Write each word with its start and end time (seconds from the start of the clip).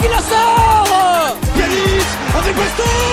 qui 0.00 0.08
la 0.08 0.20
sort. 0.20 0.60
Bastos 2.52 3.10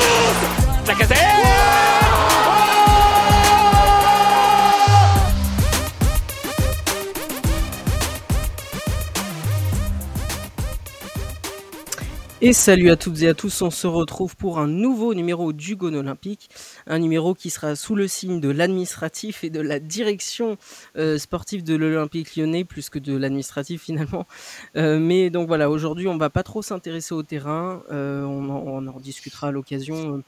Et 12.40 12.54
salut 12.54 12.92
à 12.92 12.96
toutes 12.96 13.24
et 13.24 13.28
à 13.28 13.34
tous, 13.34 13.64
on 13.64 13.72
se 13.72 13.88
retrouve 13.88 14.36
pour 14.36 14.60
un 14.60 14.68
nouveau 14.68 15.16
numéro 15.16 15.54
du 15.54 15.76
Gone 15.76 15.96
Olympique, 15.96 16.52
un 16.86 17.00
numéro 17.00 17.34
qui 17.34 17.50
sera 17.50 17.76
sous 17.76 17.96
le 17.96 18.08
signe 18.08 18.40
de 18.40 18.50
l'administratif 18.50 19.44
et 19.44 19.50
de 19.50 19.60
la 19.60 19.80
direction 19.80 20.60
euh, 20.98 21.18
sportive 21.18 21.64
de 21.64 21.76
l'Olympique 21.76 22.36
lyonnais, 22.36 22.64
plus 22.64 22.92
que 22.92 23.00
de 23.00 23.18
l'administratif 23.18 23.82
finalement. 23.82 24.28
Euh, 24.76 25.00
mais 25.00 25.32
donc 25.32 25.48
voilà, 25.48 25.68
aujourd'hui 25.72 26.08
on 26.08 26.18
va 26.18 26.30
pas 26.30 26.44
trop 26.44 26.62
s'intéresser 26.62 27.16
au 27.16 27.24
terrain, 27.24 27.82
euh, 27.92 28.24
on, 28.24 28.88
en, 28.88 29.00
discutera 29.00 29.48
à 29.48 29.52
l'occasion 29.52 30.24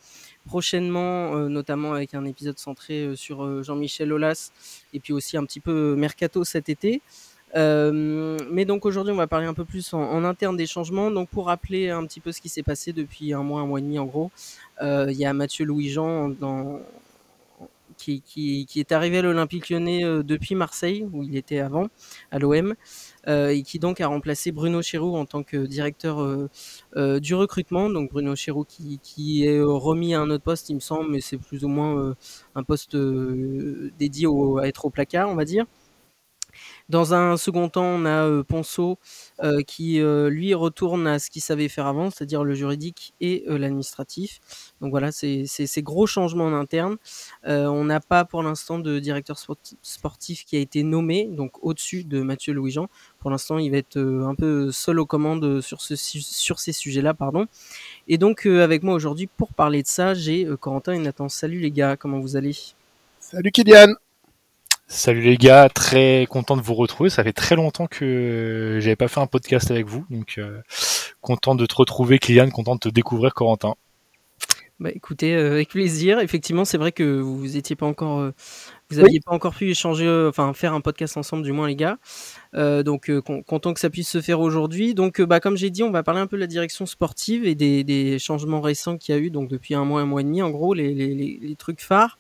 prochainement, 0.47 1.35
notamment 1.47 1.93
avec 1.93 2.15
un 2.15 2.25
épisode 2.25 2.57
centré 2.57 3.11
sur 3.15 3.61
Jean-Michel 3.63 4.11
Aulas, 4.11 4.51
et 4.93 4.99
puis 4.99 5.13
aussi 5.13 5.37
un 5.37 5.45
petit 5.45 5.59
peu 5.59 5.93
mercato 5.95 6.43
cet 6.43 6.69
été. 6.69 7.03
Euh, 7.55 8.37
mais 8.51 8.65
donc 8.65 8.85
aujourd'hui, 8.85 9.13
on 9.13 9.17
va 9.17 9.27
parler 9.27 9.47
un 9.47 9.53
peu 9.53 9.65
plus 9.65 9.93
en, 9.93 10.23
interne 10.23 10.57
des 10.57 10.67
changements. 10.67 11.11
Donc 11.11 11.29
pour 11.29 11.47
rappeler 11.47 11.89
un 11.89 12.05
petit 12.05 12.19
peu 12.19 12.31
ce 12.31 12.41
qui 12.41 12.49
s'est 12.49 12.63
passé 12.63 12.93
depuis 12.93 13.33
un 13.33 13.43
mois, 13.43 13.61
un 13.61 13.65
mois 13.65 13.79
et 13.79 13.81
demi 13.81 13.99
en 13.99 14.05
gros, 14.05 14.31
euh, 14.81 15.07
il 15.09 15.17
y 15.17 15.25
a 15.25 15.33
Mathieu 15.33 15.65
Louis-Jean 15.65 16.35
qui, 17.97 18.65
est 18.77 18.91
arrivé 18.93 19.17
à 19.17 19.21
l'Olympique 19.21 19.69
lyonnais 19.69 20.05
euh, 20.05 20.23
depuis 20.23 20.55
Marseille, 20.55 21.05
où 21.11 21.21
il 21.21 21.35
était 21.35 21.59
avant, 21.59 21.89
à 22.31 22.39
l'OM, 22.39 22.75
et 23.27 23.61
qui 23.63 23.77
donc 23.77 23.99
a 24.01 24.07
remplacé 24.07 24.51
Bruno 24.51 24.81
Chéroux 24.81 25.15
en 25.15 25.25
tant 25.25 25.43
que 25.43 25.57
directeur 25.57 26.25
du 26.95 27.35
recrutement. 27.35 27.89
Donc 27.89 28.11
Bruno 28.11 28.35
Chéroux 28.35 28.65
qui, 28.65 29.45
est 29.45 29.61
remis 29.61 30.15
à 30.15 30.21
un 30.21 30.29
autre 30.29 30.43
poste, 30.43 30.69
il 30.69 30.75
me 30.75 30.79
semble, 30.79 31.11
mais 31.11 31.19
c'est 31.19 31.37
plus 31.37 31.65
ou 31.65 31.67
moins 31.67 32.15
un 32.55 32.63
poste 32.63 32.95
dédié 32.95 34.27
à 34.61 34.67
être 34.67 34.85
au 34.85 34.89
placard, 34.89 35.29
on 35.29 35.35
va 35.35 35.45
dire. 35.45 35.65
Dans 36.89 37.13
un 37.13 37.37
second 37.37 37.69
temps, 37.69 37.85
on 37.85 38.05
a 38.05 38.25
euh, 38.25 38.43
Ponceau 38.43 38.97
euh, 39.43 39.61
qui, 39.61 40.01
euh, 40.01 40.27
lui, 40.29 40.55
retourne 40.55 41.05
à 41.05 41.19
ce 41.19 41.29
qu'il 41.29 41.43
savait 41.43 41.69
faire 41.69 41.85
avant, 41.85 42.09
c'est-à-dire 42.09 42.43
le 42.43 42.55
juridique 42.55 43.13
et 43.21 43.43
l'administratif. 43.47 44.39
Donc 44.81 44.89
voilà, 44.89 45.11
c'est 45.11 45.45
ces 45.45 45.83
gros 45.83 46.07
changements 46.07 46.47
en 46.47 46.53
interne. 46.53 46.97
on 47.45 47.83
n'a 47.83 47.99
pas 47.99 48.25
pour 48.25 48.41
l'instant 48.41 48.79
de 48.79 48.99
directeur 48.99 49.37
sportif 49.83 50.45
qui 50.45 50.55
a 50.57 50.59
été 50.59 50.81
nommé, 50.83 51.27
donc 51.31 51.63
au-dessus 51.63 52.03
de 52.03 52.21
Mathieu 52.21 52.53
Louis-Jean. 52.53 52.87
Pour 53.19 53.29
l'instant, 53.29 53.59
il 53.59 53.69
va 53.69 53.77
être 53.77 53.99
un 53.99 54.33
peu 54.35 54.71
seul 54.71 54.99
aux 54.99 55.05
commandes 55.05 55.61
sur, 55.61 55.81
ce, 55.81 55.95
sur 55.95 56.59
ces 56.59 56.71
sujets-là. 56.71 57.13
pardon. 57.13 57.45
Et 58.07 58.17
donc, 58.17 58.45
avec 58.45 58.81
moi 58.83 58.95
aujourd'hui, 58.95 59.27
pour 59.27 59.53
parler 59.53 59.83
de 59.83 59.87
ça, 59.87 60.13
j'ai 60.13 60.47
Corentin 60.59 60.93
et 60.93 60.99
Nathan. 60.99 61.29
Salut 61.29 61.59
les 61.59 61.71
gars, 61.71 61.97
comment 61.97 62.19
vous 62.19 62.35
allez? 62.35 62.55
Salut 63.19 63.51
Kylian 63.51 63.93
Salut 64.91 65.21
les 65.21 65.37
gars, 65.37 65.69
très 65.69 66.25
content 66.27 66.57
de 66.57 66.63
vous 66.63 66.73
retrouver. 66.73 67.11
Ça 67.11 67.23
fait 67.23 67.31
très 67.31 67.55
longtemps 67.55 67.85
que 67.85 68.79
j'avais 68.81 68.95
pas 68.95 69.07
fait 69.07 69.19
un 69.19 69.27
podcast 69.27 69.69
avec 69.69 69.85
vous, 69.85 70.03
donc 70.09 70.39
euh, 70.39 70.61
content 71.21 71.53
de 71.53 71.67
te 71.67 71.75
retrouver, 71.75 72.17
Kylian, 72.17 72.49
content 72.49 72.73
de 72.73 72.79
te 72.79 72.89
découvrir, 72.89 73.35
Corentin. 73.35 73.75
Bah 74.79 74.89
écoutez, 74.91 75.35
euh, 75.35 75.51
avec 75.51 75.69
plaisir. 75.69 76.19
Effectivement, 76.19 76.65
c'est 76.65 76.79
vrai 76.79 76.91
que 76.91 77.19
vous 77.19 77.55
étiez 77.55 77.75
pas 77.75 77.85
encore, 77.85 78.19
euh, 78.19 78.31
vous 78.89 78.99
aviez 78.99 79.17
oui. 79.17 79.19
pas 79.19 79.31
encore 79.33 79.53
pu 79.55 79.69
échanger, 79.69 80.05
euh, 80.07 80.29
enfin 80.29 80.51
faire 80.53 80.73
un 80.73 80.81
podcast 80.81 81.15
ensemble, 81.17 81.43
du 81.43 81.51
moins 81.51 81.67
les 81.67 81.75
gars. 81.75 81.97
Euh, 82.55 82.81
donc 82.83 83.11
content 83.45 83.73
que 83.73 83.79
ça 83.79 83.89
puisse 83.89 84.09
se 84.09 84.21
faire 84.21 84.39
aujourd'hui. 84.39 84.95
Donc 84.95 85.21
bah 85.21 85.39
comme 85.39 85.57
j'ai 85.57 85.69
dit, 85.69 85.83
on 85.83 85.91
va 85.91 86.01
parler 86.03 86.21
un 86.21 86.27
peu 86.27 86.37
de 86.37 86.41
la 86.41 86.47
direction 86.47 86.85
sportive 86.87 87.45
et 87.45 87.53
des, 87.55 87.83
des 87.83 88.17
changements 88.19 88.61
récents 88.61 88.97
qu'il 88.97 89.13
y 89.13 89.17
a 89.17 89.21
eu 89.21 89.29
donc 89.29 89.49
depuis 89.49 89.75
un 89.75 89.85
mois, 89.85 90.01
un 90.01 90.05
mois 90.05 90.21
et 90.21 90.23
demi, 90.23 90.41
en 90.41 90.49
gros 90.49 90.73
les, 90.73 90.93
les, 90.95 91.13
les 91.41 91.55
trucs 91.55 91.81
phares. 91.81 92.17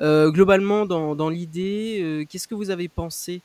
globalement, 0.00 0.86
dans, 0.86 1.14
dans 1.14 1.28
l'idée, 1.28 2.26
qu'est-ce 2.28 2.48
que 2.48 2.54
vous 2.56 2.70
avez 2.70 2.88
pensé 2.88 3.42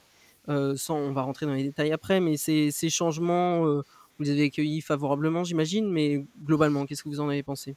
Sans, 0.47 0.96
on 0.97 1.12
va 1.14 1.22
rentrer 1.22 1.46
dans 1.46 1.53
les 1.53 1.64
détails 1.64 1.92
après, 1.92 2.20
mais 2.20 2.38
ces, 2.38 2.72
ces 2.72 2.90
changements, 2.90 3.66
vous 3.66 3.84
les 4.20 4.31
avez 4.31 4.46
accueillis 4.46 4.81
favorablement, 4.81 5.44
j'imagine. 5.44 5.90
Mais 5.92 6.26
globalement, 6.46 6.86
qu'est-ce 6.86 7.03
que 7.03 7.09
vous 7.09 7.20
en 7.20 7.30
avez 7.30 7.44
pensé? 7.44 7.76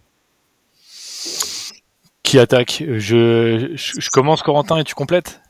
Qui 2.26 2.38
attaque. 2.40 2.82
Je, 2.86 3.72
je, 3.74 4.00
je, 4.00 4.10
commence 4.10 4.42
Corentin 4.42 4.78
et 4.78 4.84
tu 4.84 4.94
complètes 4.94 5.40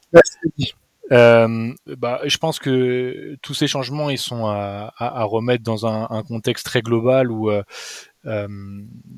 euh, 1.12 1.72
bah, 1.98 2.20
je 2.24 2.36
pense 2.36 2.58
que 2.58 3.36
tous 3.40 3.54
ces 3.54 3.68
changements 3.68 4.10
ils 4.10 4.18
sont 4.18 4.46
à, 4.46 4.92
à, 4.96 5.20
à 5.20 5.24
remettre 5.24 5.62
dans 5.62 5.86
un, 5.86 6.08
un, 6.10 6.22
contexte 6.24 6.66
très 6.66 6.82
global 6.82 7.30
où 7.30 7.48
euh, 7.48 7.62
euh, 8.26 8.48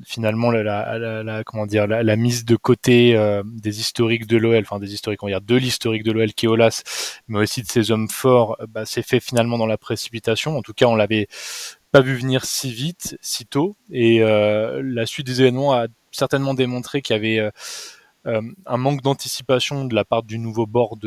finalement 0.05 0.51
la, 0.51 0.61
la, 0.99 1.23
la, 1.23 1.43
comment 1.43 1.65
dire 1.65 1.87
la, 1.87 2.03
la 2.03 2.15
mise 2.15 2.45
de 2.45 2.55
côté 2.55 3.15
euh, 3.15 3.41
des 3.43 3.79
historiques 3.79 4.27
de 4.27 4.37
l'OL, 4.37 4.61
enfin 4.61 4.77
des 4.77 4.93
historiques 4.93 5.23
on 5.23 5.25
va 5.25 5.31
dire 5.31 5.41
de 5.41 5.55
l'historique 5.55 6.03
de 6.03 6.11
l'OL 6.11 6.31
qui 6.33 6.45
est 6.45 6.49
Olas, 6.49 6.83
mais 7.27 7.39
aussi 7.39 7.63
de 7.63 7.67
ses 7.67 7.89
hommes 7.89 8.09
forts, 8.09 8.55
bah, 8.69 8.85
c'est 8.85 9.01
fait 9.01 9.19
finalement 9.19 9.57
dans 9.57 9.65
la 9.65 9.79
précipitation. 9.79 10.55
En 10.57 10.61
tout 10.61 10.73
cas, 10.73 10.85
on 10.85 10.95
l'avait 10.95 11.27
pas 11.91 12.01
vu 12.01 12.15
venir 12.15 12.45
si 12.45 12.71
vite, 12.71 13.17
si 13.21 13.47
tôt, 13.47 13.75
et 13.91 14.21
euh, 14.21 14.81
la 14.83 15.07
suite 15.07 15.25
des 15.25 15.41
événements 15.41 15.73
a 15.73 15.87
certainement 16.11 16.53
démontré 16.53 17.01
qu'il 17.01 17.15
y 17.15 17.19
avait 17.19 17.51
euh, 18.25 18.29
euh, 18.29 18.41
un 18.65 18.77
manque 18.77 19.01
d'anticipation 19.01 19.85
de 19.85 19.95
la 19.95 20.05
part 20.05 20.23
du 20.23 20.37
nouveau 20.39 20.65
board 20.65 20.99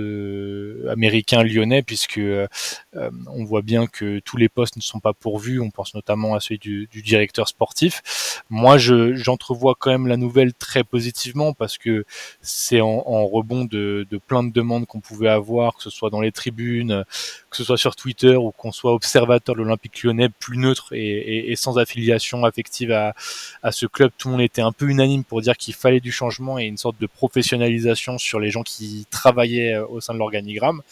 américain 0.88 1.42
lyonnais, 1.42 1.82
puisque 1.82 2.18
euh, 2.18 2.46
on 2.94 3.44
voit 3.44 3.62
bien 3.62 3.86
que 3.86 4.18
tous 4.20 4.36
les 4.36 4.48
postes 4.48 4.76
ne 4.76 4.82
sont 4.82 5.00
pas 5.00 5.12
pourvus. 5.12 5.60
On 5.60 5.70
pense 5.70 5.94
notamment 5.94 6.34
à 6.34 6.40
celui 6.40 6.58
du, 6.58 6.88
du 6.90 7.02
directeur 7.02 7.48
sportif. 7.48 8.42
Moi, 8.50 8.78
je, 8.78 9.14
j'entrevois 9.14 9.74
quand 9.78 9.90
même 9.90 10.06
la 10.06 10.16
nouvelle 10.16 10.52
très 10.54 10.84
positivement 10.84 11.52
parce 11.52 11.78
que 11.78 12.04
c'est 12.40 12.80
en, 12.80 13.02
en 13.06 13.26
rebond 13.26 13.64
de, 13.64 14.06
de, 14.10 14.18
plein 14.18 14.42
de 14.42 14.52
demandes 14.52 14.86
qu'on 14.86 15.00
pouvait 15.00 15.28
avoir, 15.28 15.76
que 15.76 15.82
ce 15.82 15.90
soit 15.90 16.10
dans 16.10 16.20
les 16.20 16.32
tribunes, 16.32 17.04
que 17.50 17.56
ce 17.56 17.64
soit 17.64 17.78
sur 17.78 17.96
Twitter 17.96 18.36
ou 18.36 18.50
qu'on 18.50 18.72
soit 18.72 18.92
observateur 18.92 19.54
de 19.54 19.62
l'Olympique 19.62 20.02
lyonnais, 20.02 20.28
plus 20.28 20.58
neutre 20.58 20.92
et, 20.92 20.98
et, 20.98 21.52
et 21.52 21.56
sans 21.56 21.78
affiliation 21.78 22.44
affective 22.44 22.92
à, 22.92 23.14
à 23.62 23.72
ce 23.72 23.86
club. 23.86 24.10
Tout 24.18 24.28
le 24.28 24.32
monde 24.32 24.42
était 24.42 24.62
un 24.62 24.72
peu 24.72 24.88
unanime 24.88 25.24
pour 25.24 25.40
dire 25.40 25.56
qu'il 25.56 25.74
fallait 25.74 26.00
du 26.00 26.12
changement 26.12 26.58
et 26.58 26.64
une 26.64 26.76
sorte 26.76 27.00
de 27.00 27.01
professionnalisation 27.06 28.18
sur 28.18 28.40
les 28.40 28.50
gens 28.50 28.62
qui 28.62 29.06
travaillaient 29.10 29.78
au 29.78 30.00
sein 30.00 30.14
de 30.14 30.18
l'organigramme. 30.18 30.82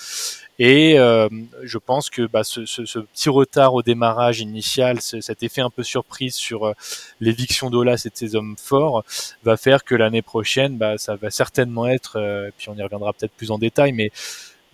Et 0.63 0.99
euh, 0.99 1.27
je 1.63 1.79
pense 1.79 2.11
que 2.11 2.27
bah, 2.27 2.45
ce, 2.45 2.67
ce, 2.67 2.85
ce, 2.85 2.99
petit 2.99 3.31
retard 3.31 3.73
au 3.73 3.83
démarrage 3.83 4.41
initial, 4.41 5.01
ce, 5.01 5.23
cet 5.23 5.43
effet 5.43 5.63
un 5.63 5.71
peu 5.71 5.83
surprise 5.83 6.35
sur 6.35 6.67
euh, 6.67 6.75
l'éviction 7.19 7.71
d'Olas 7.71 8.03
et 8.05 8.11
de 8.11 8.15
ses 8.15 8.37
hommes 8.37 8.57
forts, 8.59 9.03
va 9.43 9.57
faire 9.57 9.85
que 9.85 9.95
l'année 9.95 10.21
prochaine, 10.21 10.77
bah, 10.77 10.99
ça 10.99 11.17
va 11.17 11.31
certainement 11.31 11.87
être, 11.87 12.21
euh, 12.21 12.51
puis 12.59 12.69
on 12.69 12.77
y 12.77 12.83
reviendra 12.83 13.15
peut-être 13.15 13.33
plus 13.33 13.51
en 13.51 13.57
détail, 13.57 13.93
mais 13.93 14.13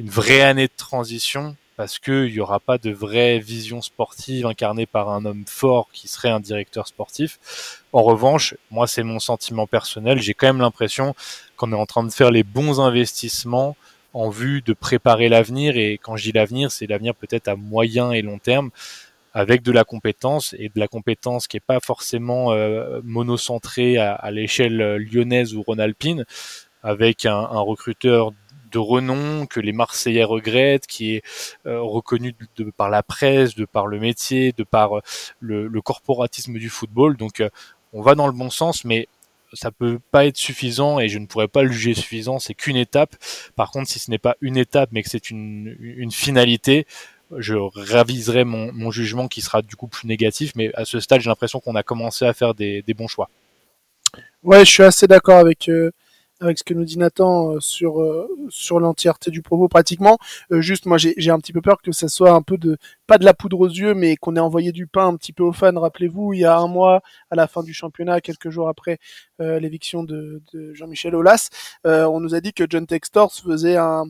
une 0.01 0.11
vraie 0.11 0.43
année 0.43 0.67
de 0.67 0.73
transition 0.77 1.55
parce 1.77 1.99
qu'il 1.99 2.33
n'y 2.33 2.41
aura 2.41 2.59
pas 2.59 2.79
de 2.79 2.91
vraie 2.91 3.39
vision 3.39 3.83
sportive 3.83 4.47
incarnée 4.47 4.87
par 4.87 5.11
un 5.11 5.25
homme 5.25 5.45
fort 5.47 5.89
qui 5.93 6.09
serait 6.09 6.31
un 6.31 6.41
directeur 6.41 6.89
sportif. 6.89 7.83
En 7.93 8.03
revanche, 8.03 8.55
moi 8.71 8.87
c'est 8.87 9.03
mon 9.03 9.19
sentiment 9.19 9.67
personnel, 9.67 10.21
j'ai 10.21 10.35
quand 10.35 10.47
même 10.47 10.61
l'impression 10.61 11.15
qu'on 11.57 11.73
est 11.73 11.77
en 11.77 11.87
train 11.87 12.05
de 12.05 12.11
faire 12.11 12.31
les 12.31 12.43
bons 12.43 12.81
investissements 12.81 13.77
en 14.15 14.31
vue 14.31 14.63
de 14.63 14.73
préparer 14.73 15.29
l'avenir, 15.29 15.77
et 15.77 15.99
quand 16.03 16.17
je 16.17 16.25
dis 16.25 16.33
l'avenir, 16.33 16.71
c'est 16.71 16.87
l'avenir 16.87 17.15
peut-être 17.15 17.49
à 17.49 17.57
moyen 17.57 18.13
et 18.13 18.23
long 18.23 18.39
terme, 18.39 18.71
avec 19.35 19.63
de 19.63 19.73
la 19.73 19.85
compétence, 19.85 20.55
et 20.59 20.71
de 20.71 20.81
la 20.81 20.89
compétence 20.89 21.47
qui 21.47 21.57
n'est 21.57 21.61
pas 21.61 21.81
forcément 21.81 22.53
euh, 22.53 23.01
monocentrée 23.05 23.99
à, 23.99 24.31
l'échelle 24.31 24.97
lyonnaise 24.97 25.55
ou 25.55 25.63
rhône-alpine, 25.63 26.25
avec 26.83 27.27
un 27.27 27.61
recruteur 27.61 28.33
de 28.77 28.79
renom 28.79 29.47
que 29.47 29.59
les 29.59 29.73
Marseillais 29.73 30.25
regrettent, 30.25 30.87
qui 30.87 31.15
est 31.15 31.23
euh, 31.67 31.81
reconnu 31.81 32.33
de, 32.33 32.65
de, 32.65 32.71
par 32.71 32.91
la 32.91 33.03
presse, 33.03 33.55
de 33.55 33.65
par 33.65 33.87
le 33.87 33.99
métier, 33.99 34.53
de 34.53 34.65
par 34.65 34.99
euh, 34.99 35.01
le, 35.41 35.67
le 35.67 35.81
corporatisme 35.81 36.59
du 36.59 36.69
football. 36.69 37.17
Donc 37.17 37.41
euh, 37.41 37.49
on 37.95 38.03
va 38.03 38.15
dans 38.15 38.27
le 38.27 38.35
bon 38.35 38.51
sens, 38.51 38.85
mais 38.85 39.09
ça 39.55 39.71
peut 39.71 39.99
pas 40.11 40.27
être 40.27 40.37
suffisant 40.37 41.01
et 41.01 41.09
je 41.09 41.19
ne 41.19 41.25
pourrais 41.25 41.49
pas 41.49 41.63
le 41.63 41.73
juger 41.73 41.95
suffisant. 41.95 42.39
C'est 42.39 42.53
qu'une 42.53 42.77
étape. 42.77 43.17
Par 43.55 43.71
contre, 43.71 43.89
si 43.89 43.99
ce 43.99 44.11
n'est 44.11 44.19
pas 44.19 44.37
une 44.43 44.59
étape, 44.59 44.91
mais 44.93 45.03
que 45.03 45.09
c'est 45.09 45.31
une, 45.31 45.75
une 45.81 46.11
finalité, 46.11 46.87
je 47.39 47.55
raviserai 47.55 48.45
mon, 48.45 48.73
mon, 48.75 48.91
jugement 48.91 49.27
qui 49.27 49.41
sera 49.41 49.63
du 49.63 49.75
coup 49.75 49.89
plus 49.89 50.07
négatif. 50.07 50.53
Mais 50.55 50.71
à 50.75 50.85
ce 50.85 51.01
stade, 51.01 51.23
j'ai 51.23 51.31
l'impression 51.31 51.61
qu'on 51.61 51.77
a 51.77 51.83
commencé 51.83 52.27
à 52.27 52.35
faire 52.35 52.53
des, 52.53 52.83
des, 52.83 52.93
bons 52.93 53.09
choix. 53.09 53.31
Ouais, 54.43 54.67
je 54.67 54.71
suis 54.71 54.83
assez 54.83 55.07
d'accord 55.07 55.39
avec. 55.39 55.71
Avec 56.41 56.59
ce 56.59 56.65
que 56.65 56.75
nous 56.75 56.85
dit 56.85 56.99
Nathan 56.99 57.55
euh, 57.55 57.61
sur 57.61 58.01
euh, 58.01 58.29
sur 58.49 58.81
l'entièreté 58.81 59.31
du 59.31 59.43
propos 59.43 59.69
pratiquement. 59.69 60.19
Euh, 60.53 60.61
juste 60.61 60.87
moi 60.87 60.99
j'ai 60.99 61.31
un 61.31 61.39
petit 61.39 61.53
peu 61.53 61.61
peur 61.61 61.81
que 61.83 61.93
ça 61.93 62.09
soit 62.09 62.31
un 62.33 62.43
peu 62.43 62.59
de 62.59 62.77
pas 63.07 63.19
de 63.19 63.25
la 63.25 63.35
poudre 63.35 63.61
aux 63.61 63.69
yeux, 63.69 63.95
mais 63.95 64.17
qu'on 64.17 64.37
ait 64.37 64.41
envoyé 64.41 64.73
du 64.73 64.87
pain 64.87 65.07
un 65.07 65.17
petit 65.17 65.33
peu 65.33 65.45
aux 65.45 65.53
fans. 65.53 65.79
Rappelez-vous, 65.79 66.33
il 66.33 66.41
y 66.41 66.45
a 66.45 66.59
un 66.59 66.67
mois, 66.67 67.03
à 67.31 67.37
la 67.37 67.47
fin 67.47 67.63
du 67.63 67.73
championnat, 67.73 68.21
quelques 68.21 68.51
jours 68.51 68.69
après 68.69 68.99
l'éviction 69.39 70.03
de, 70.03 70.43
de 70.53 70.73
Jean-Michel 70.75 71.15
Aulas, 71.15 71.51
on 71.85 72.21
nous 72.21 72.35
a 72.35 72.41
dit 72.41 72.53
que 72.53 72.65
John 72.69 72.87
Textor 72.87 73.33
faisait 73.33 73.77
un 73.77 74.07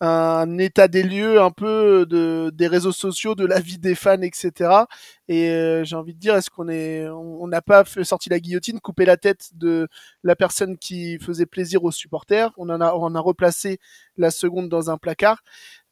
un 0.00 0.58
état 0.58 0.86
des 0.88 1.02
lieux 1.02 1.40
un 1.40 1.50
peu 1.50 2.06
de 2.06 2.50
des 2.54 2.68
réseaux 2.68 2.92
sociaux, 2.92 3.34
de 3.34 3.44
la 3.44 3.60
vie 3.60 3.78
des 3.78 3.94
fans, 3.94 4.22
etc. 4.22 4.84
Et 5.28 5.50
euh, 5.50 5.84
j'ai 5.84 5.96
envie 5.96 6.14
de 6.14 6.18
dire, 6.20 6.34
est-ce 6.36 6.50
qu'on 6.50 6.68
est, 6.68 7.06
on 7.08 7.46
n'a 7.48 7.60
pas 7.60 7.84
fait 7.84 8.04
sorti 8.04 8.30
la 8.30 8.40
guillotine, 8.40 8.80
coupé 8.80 9.04
la 9.04 9.16
tête 9.16 9.50
de 9.54 9.88
la 10.22 10.36
personne 10.36 10.78
qui 10.78 11.18
faisait 11.18 11.46
plaisir 11.46 11.84
aux 11.84 11.90
supporters? 11.90 12.50
On 12.56 12.68
en 12.70 12.80
a, 12.80 12.94
on 12.94 13.14
a 13.14 13.20
replacé 13.20 13.78
la 14.16 14.30
seconde 14.30 14.68
dans 14.68 14.90
un 14.90 14.98
placard. 14.98 15.42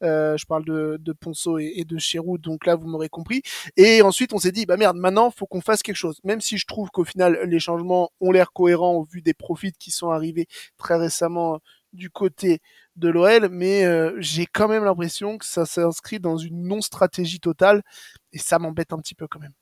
Euh, 0.03 0.37
je 0.37 0.45
parle 0.45 0.65
de, 0.65 0.97
de 0.99 1.11
Ponceau 1.13 1.59
et, 1.59 1.83
de 1.85 1.97
Chéroux, 1.97 2.37
donc 2.37 2.65
là 2.65 2.75
vous 2.75 2.87
m'aurez 2.87 3.09
compris. 3.09 3.41
Et 3.77 4.01
ensuite 4.01 4.33
on 4.33 4.37
s'est 4.37 4.51
dit 4.51 4.65
bah 4.65 4.77
merde, 4.77 4.97
maintenant 4.97 5.31
faut 5.31 5.47
qu'on 5.47 5.61
fasse 5.61 5.83
quelque 5.83 5.95
chose. 5.95 6.19
Même 6.23 6.41
si 6.41 6.57
je 6.57 6.65
trouve 6.65 6.89
qu'au 6.91 7.03
final 7.03 7.39
les 7.43 7.59
changements 7.59 8.11
ont 8.21 8.31
l'air 8.31 8.53
cohérents 8.53 8.93
au 8.93 9.03
vu 9.03 9.21
des 9.21 9.33
profits 9.33 9.73
qui 9.73 9.91
sont 9.91 10.11
arrivés 10.11 10.47
très 10.77 10.97
récemment 10.97 11.59
du 11.97 12.09
côté 12.09 12.61
de 12.95 13.09
l'OL, 13.09 13.49
mais 13.49 13.85
euh, 13.85 14.15
j'ai 14.19 14.45
quand 14.45 14.67
même 14.67 14.85
l'impression 14.85 15.37
que 15.37 15.45
ça 15.45 15.65
s'inscrit 15.65 16.19
dans 16.19 16.37
une 16.37 16.63
non-stratégie 16.67 17.39
totale, 17.39 17.83
et 18.31 18.37
ça 18.37 18.59
m'embête 18.59 18.93
un 18.93 18.99
petit 18.99 19.15
peu 19.15 19.27
quand 19.27 19.39
même. 19.39 19.53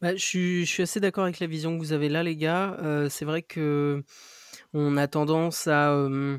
Bah, 0.00 0.14
je, 0.14 0.64
suis, 0.64 0.82
assez 0.82 1.00
d'accord 1.00 1.24
avec 1.24 1.40
la 1.40 1.46
vision 1.46 1.76
que 1.76 1.82
vous 1.82 1.92
avez 1.92 2.08
là, 2.08 2.22
les 2.22 2.36
gars. 2.36 2.76
Euh, 2.82 3.08
c'est 3.08 3.24
vrai 3.24 3.42
que 3.42 4.02
on 4.72 4.96
a 4.96 5.08
tendance 5.08 5.66
à, 5.66 5.92
euh, 5.92 6.38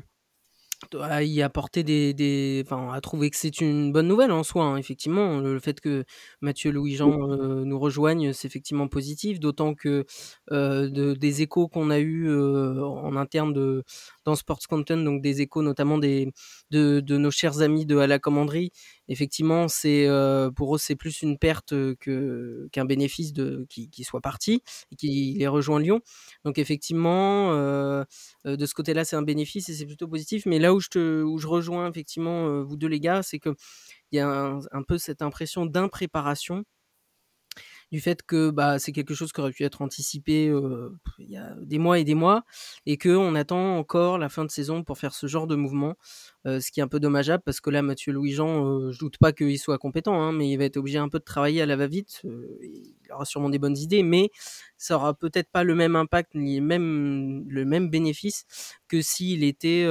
à 1.00 1.22
y 1.22 1.42
apporter 1.42 1.82
des, 1.82 2.14
des 2.14 2.62
enfin, 2.64 2.92
à 2.92 3.00
trouver 3.00 3.30
que 3.30 3.36
c'est 3.36 3.60
une 3.60 3.92
bonne 3.92 4.08
nouvelle 4.08 4.32
en 4.32 4.42
soi. 4.42 4.64
Hein, 4.64 4.76
effectivement, 4.76 5.38
le, 5.38 5.58
fait 5.60 5.80
que 5.80 6.04
Mathieu 6.40 6.70
Louis-Jean 6.70 7.30
euh, 7.30 7.64
nous 7.64 7.78
rejoigne, 7.78 8.32
c'est 8.32 8.48
effectivement 8.48 8.88
positif. 8.88 9.40
D'autant 9.40 9.74
que 9.74 10.04
euh, 10.50 10.88
de, 10.88 11.14
des 11.14 11.42
échos 11.42 11.68
qu'on 11.68 11.90
a 11.90 11.98
eu 11.98 12.28
euh, 12.28 12.84
en 12.84 13.16
interne 13.16 13.52
de 13.52 13.84
dans 14.24 14.34
Sports 14.36 14.60
Content, 14.68 14.98
donc 14.98 15.22
des 15.22 15.40
échos 15.40 15.62
notamment 15.62 15.98
des 15.98 16.32
de, 16.70 17.00
de 17.00 17.16
nos 17.16 17.30
chers 17.30 17.60
amis 17.60 17.86
de 17.86 17.96
à 17.98 18.06
la 18.06 18.18
commanderie, 18.18 18.70
effectivement, 19.12 19.68
c'est 19.68 20.06
euh, 20.08 20.50
pour 20.50 20.74
eux 20.74 20.78
c'est 20.78 20.96
plus 20.96 21.22
une 21.22 21.38
perte 21.38 21.74
qu'un 22.00 22.84
bénéfice 22.84 23.32
de 23.32 23.66
qui, 23.68 24.04
soit 24.04 24.20
parti 24.20 24.62
et 24.90 24.96
qui 24.96 25.36
les 25.38 25.46
rejoint 25.46 25.80
Lyon. 25.80 26.00
Donc 26.44 26.58
effectivement, 26.58 27.52
euh, 27.52 28.04
de 28.44 28.66
ce 28.66 28.74
côté-là, 28.74 29.04
c'est 29.04 29.16
un 29.16 29.22
bénéfice 29.22 29.68
et 29.68 29.74
c'est 29.74 29.86
plutôt 29.86 30.08
positif. 30.08 30.46
Mais 30.46 30.58
là 30.58 30.74
où 30.74 30.80
je 30.80 30.88
te, 30.88 31.22
où 31.22 31.38
je 31.38 31.46
rejoins 31.46 31.88
effectivement 31.88 32.62
vous 32.62 32.76
deux 32.76 32.88
les 32.88 33.00
gars, 33.00 33.22
c'est 33.22 33.38
que 33.38 33.50
il 34.10 34.16
y 34.16 34.20
a 34.20 34.58
un 34.72 34.82
peu 34.82 34.98
cette 34.98 35.22
impression 35.22 35.66
d'impréparation 35.66 36.64
du 37.92 38.00
fait 38.00 38.22
que 38.22 38.50
bah, 38.50 38.78
c'est 38.78 38.90
quelque 38.90 39.14
chose 39.14 39.32
qui 39.32 39.40
aurait 39.40 39.52
pu 39.52 39.62
être 39.64 39.82
anticipé 39.82 40.52
il 41.18 41.30
y 41.30 41.36
a 41.36 41.54
des 41.60 41.78
mois 41.78 41.98
et 41.98 42.04
des 42.04 42.14
mois, 42.14 42.42
et 42.86 42.96
qu'on 42.98 43.34
attend 43.34 43.76
encore 43.76 44.18
la 44.18 44.28
fin 44.28 44.44
de 44.44 44.50
saison 44.50 44.82
pour 44.82 44.98
faire 44.98 45.14
ce 45.14 45.26
genre 45.26 45.46
de 45.46 45.54
mouvement, 45.54 45.94
ce 46.44 46.70
qui 46.72 46.80
est 46.80 46.82
un 46.82 46.88
peu 46.88 46.98
dommageable, 46.98 47.42
parce 47.44 47.60
que 47.60 47.70
là, 47.70 47.82
Mathieu 47.82 48.12
Louis-Jean, 48.12 48.66
euh, 48.66 48.92
je 48.92 48.98
doute 48.98 49.18
pas 49.18 49.32
qu'il 49.32 49.58
soit 49.58 49.78
compétent, 49.78 50.20
hein, 50.20 50.32
mais 50.32 50.50
il 50.50 50.56
va 50.56 50.64
être 50.64 50.78
obligé 50.78 50.98
un 50.98 51.08
peu 51.08 51.18
de 51.18 51.24
travailler 51.24 51.62
à 51.62 51.66
la 51.66 51.76
va-vite, 51.76 52.22
il 52.24 52.94
aura 53.12 53.24
sûrement 53.26 53.50
des 53.50 53.58
bonnes 53.58 53.76
idées, 53.76 54.02
mais 54.02 54.30
ça 54.78 54.96
aura 54.96 55.14
peut-être 55.14 55.50
pas 55.50 55.62
le 55.62 55.74
même 55.74 55.94
impact, 55.94 56.34
ni 56.34 56.60
même, 56.60 57.44
le 57.48 57.64
même 57.64 57.90
bénéfice 57.90 58.44
que 58.88 59.02
s'il 59.02 59.44
était... 59.44 59.86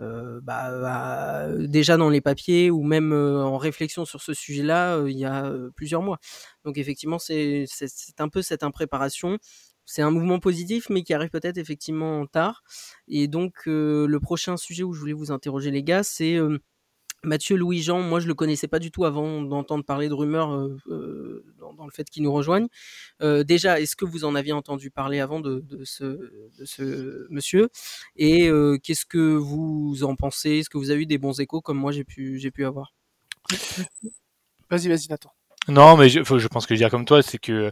Euh, 0.00 0.40
bah, 0.42 0.70
bah, 0.80 1.48
déjà 1.58 1.96
dans 1.98 2.08
les 2.08 2.22
papiers 2.22 2.70
ou 2.70 2.82
même 2.82 3.12
euh, 3.12 3.42
en 3.44 3.58
réflexion 3.58 4.06
sur 4.06 4.22
ce 4.22 4.32
sujet-là 4.32 4.96
euh, 4.96 5.10
il 5.10 5.18
y 5.18 5.26
a 5.26 5.52
plusieurs 5.76 6.02
mois. 6.02 6.18
Donc 6.64 6.78
effectivement, 6.78 7.18
c'est 7.18 7.66
un 8.18 8.28
peu 8.28 8.42
cette 8.42 8.62
impréparation. 8.62 9.38
C'est 9.84 10.02
un 10.02 10.10
mouvement 10.10 10.38
positif, 10.38 10.88
mais 10.88 11.02
qui 11.02 11.14
arrive 11.14 11.30
peut-être 11.30 11.58
effectivement 11.58 12.26
tard. 12.26 12.62
Et 13.08 13.28
donc 13.28 13.66
le 13.66 14.18
prochain 14.20 14.56
sujet 14.56 14.84
où 14.84 14.92
je 14.92 15.00
voulais 15.00 15.12
vous 15.12 15.32
interroger 15.32 15.70
les 15.70 15.82
gars, 15.82 16.02
c'est 16.04 16.38
Mathieu 17.22 17.56
Louis-Jean, 17.56 18.00
moi 18.00 18.18
je 18.20 18.26
le 18.26 18.34
connaissais 18.34 18.68
pas 18.68 18.78
du 18.78 18.90
tout 18.90 19.04
avant 19.04 19.42
d'entendre 19.42 19.84
parler 19.84 20.08
de 20.08 20.14
rumeurs 20.14 20.52
euh, 20.52 20.76
euh, 20.88 21.44
dans, 21.58 21.84
le 21.84 21.90
fait 21.90 22.08
qu'il 22.08 22.22
nous 22.22 22.32
rejoigne. 22.32 22.66
Euh, 23.20 23.44
déjà, 23.44 23.80
est-ce 23.80 23.94
que 23.94 24.04
vous 24.04 24.24
en 24.24 24.34
aviez 24.34 24.52
entendu 24.52 24.90
parler 24.90 25.20
avant 25.20 25.40
de, 25.40 25.62
ce, 25.84 27.26
monsieur? 27.30 27.68
Et 28.16 28.50
qu'est-ce 28.82 29.04
que 29.04 29.36
vous 29.36 30.02
en 30.02 30.16
pensez? 30.16 30.58
Est-ce 30.58 30.70
que 30.70 30.78
vous 30.78 30.90
avez 30.90 31.02
eu 31.02 31.06
des 31.06 31.18
bons 31.18 31.40
échos 31.40 31.60
comme 31.60 31.78
moi 31.78 31.92
j'ai 31.92 32.04
pu, 32.04 32.38
j'ai 32.38 32.50
pu 32.50 32.64
avoir? 32.64 32.94
Vas-y, 34.70 34.88
vas-y, 34.88 35.08
Nathan. 35.08 35.32
Non, 35.70 35.96
mais 35.96 36.08
je, 36.08 36.48
pense 36.48 36.66
que 36.66 36.74
je 36.74 36.80
dire 36.80 36.90
comme 36.90 37.04
toi, 37.04 37.22
c'est 37.22 37.38
que 37.38 37.70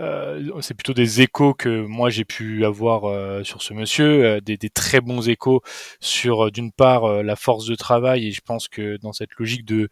euh, 0.00 0.60
c'est 0.62 0.74
plutôt 0.74 0.94
des 0.94 1.20
échos 1.20 1.54
que 1.54 1.86
moi 1.86 2.10
j'ai 2.10 2.24
pu 2.24 2.64
avoir 2.64 3.04
euh, 3.04 3.44
sur 3.44 3.62
ce 3.62 3.72
monsieur, 3.72 4.24
euh, 4.24 4.40
des, 4.40 4.58
très 4.68 5.00
bons 5.00 5.28
échos 5.28 5.62
sur 6.00 6.50
d'une 6.50 6.72
part 6.72 7.22
la 7.22 7.36
force 7.36 7.66
de 7.66 7.76
travail. 7.76 8.26
Et 8.26 8.32
je 8.32 8.40
pense 8.40 8.66
que 8.66 8.96
dans 8.96 9.12
cette 9.12 9.32
logique 9.38 9.64
de, 9.64 9.88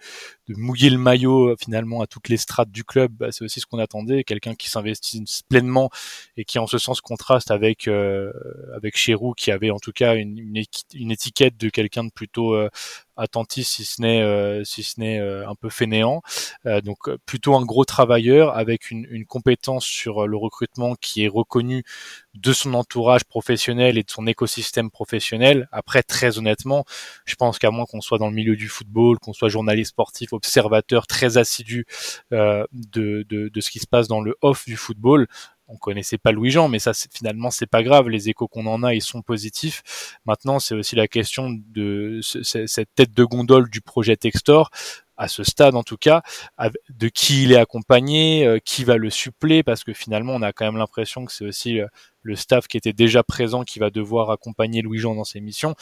mouiller 0.49 0.91
le 0.91 0.99
maillot 0.99 1.55
finalement 1.63 2.01
à 2.03 2.07
toutes 2.09 2.29
les 2.29 2.39
strates 2.39 2.71
du 2.71 2.83
club, 2.83 3.13
bah, 3.13 3.29
c'est 3.31 3.45
aussi 3.45 3.61
ce 3.61 3.67
qu'on 3.67 3.79
attendait, 3.79 4.25
quelqu'un 4.25 4.55
qui 4.57 4.69
s'investit 4.69 5.25
pleinement 5.49 5.91
et 6.37 6.45
qui 6.45 6.59
en 6.59 6.67
ce 6.67 6.79
sens 6.79 7.01
contraste 7.01 7.53
avec 7.53 7.89
avec 7.89 8.97
Chéroux 8.97 9.33
qui 9.35 9.53
avait 9.53 9.71
en 9.71 9.79
tout 9.79 9.93
cas 9.93 10.17
une, 10.17 10.39
une, 10.39 10.65
une 10.95 11.11
étiquette 11.13 11.57
de 11.57 11.69
quelqu'un 11.69 12.03
de 12.03 12.11
plutôt 12.11 12.57
attentif 13.17 13.67
si 13.67 13.85
ce 13.85 14.01
n'est 14.03 14.23
euh, 14.23 14.65
si 14.65 14.83
ce 14.83 15.01
n'est 15.01 15.19
euh, 15.19 15.49
un 15.49 15.55
peu 15.55 15.71
fainéant. 15.71 16.23
Euh, 16.67 16.81
donc 16.81 17.11
plutôt 17.27 17.55
un 17.57 17.65
gros 17.65 17.85
travailleur 17.85 18.57
avec 18.57 18.91
une, 18.91 19.07
une, 19.11 19.27
compétence 19.27 19.85
sur 19.85 20.27
le 20.27 20.37
recrutement 20.37 20.95
qui 20.95 21.25
est 21.25 21.29
reconnue 21.29 21.85
de 22.35 22.53
son 22.53 22.75
entourage 22.75 23.25
professionnel 23.25 23.99
et 23.99 24.03
de 24.03 24.11
son 24.11 24.27
écosystème 24.27 24.91
professionnel. 24.91 25.69
Après 25.73 26.03
très 26.03 26.39
honnêtement 26.39 26.85
je 27.25 27.35
pense 27.37 27.59
qu'à 27.59 27.71
moins 27.71 27.87
qu'on 27.87 28.01
soit 28.01 28.19
dans 28.19 28.29
le 28.29 28.35
milieu 28.35 28.57
du 28.57 28.69
football 28.69 29.19
qu'on 29.19 29.33
soit 29.33 29.49
journaliste 29.49 29.91
sportif 29.91 30.33
observateur 30.33 31.07
très 31.07 31.39
assidu 31.39 31.87
de, 32.31 32.67
de, 32.73 33.49
de 33.49 33.61
ce 33.61 33.71
qui 33.71 33.79
se 33.79 33.87
passe 33.87 34.09
dans 34.09 34.21
le 34.21 34.37
off 34.43 34.65
du 34.67 34.77
football 34.77 35.27
on 35.75 35.79
connaissait 35.79 36.19
pas 36.19 36.33
Louis-Jean, 36.33 36.69
mais 36.69 36.79
ça, 36.79 36.93
finalement, 36.95 37.51
c'est 37.51 37.67
pas 37.67 37.83
grave. 37.83 38.09
Les 38.09 38.29
échos 38.29 38.49
qu'on 38.49 38.67
en 38.67 38.83
a, 38.83 38.95
ils 38.95 39.03
sont 39.03 39.23
positifs. 39.23 40.19
Maintenant, 40.25 40.59
c'est 40.59 40.75
aussi 40.75 40.97
la 40.97 41.09
question 41.09 41.51
de 41.51 42.21
cette 42.23 42.95
tête 42.95 43.13
de 43.13 43.25
gondole 43.25 43.69
du 43.69 43.81
projet 43.81 44.17
Textor 44.17 44.71
à 45.17 45.29
ce 45.29 45.45
stade 45.45 45.75
en 45.77 45.83
tout 45.83 45.97
cas, 45.97 46.23
de 46.89 47.09
qui 47.09 47.45
il 47.45 47.53
est 47.53 47.57
accompagné, 47.57 48.45
euh, 48.47 48.59
qui 48.59 48.85
va 48.85 48.97
le 48.97 49.11
suppléer, 49.11 49.63
parce 49.63 49.85
que 49.85 49.93
finalement 49.93 50.35
on 50.35 50.43
a 50.43 50.53
quand 50.53 50.65
même 50.65 50.77
l'impression 50.77 51.25
que 51.25 51.33
c'est 51.33 51.47
aussi 51.47 51.81
euh, 51.81 51.87
le 52.23 52.37
staff 52.37 52.67
qui 52.67 52.77
était 52.77 52.93
déjà 52.93 53.23
présent 53.23 53.63
qui 53.63 53.79
va 53.79 53.91
devoir 53.91 54.31
accompagner 54.31 54.83
Louis-Jean 54.83 55.15
dans 55.15 55.25
ses 55.25 55.41
missions. 55.41 55.75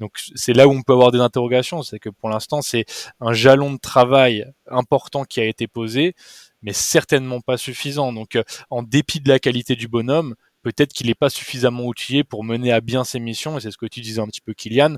Donc 0.00 0.18
c'est 0.34 0.54
là 0.54 0.66
où 0.66 0.72
on 0.72 0.82
peut 0.82 0.92
avoir 0.92 1.12
des 1.12 1.20
interrogations, 1.20 1.82
c'est 1.82 1.98
que 1.98 2.08
pour 2.08 2.30
l'instant 2.30 2.62
c'est 2.62 2.84
un 3.20 3.32
jalon 3.32 3.72
de 3.72 3.78
travail 3.78 4.46
important 4.68 5.24
qui 5.24 5.40
a 5.40 5.44
été 5.44 5.68
posé 5.68 6.14
mais 6.62 6.72
certainement 6.72 7.40
pas 7.40 7.56
suffisant. 7.56 8.12
Donc, 8.12 8.36
euh, 8.36 8.42
en 8.70 8.82
dépit 8.82 9.20
de 9.20 9.28
la 9.28 9.38
qualité 9.38 9.76
du 9.76 9.88
bonhomme, 9.88 10.34
peut-être 10.62 10.92
qu'il 10.92 11.06
n'est 11.06 11.14
pas 11.14 11.30
suffisamment 11.30 11.84
outillé 11.84 12.24
pour 12.24 12.44
mener 12.44 12.72
à 12.72 12.80
bien 12.80 13.04
ses 13.04 13.20
missions. 13.20 13.56
Et 13.58 13.60
c'est 13.60 13.70
ce 13.70 13.78
que 13.78 13.86
tu 13.86 14.00
disais 14.00 14.20
un 14.20 14.26
petit 14.26 14.40
peu, 14.40 14.52
Kylian. 14.54 14.96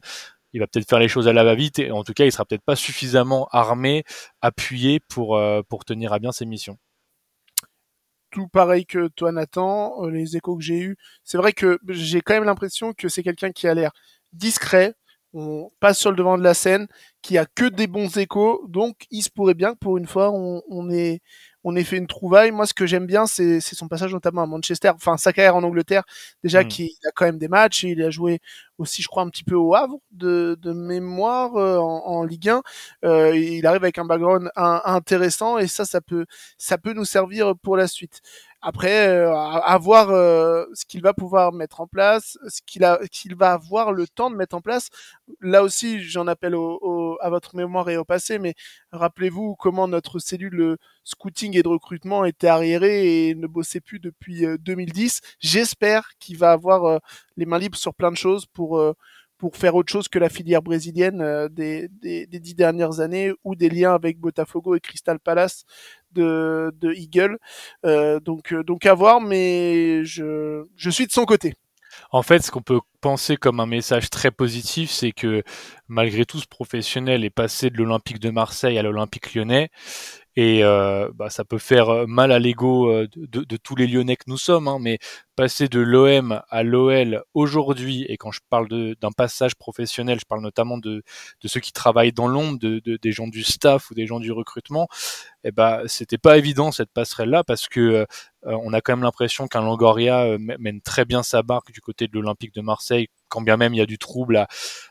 Il 0.52 0.60
va 0.60 0.66
peut-être 0.66 0.88
faire 0.88 0.98
les 0.98 1.08
choses 1.08 1.28
à 1.28 1.32
la 1.32 1.44
va-vite, 1.44 1.78
et 1.78 1.90
en 1.92 2.04
tout 2.04 2.12
cas, 2.12 2.26
il 2.26 2.32
sera 2.32 2.44
peut-être 2.44 2.64
pas 2.64 2.76
suffisamment 2.76 3.48
armé, 3.52 4.04
appuyé 4.42 5.00
pour 5.00 5.36
euh, 5.36 5.62
pour 5.66 5.84
tenir 5.84 6.12
à 6.12 6.18
bien 6.18 6.32
ses 6.32 6.44
missions. 6.44 6.78
Tout 8.30 8.48
pareil 8.48 8.86
que 8.86 9.08
toi, 9.08 9.32
Nathan. 9.32 10.04
Euh, 10.04 10.10
les 10.10 10.36
échos 10.36 10.56
que 10.56 10.62
j'ai 10.62 10.78
eus, 10.78 10.96
c'est 11.24 11.38
vrai 11.38 11.52
que 11.52 11.78
j'ai 11.88 12.20
quand 12.20 12.34
même 12.34 12.44
l'impression 12.44 12.92
que 12.92 13.08
c'est 13.08 13.22
quelqu'un 13.22 13.52
qui 13.52 13.66
a 13.66 13.74
l'air 13.74 13.92
discret, 14.32 14.94
on 15.34 15.70
passe 15.80 15.98
sur 15.98 16.10
le 16.10 16.16
devant 16.16 16.38
de 16.38 16.42
la 16.42 16.54
scène, 16.54 16.86
qui 17.22 17.38
a 17.38 17.46
que 17.46 17.64
des 17.68 17.86
bons 17.86 18.16
échos, 18.18 18.64
donc 18.68 19.06
il 19.10 19.22
se 19.22 19.30
pourrait 19.30 19.54
bien 19.54 19.72
que 19.74 19.78
pour 19.78 19.98
une 19.98 20.06
fois 20.06 20.30
on, 20.30 20.62
on 20.68 20.90
ait 20.90 21.20
on 21.64 21.76
ait 21.76 21.84
fait 21.84 21.96
une 21.96 22.06
trouvaille. 22.06 22.50
Moi, 22.50 22.66
ce 22.66 22.74
que 22.74 22.86
j'aime 22.86 23.06
bien, 23.06 23.26
c'est 23.26 23.60
son 23.60 23.88
passage 23.88 24.12
notamment 24.12 24.42
à 24.42 24.46
Manchester, 24.46 24.90
enfin 24.94 25.16
sa 25.16 25.32
carrière 25.32 25.56
en 25.56 25.62
Angleterre, 25.62 26.02
déjà 26.42 26.64
mm. 26.64 26.68
qui 26.68 26.96
a 27.06 27.10
quand 27.14 27.24
même 27.24 27.38
des 27.38 27.48
matchs, 27.48 27.84
et 27.84 27.90
il 27.90 28.02
a 28.02 28.10
joué 28.10 28.40
aussi, 28.78 29.02
je 29.02 29.08
crois, 29.08 29.22
un 29.22 29.28
petit 29.28 29.44
peu 29.44 29.54
au 29.54 29.74
Havre 29.74 29.98
de, 30.10 30.56
de 30.60 30.72
mémoire 30.72 31.56
euh, 31.56 31.78
en, 31.78 32.02
en, 32.06 32.24
Ligue 32.24 32.48
1. 32.48 32.62
Euh, 33.04 33.36
il 33.36 33.66
arrive 33.66 33.82
avec 33.82 33.98
un 33.98 34.04
background 34.04 34.50
intéressant, 34.56 35.58
et 35.58 35.66
ça, 35.66 35.84
ça 35.84 36.00
peut, 36.00 36.26
ça 36.58 36.78
peut 36.78 36.92
nous 36.92 37.04
servir 37.04 37.54
pour 37.62 37.76
la 37.76 37.86
suite. 37.86 38.20
Après, 38.64 39.08
euh, 39.08 39.34
à, 39.34 39.76
voir 39.78 40.10
euh, 40.10 40.66
ce 40.72 40.84
qu'il 40.84 41.02
va 41.02 41.12
pouvoir 41.12 41.52
mettre 41.52 41.80
en 41.80 41.88
place, 41.88 42.38
ce 42.48 42.60
qu'il 42.64 42.84
a, 42.84 43.00
qu'il 43.10 43.34
va 43.34 43.52
avoir 43.54 43.90
le 43.92 44.06
temps 44.06 44.30
de 44.30 44.36
mettre 44.36 44.54
en 44.54 44.60
place. 44.60 44.88
Là 45.40 45.64
aussi, 45.64 46.00
j'en 46.04 46.28
appelle 46.28 46.54
au, 46.54 47.18
à 47.20 47.28
votre 47.28 47.56
mémoire 47.56 47.90
et 47.90 47.96
au 47.96 48.04
passé, 48.04 48.38
mais 48.38 48.54
rappelez-vous 48.92 49.56
comment 49.56 49.88
notre 49.88 50.20
cellule 50.20 50.76
scouting 51.02 51.56
et 51.56 51.64
de 51.64 51.68
recrutement 51.68 52.24
était 52.24 52.46
arriérée 52.46 53.30
et 53.30 53.34
ne 53.34 53.48
bossait 53.48 53.80
plus 53.80 53.98
depuis 53.98 54.46
2010. 54.60 55.20
Euh, 55.24 55.28
J'espère 55.40 56.10
qu'il 56.20 56.38
va 56.38 56.52
avoir 56.52 57.00
les 57.36 57.46
mains 57.46 57.58
libres 57.58 57.76
sur 57.76 57.94
plein 57.94 58.12
de 58.12 58.16
choses 58.16 58.46
pour 58.46 58.80
pour 59.42 59.56
faire 59.56 59.74
autre 59.74 59.90
chose 59.90 60.06
que 60.06 60.20
la 60.20 60.28
filière 60.28 60.62
brésilienne 60.62 61.20
euh, 61.20 61.48
des, 61.48 61.88
des, 61.88 62.26
dix 62.28 62.54
dernières 62.54 63.00
années 63.00 63.32
ou 63.42 63.56
des 63.56 63.68
liens 63.68 63.92
avec 63.92 64.20
Botafogo 64.20 64.76
et 64.76 64.80
Crystal 64.80 65.18
Palace 65.18 65.64
de, 66.12 66.72
de 66.78 66.92
Eagle. 66.92 67.38
Euh, 67.84 68.20
donc, 68.20 68.52
euh, 68.52 68.62
donc 68.62 68.86
à 68.86 68.94
voir, 68.94 69.20
mais 69.20 70.04
je, 70.04 70.62
je 70.76 70.90
suis 70.90 71.08
de 71.08 71.10
son 71.10 71.24
côté. 71.24 71.54
En 72.12 72.22
fait, 72.22 72.38
ce 72.38 72.52
qu'on 72.52 72.62
peut 72.62 72.78
penser 73.00 73.36
comme 73.36 73.58
un 73.58 73.66
message 73.66 74.10
très 74.10 74.30
positif, 74.30 74.92
c'est 74.92 75.10
que 75.10 75.42
malgré 75.88 76.24
tout, 76.24 76.38
ce 76.38 76.46
professionnel 76.46 77.24
est 77.24 77.30
passé 77.30 77.68
de 77.68 77.78
l'Olympique 77.78 78.20
de 78.20 78.30
Marseille 78.30 78.78
à 78.78 78.82
l'Olympique 78.82 79.34
lyonnais. 79.34 79.70
Et 80.36 80.62
bah, 80.62 81.28
ça 81.28 81.44
peut 81.44 81.58
faire 81.58 82.06
mal 82.08 82.32
à 82.32 82.38
l'ego 82.38 82.90
de, 83.04 83.44
de, 83.44 83.56
tous 83.58 83.76
les 83.76 83.86
Lyonnais 83.86 84.16
que 84.16 84.24
nous 84.28 84.38
sommes, 84.38 84.66
hein, 84.66 84.78
mais 84.80 84.98
passer 85.36 85.68
de 85.68 85.80
l'OM 85.80 86.42
à 86.50 86.62
l'OL 86.62 87.22
aujourd'hui, 87.34 88.04
et 88.08 88.16
quand 88.16 88.32
je 88.32 88.40
parle 88.50 88.68
d'un 88.68 89.12
passage 89.12 89.54
professionnel, 89.54 90.18
je 90.20 90.26
parle 90.26 90.42
notamment 90.42 90.78
de, 90.78 91.02
de 91.40 91.48
ceux 91.48 91.60
qui 91.60 91.72
travaillent 91.72 92.12
dans 92.12 92.28
l'ombre, 92.28 92.58
de, 92.58 92.80
des 92.80 93.12
gens 93.12 93.28
du 93.28 93.42
staff 93.42 93.90
ou 93.90 93.94
des 93.94 94.06
gens 94.06 94.20
du 94.20 94.32
recrutement, 94.32 94.88
eh 95.44 95.52
ben 95.52 95.82
c'était 95.86 96.18
pas 96.18 96.38
évident 96.38 96.72
cette 96.72 96.90
passerelle 96.92 97.30
là 97.30 97.44
parce 97.44 97.68
que 97.68 97.80
euh, 97.80 98.06
on 98.44 98.72
a 98.72 98.80
quand 98.80 98.92
même 98.94 99.04
l'impression 99.04 99.48
qu'un 99.48 99.62
Longoria 99.62 100.36
mène 100.38 100.80
très 100.80 101.04
bien 101.04 101.22
sa 101.22 101.42
barque 101.42 101.72
du 101.72 101.80
côté 101.80 102.08
de 102.08 102.12
l'Olympique 102.14 102.54
de 102.54 102.60
Marseille 102.60 103.08
quand 103.32 103.40
bien 103.40 103.56
même 103.56 103.72
il 103.72 103.78
y 103.78 103.80
a 103.80 103.86
du 103.86 103.96
trouble 103.96 104.36
à, 104.36 104.46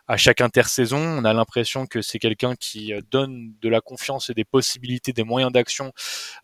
à 0.08 0.18
chaque 0.18 0.42
intersaison. 0.42 0.98
On 0.98 1.26
a 1.26 1.34
l'impression 1.34 1.86
que 1.86 2.02
c'est 2.02 2.18
quelqu'un 2.18 2.56
qui 2.56 2.92
euh, 2.92 3.02
donne 3.12 3.54
de 3.62 3.70
la 3.70 3.82
confiance 3.82 4.32
et 4.32 4.34
des 4.34 4.46
possibilités, 4.46 5.14
des 5.14 5.24
moyens 5.24 5.52
d'action 5.52 5.94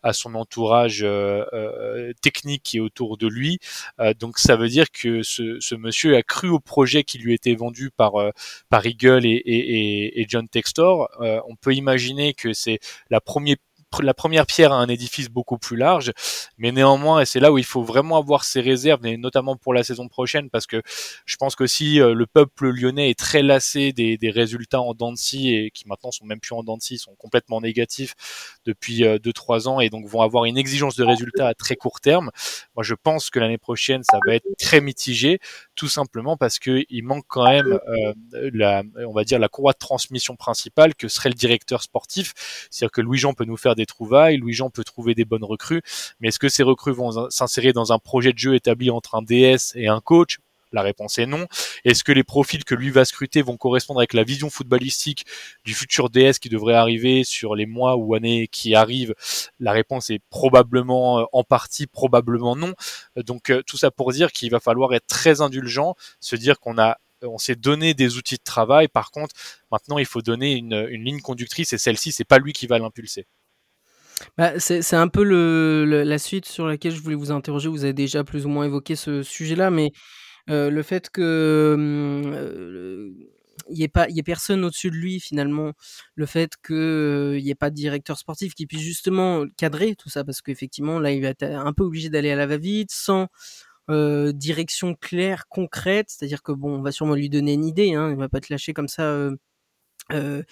à 0.04 0.12
son 0.12 0.36
entourage 0.36 1.02
euh, 1.02 1.44
euh, 1.52 2.12
technique 2.22 2.62
qui 2.62 2.76
est 2.76 2.80
autour 2.80 3.18
de 3.18 3.26
lui. 3.26 3.58
Donc 4.18 4.38
ça 4.38 4.56
veut 4.56 4.68
dire 4.68 4.90
que 4.90 5.22
ce, 5.22 5.58
ce, 5.60 5.74
monsieur 5.74 6.16
a 6.16 6.22
cru 6.22 6.48
au 6.48 6.60
projet 6.60 7.04
qui 7.04 7.18
lui 7.18 7.34
était 7.34 7.54
vendu 7.54 7.90
par 7.90 8.12
par 8.68 8.86
Eagle 8.86 9.26
et, 9.26 9.30
et, 9.30 10.20
et 10.20 10.26
John 10.28 10.48
Textor. 10.48 11.08
on 11.20 11.56
peut 11.56 11.74
imaginer 11.74 12.34
que 12.34 12.52
c'est 12.52 12.78
la 13.10 13.20
première 13.20 13.56
la 14.02 14.14
première 14.14 14.46
pierre 14.46 14.72
à 14.72 14.76
un 14.76 14.88
édifice 14.88 15.28
beaucoup 15.28 15.58
plus 15.58 15.76
large, 15.76 16.12
mais 16.56 16.72
néanmoins, 16.72 17.20
et 17.20 17.26
c'est 17.26 17.40
là 17.40 17.52
où 17.52 17.58
il 17.58 17.64
faut 17.64 17.82
vraiment 17.82 18.16
avoir 18.16 18.44
ses 18.44 18.60
réserves, 18.60 19.04
et 19.06 19.16
notamment 19.16 19.56
pour 19.56 19.74
la 19.74 19.82
saison 19.82 20.08
prochaine, 20.08 20.50
parce 20.50 20.66
que 20.66 20.82
je 21.24 21.36
pense 21.36 21.56
que 21.56 21.66
si 21.66 22.00
euh, 22.00 22.14
le 22.14 22.26
peuple 22.26 22.68
lyonnais 22.70 23.10
est 23.10 23.18
très 23.18 23.42
lassé 23.42 23.92
des, 23.92 24.18
résultats 24.30 24.82
en 24.82 24.92
Dancy 24.92 25.54
et 25.54 25.70
qui 25.70 25.88
maintenant 25.88 26.10
sont 26.10 26.26
même 26.26 26.38
plus 26.38 26.54
en 26.54 26.62
Dancy, 26.62 26.98
sont 26.98 27.14
complètement 27.16 27.62
négatifs 27.62 28.14
depuis 28.66 29.02
2-3 29.02 29.66
euh, 29.66 29.68
ans 29.68 29.80
et 29.80 29.88
donc 29.88 30.06
vont 30.06 30.20
avoir 30.20 30.44
une 30.44 30.58
exigence 30.58 30.96
de 30.96 31.04
résultats 31.04 31.48
à 31.48 31.54
très 31.54 31.76
court 31.76 32.00
terme. 32.00 32.30
Moi, 32.76 32.84
je 32.84 32.94
pense 32.94 33.30
que 33.30 33.38
l'année 33.38 33.58
prochaine, 33.58 34.02
ça 34.04 34.18
va 34.26 34.34
être 34.34 34.46
très 34.58 34.82
mitigé, 34.82 35.38
tout 35.74 35.88
simplement 35.88 36.36
parce 36.36 36.58
que 36.58 36.84
il 36.90 37.04
manque 37.04 37.24
quand 37.26 37.48
même 37.48 37.78
euh, 37.88 38.50
la, 38.52 38.82
on 39.06 39.12
va 39.12 39.24
dire 39.24 39.38
la 39.38 39.48
courroie 39.48 39.72
de 39.72 39.78
transmission 39.78 40.36
principale 40.36 40.94
que 40.94 41.08
serait 41.08 41.30
le 41.30 41.34
directeur 41.34 41.82
sportif, 41.82 42.34
c'est-à-dire 42.70 42.92
que 42.92 43.00
Louis 43.00 43.18
Jean 43.18 43.32
peut 43.32 43.44
nous 43.44 43.56
faire 43.56 43.74
des 43.78 43.86
trouvailles, 43.86 44.36
Louis-Jean 44.36 44.70
peut 44.70 44.84
trouver 44.84 45.14
des 45.14 45.24
bonnes 45.24 45.44
recrues, 45.44 45.82
mais 46.20 46.28
est-ce 46.28 46.38
que 46.38 46.48
ces 46.48 46.62
recrues 46.62 46.92
vont 46.92 47.30
s'insérer 47.30 47.72
dans 47.72 47.92
un 47.92 47.98
projet 47.98 48.32
de 48.32 48.38
jeu 48.38 48.54
établi 48.54 48.90
entre 48.90 49.14
un 49.14 49.22
DS 49.22 49.72
et 49.74 49.88
un 49.88 50.00
coach? 50.00 50.38
La 50.72 50.82
réponse 50.82 51.18
est 51.18 51.26
non. 51.26 51.46
Est-ce 51.84 52.04
que 52.04 52.12
les 52.12 52.24
profils 52.24 52.64
que 52.64 52.74
lui 52.74 52.90
va 52.90 53.04
scruter 53.04 53.42
vont 53.42 53.56
correspondre 53.56 54.00
avec 54.00 54.12
la 54.12 54.22
vision 54.22 54.50
footballistique 54.50 55.24
du 55.64 55.74
futur 55.74 56.10
DS 56.10 56.34
qui 56.40 56.48
devrait 56.48 56.74
arriver 56.74 57.24
sur 57.24 57.54
les 57.54 57.66
mois 57.66 57.96
ou 57.96 58.14
années 58.14 58.48
qui 58.48 58.74
arrivent? 58.74 59.14
La 59.60 59.72
réponse 59.72 60.10
est 60.10 60.20
probablement 60.30 61.20
euh, 61.20 61.24
en 61.32 61.44
partie, 61.44 61.86
probablement 61.86 62.54
non. 62.54 62.74
Donc 63.16 63.50
euh, 63.50 63.62
tout 63.66 63.78
ça 63.78 63.90
pour 63.90 64.12
dire 64.12 64.30
qu'il 64.30 64.50
va 64.50 64.60
falloir 64.60 64.92
être 64.94 65.06
très 65.06 65.40
indulgent, 65.40 65.94
se 66.20 66.36
dire 66.36 66.60
qu'on 66.60 66.78
a 66.78 66.98
on 67.22 67.38
s'est 67.38 67.56
donné 67.56 67.94
des 67.94 68.16
outils 68.16 68.36
de 68.36 68.44
travail. 68.44 68.86
Par 68.86 69.10
contre, 69.10 69.34
maintenant, 69.72 69.98
il 69.98 70.06
faut 70.06 70.22
donner 70.22 70.52
une, 70.52 70.86
une 70.88 71.02
ligne 71.02 71.20
conductrice 71.20 71.72
et 71.72 71.78
celle-ci, 71.78 72.12
c'est 72.12 72.24
pas 72.24 72.38
lui 72.38 72.52
qui 72.52 72.68
va 72.68 72.78
l'impulser. 72.78 73.26
Bah, 74.36 74.58
c'est 74.58 74.94
un 74.94 75.08
peu 75.08 75.24
le, 75.24 76.02
la 76.04 76.18
suite 76.18 76.46
sur 76.46 76.66
laquelle 76.66 76.92
je 76.92 77.00
voulais 77.02 77.16
vous 77.16 77.30
interroger. 77.30 77.68
Vous 77.68 77.84
avez 77.84 77.92
déjà 77.92 78.24
plus 78.24 78.46
ou 78.46 78.48
moins 78.48 78.64
évoqué 78.64 78.96
ce 78.96 79.22
sujet-là, 79.22 79.70
mais 79.70 79.92
euh, 80.50 80.70
le 80.70 80.82
fait 80.82 81.10
que 81.10 81.20
euh, 81.22 83.10
il 83.68 83.76
n'y 83.76 83.82
ait 83.82 83.88
pas, 83.88 84.08
il 84.08 84.16
y 84.16 84.20
ait 84.20 84.22
personne 84.22 84.64
au-dessus 84.64 84.90
de 84.90 84.96
lui 84.96 85.20
finalement, 85.20 85.72
le 86.14 86.26
fait 86.26 86.52
qu'il 86.66 86.76
euh, 86.76 87.40
n'y 87.40 87.50
ait 87.50 87.54
pas 87.54 87.70
de 87.70 87.74
directeur 87.74 88.16
sportif 88.16 88.54
qui 88.54 88.66
puisse 88.66 88.80
justement 88.80 89.44
cadrer 89.58 89.94
tout 89.94 90.08
ça, 90.08 90.24
parce 90.24 90.40
qu'effectivement 90.40 90.98
là, 91.00 91.12
il 91.12 91.20
va 91.22 91.28
être 91.28 91.42
un 91.42 91.72
peu 91.74 91.82
obligé 91.84 92.08
d'aller 92.08 92.30
à 92.30 92.36
la 92.36 92.46
va-vite, 92.46 92.90
sans 92.92 93.28
direction 94.34 94.94
claire, 94.94 95.48
concrète, 95.48 96.10
c'est-à-dire 96.10 96.42
que 96.42 96.52
bon, 96.52 96.78
on 96.78 96.82
va 96.82 96.92
sûrement 96.92 97.14
lui 97.14 97.30
donner 97.30 97.54
une 97.54 97.64
idée, 97.64 97.94
hein, 97.94 98.10
il 98.10 98.16
va 98.16 98.28
pas 98.28 98.40
te 98.40 98.52
lâcher 98.52 98.74
comme 98.74 98.88
ça 98.88 99.30
euh, 100.10 100.42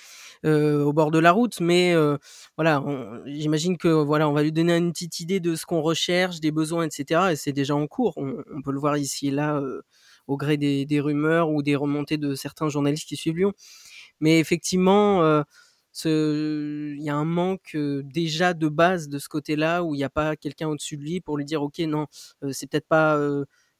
euh, 0.44 0.84
au 0.84 0.92
bord 0.92 1.10
de 1.10 1.18
la 1.18 1.32
route, 1.32 1.60
mais 1.60 1.94
euh, 1.94 2.18
voilà, 2.56 2.84
j'imagine 3.24 3.78
que 3.78 3.88
voilà, 3.88 4.28
on 4.28 4.32
va 4.34 4.42
lui 4.42 4.52
donner 4.52 4.76
une 4.76 4.92
petite 4.92 5.20
idée 5.20 5.40
de 5.40 5.54
ce 5.54 5.64
qu'on 5.64 5.80
recherche, 5.80 6.40
des 6.40 6.50
besoins, 6.50 6.84
etc. 6.84 7.32
Et 7.32 7.36
c'est 7.36 7.52
déjà 7.52 7.74
en 7.74 7.86
cours. 7.86 8.12
On, 8.18 8.36
on, 8.54 8.60
peut 8.60 8.72
le 8.72 8.78
voir 8.78 8.98
ici 8.98 9.28
et 9.28 9.30
là 9.30 9.62
au 10.26 10.36
gré 10.36 10.58
des, 10.58 10.84
des, 10.84 11.00
rumeurs 11.00 11.50
ou 11.50 11.62
des 11.62 11.74
remontées 11.74 12.18
de 12.18 12.34
certains 12.34 12.68
journalistes 12.68 13.08
qui 13.08 13.16
suivent 13.16 13.36
Lyon. 13.36 13.52
Mais 14.20 14.38
effectivement, 14.40 15.22
il 16.04 17.02
y 17.02 17.10
a 17.10 17.16
un 17.16 17.24
manque 17.24 17.76
déjà 17.76 18.52
de 18.54 18.68
base 18.68 19.08
de 19.08 19.18
ce 19.18 19.28
côté-là 19.28 19.82
où 19.84 19.94
il 19.94 19.98
n'y 19.98 20.04
a 20.04 20.10
pas 20.10 20.36
quelqu'un 20.36 20.68
au-dessus 20.68 20.98
de 20.98 21.02
lui 21.02 21.20
pour 21.20 21.38
lui 21.38 21.44
dire 21.46 21.62
ok 21.62 21.78
non, 21.80 22.06
c'est 22.52 22.68
peut-être 22.68 22.88
pas 22.88 23.18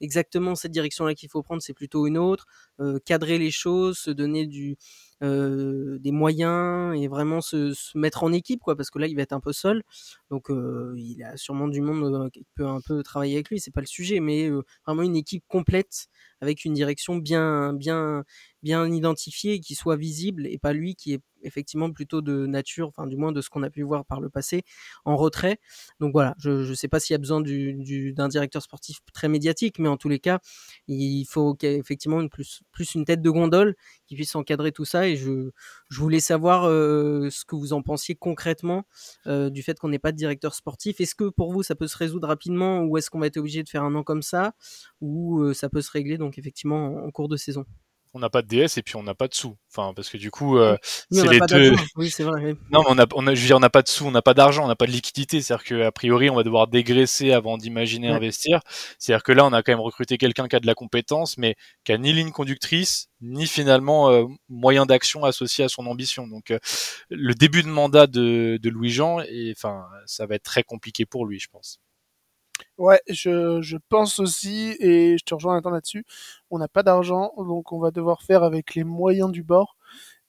exactement 0.00 0.54
cette 0.54 0.73
direction-là 0.73 1.14
qu'il 1.14 1.28
faut 1.28 1.42
prendre, 1.42 1.62
c'est 1.62 1.75
plutôt 1.75 2.06
une 2.06 2.18
autre. 2.18 2.47
cadrer 3.04 3.38
les 3.38 3.50
choses, 3.50 3.99
se 3.99 4.11
donner 4.11 4.47
du 4.47 4.76
euh, 5.23 5.99
des 5.99 6.12
moyens 6.12 6.94
et 7.00 7.08
vraiment 7.08 7.40
se, 7.40 7.73
se, 7.73 7.96
mettre 7.96 8.23
en 8.25 8.32
équipe, 8.32 8.61
quoi, 8.61 8.76
parce 8.76 8.90
que 8.90 8.99
là, 8.99 9.06
il 9.06 9.16
va 9.16 9.23
être 9.23 9.32
un 9.32 9.40
peu 9.40 9.52
seul. 9.52 9.82
Donc, 10.30 10.50
euh, 10.50 10.94
il 10.99 11.23
a 11.23 11.37
sûrement 11.37 11.68
du 11.68 11.80
monde 11.80 12.30
qui 12.30 12.44
peut 12.54 12.66
un 12.66 12.80
peu 12.80 13.02
travailler 13.02 13.35
avec 13.35 13.49
lui, 13.50 13.61
c'est 13.61 13.70
pas 13.73 13.80
le 13.80 13.87
sujet, 13.87 14.20
mais 14.20 14.49
euh, 14.49 14.62
vraiment 14.87 15.02
une 15.02 15.16
équipe 15.16 15.44
complète 15.49 16.08
avec 16.40 16.64
une 16.64 16.75
direction 16.75 17.16
bien, 17.16 17.73
bien, 17.73 18.25
bien 18.62 18.87
identifiée 18.90 19.61
qui 19.61 19.75
soit 19.75 19.97
visible 19.97 20.47
et 20.47 20.59
pas 20.59 20.73
lui 20.73 20.95
qui 20.95 21.14
est 21.14 21.21
effectivement 21.43 21.90
plutôt 21.93 22.21
de 22.21 22.47
nature, 22.47 22.88
enfin 22.88 23.07
du 23.07 23.16
moins 23.16 23.33
de 23.33 23.40
ce 23.40 23.49
qu'on 23.49 23.62
a 23.62 23.71
pu 23.71 23.83
voir 23.83 24.05
par 24.05 24.21
le 24.21 24.28
passé, 24.28 24.64
en 25.05 25.16
retrait. 25.16 25.59
Donc 26.00 26.12
voilà, 26.12 26.35
je 26.38 26.69
ne 26.69 26.75
sais 26.75 26.88
pas 26.88 27.00
s'il 27.00 27.14
y 27.14 27.16
a 27.16 27.19
besoin 27.19 27.40
d'un 27.40 27.45
du, 27.47 28.12
d'un 28.12 28.28
directeur 28.28 28.62
sportif 28.62 28.99
très 29.12 29.28
médiatique, 29.28 29.78
mais 29.78 29.88
en 29.88 29.97
tous 29.97 30.09
les 30.09 30.19
cas, 30.19 30.40
il 30.88 31.25
faut 31.25 31.57
effectivement 31.62 32.21
une 32.21 32.28
plus, 32.28 32.62
plus 32.73 32.95
une 32.95 33.05
tête 33.05 33.23
de 33.23 33.31
gondole 33.31 33.76
qui 34.07 34.14
puisse 34.14 34.35
encadrer 34.35 34.73
tout 34.73 34.85
ça. 34.85 35.07
Et 35.09 35.16
je, 35.16 35.50
je 35.88 36.00
voulais 36.00 36.21
savoir 36.21 36.64
euh, 36.64 37.28
ce 37.31 37.45
que 37.45 37.55
vous 37.55 37.73
en 37.73 37.83
pensiez 37.83 38.14
concrètement 38.14 38.85
euh, 39.26 39.50
du 39.50 39.62
fait 39.62 39.78
qu'on 39.78 39.88
n'ait 39.88 39.99
pas 39.99 40.12
de 40.12 40.16
directeur 40.16 40.55
sportif. 40.55 41.00
Est-ce 41.00 41.14
que 41.14 41.28
pour 41.28 41.52
vous 41.52 41.62
ça 41.62 41.75
peut 41.75 41.87
se 41.87 41.97
résoudre 41.97 42.28
rapidement 42.28 42.83
ou 42.83 42.97
est-ce 42.97 43.11
qu'on 43.11 43.21
va 43.21 43.26
être 43.28 43.37
obligé 43.37 43.62
de 43.62 43.69
faire 43.69 43.85
un 43.85 43.95
an 43.95 44.02
comme 44.02 44.23
ça 44.23 44.55
ou 45.00 45.40
euh, 45.40 45.55
ça 45.55 45.69
peut 45.69 45.83
se 45.83 45.90
régler 45.90 46.19
donc 46.26 46.38
effectivement 46.38 47.04
en 47.04 47.11
cours 47.11 47.28
de 47.28 47.37
saison 47.37 47.64
on 48.16 48.18
n'a 48.18 48.30
pas 48.30 48.42
de 48.42 48.49
DS 48.49 48.78
et 48.78 48.83
puis 48.83 48.97
on 48.97 49.02
n'a 49.02 49.14
pas 49.14 49.28
de 49.28 49.35
sous. 49.35 49.56
Enfin, 49.71 49.92
parce 49.95 50.09
que 50.09 50.16
du 50.16 50.30
coup, 50.30 50.59
euh, 50.59 50.76
c'est 50.83 51.28
les 51.28 51.38
deux. 51.49 51.75
Oui, 51.97 52.11
c'est 52.11 52.25
vrai. 52.25 52.54
Non, 52.71 52.80
mais 52.80 52.87
on 52.88 52.99
a, 52.99 53.06
on 53.14 53.26
a, 53.26 53.35
je 53.35 53.40
veux 53.40 53.47
dire, 53.47 53.56
on 53.56 53.61
n'a 53.61 53.71
pas 53.71 53.83
de 53.83 53.88
sous, 53.88 54.06
on 54.06 54.11
n'a 54.11 54.23
pas 54.23 54.35
d'argent, 54.35 54.64
on 54.64 54.68
n'a 54.68 54.76
pas 54.76 54.87
de 54.87 54.90
liquidité. 54.90 55.40
C'est-à-dire 55.40 55.64
qu'a 55.64 55.92
priori, 55.92 56.30
on 56.30 56.35
va 56.35 56.42
devoir 56.42 56.66
dégraisser 56.66 57.33
avant 57.33 57.59
d'imaginer 57.59 58.09
investir. 58.09 58.61
C'est-à-dire 58.99 59.23
que 59.23 59.33
là, 59.33 59.45
on 59.45 59.52
a 59.52 59.62
quand 59.62 59.73
même 59.73 59.80
recruté 59.80 60.16
quelqu'un 60.16 60.49
qui 60.49 60.56
a 60.56 60.61
de 60.61 60.66
la 60.66 60.75
compétence, 60.75 61.37
mais 61.37 61.56
qui 61.85 61.92
a 61.92 61.99
ni 61.99 62.12
ligne 62.12 62.30
conductrice, 62.30 63.09
ni 63.21 63.47
finalement 63.47 64.11
euh, 64.11 64.25
moyen 64.49 64.87
d'action 64.87 65.25
associé 65.25 65.64
à 65.64 65.68
son 65.68 65.87
ambition. 65.87 66.26
Donc, 66.26 66.50
euh, 66.50 66.59
le 67.11 67.35
début 67.35 67.62
de 67.62 67.68
mandat 67.68 68.06
de, 68.06 68.59
de 68.62 68.71
Louis 68.71 68.90
Jean, 68.90 69.21
et 69.21 69.52
enfin, 69.54 69.85
ça 70.06 70.26
va 70.26 70.37
être 70.37 70.45
très 70.45 70.62
compliqué 70.62 71.04
pour 71.04 71.26
lui, 71.26 71.38
je 71.38 71.49
pense. 71.49 71.80
Ouais, 72.78 73.00
je, 73.08 73.60
je 73.62 73.76
pense 73.88 74.18
aussi, 74.20 74.76
et 74.80 75.16
je 75.18 75.25
te 75.25 75.34
rejoins 75.34 75.54
Nathan 75.54 75.70
là-dessus, 75.70 76.04
on 76.50 76.58
n'a 76.58 76.68
pas 76.68 76.82
d'argent, 76.82 77.32
donc 77.38 77.72
on 77.72 77.78
va 77.78 77.90
devoir 77.90 78.22
faire 78.22 78.42
avec 78.42 78.75
les 78.75 78.84
moyens 78.84 79.30
du 79.30 79.42
bord. 79.42 79.76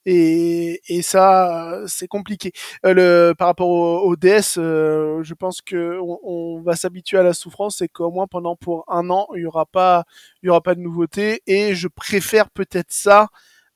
Et, 0.06 0.80
et 0.88 1.02
ça, 1.02 1.80
c'est 1.86 2.08
compliqué. 2.08 2.52
Euh, 2.86 2.94
le, 2.94 3.34
par 3.38 3.48
rapport 3.48 3.68
au, 3.70 4.16
DS, 4.16 4.56
euh, 4.58 5.22
je 5.22 5.34
pense 5.34 5.62
que 5.62 5.98
on, 6.02 6.18
on 6.24 6.60
va 6.62 6.76
s'habituer 6.76 7.18
à 7.18 7.22
la 7.24 7.34
souffrance 7.34 7.82
et 7.82 7.88
qu'au 7.88 8.10
moins 8.10 8.26
pendant 8.26 8.56
pour 8.56 8.84
un 8.88 9.10
an, 9.10 9.28
il 9.36 9.42
y 9.42 9.46
aura 9.46 9.66
pas, 9.66 10.04
il 10.42 10.46
y 10.48 10.50
aura 10.50 10.62
pas 10.62 10.74
de 10.74 10.80
nouveauté. 10.80 11.42
Et 11.46 11.74
je 11.74 11.88
préfère 11.88 12.50
peut-être 12.50 12.92
ça 12.92 13.28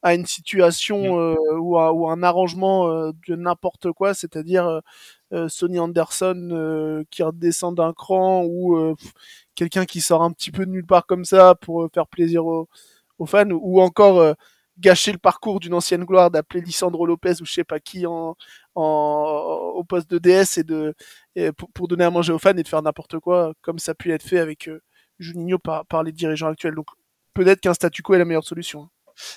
à 0.03 0.15
une 0.15 0.27
situation 0.27 1.15
mmh. 1.15 1.19
euh, 1.19 1.59
ou, 1.59 1.79
ou, 1.79 2.09
un 2.11 2.23
arrangement 2.23 2.89
euh, 2.89 3.13
de 3.29 3.37
n'importe 3.37 3.93
quoi, 3.93 4.15
c'est-à-dire 4.15 4.81
euh, 5.33 5.49
Sonny 5.49 5.79
Anderson 5.79 6.49
euh, 6.53 7.05
qui 7.11 7.23
redescend 7.23 7.75
d'un 7.77 7.95
cran 7.95 8.45
ou 8.45 8.77
euh, 8.77 8.95
quelqu'un 9.55 9.87
qui 9.87 10.03
sort 10.03 10.23
un 10.23 10.31
petit 10.31 10.51
peu 10.51 10.67
de 10.67 10.71
nulle 10.71 10.85
part 10.87 11.07
comme 11.07 11.25
ça 11.25 11.55
pour 11.55 11.89
faire 11.95 12.07
plaisir 12.07 12.45
aux, 12.45 12.69
fans 13.27 13.51
ou 13.51 13.81
encore 13.81 14.35
gâcher 14.79 15.13
le 15.13 15.19
parcours 15.19 15.61
d'une 15.61 15.75
ancienne 15.75 16.05
gloire 16.05 16.31
d'appeler 16.31 16.61
Lisandro 16.61 17.07
Lopez 17.07 17.41
ou 17.41 17.45
je 17.47 17.53
sais 17.53 17.65
pas 17.65 17.79
qui 17.79 18.05
en, 18.05 18.37
en 18.75 19.73
au 19.77 19.85
poste 19.85 20.11
de 20.11 20.19
DS 20.19 20.59
et 20.59 20.65
de 20.65 20.95
pour, 21.75 21.87
donner 21.87 22.05
à 22.05 22.11
manger 22.11 22.33
aux 22.33 22.41
fans 22.41 22.57
et 22.57 22.63
de 22.65 22.69
faire 22.69 22.83
n'importe 22.83 23.21
quoi 23.21 23.53
comme 23.63 23.79
ça 23.79 23.93
a 23.93 23.95
pu 23.95 24.13
être 24.13 24.25
fait 24.25 24.41
avec 24.41 24.69
Juninho 25.21 25.59
par, 25.59 25.87
par 25.87 26.03
les 26.03 26.13
dirigeants 26.13 26.49
actuels. 26.49 26.75
Donc 26.75 26.87
peut-être 27.33 27.61
qu'un 27.61 27.75
statu 27.75 28.03
quo 28.03 28.15
est 28.15 28.19
la 28.19 28.25
meilleure 28.25 28.45
solution. 28.45 28.89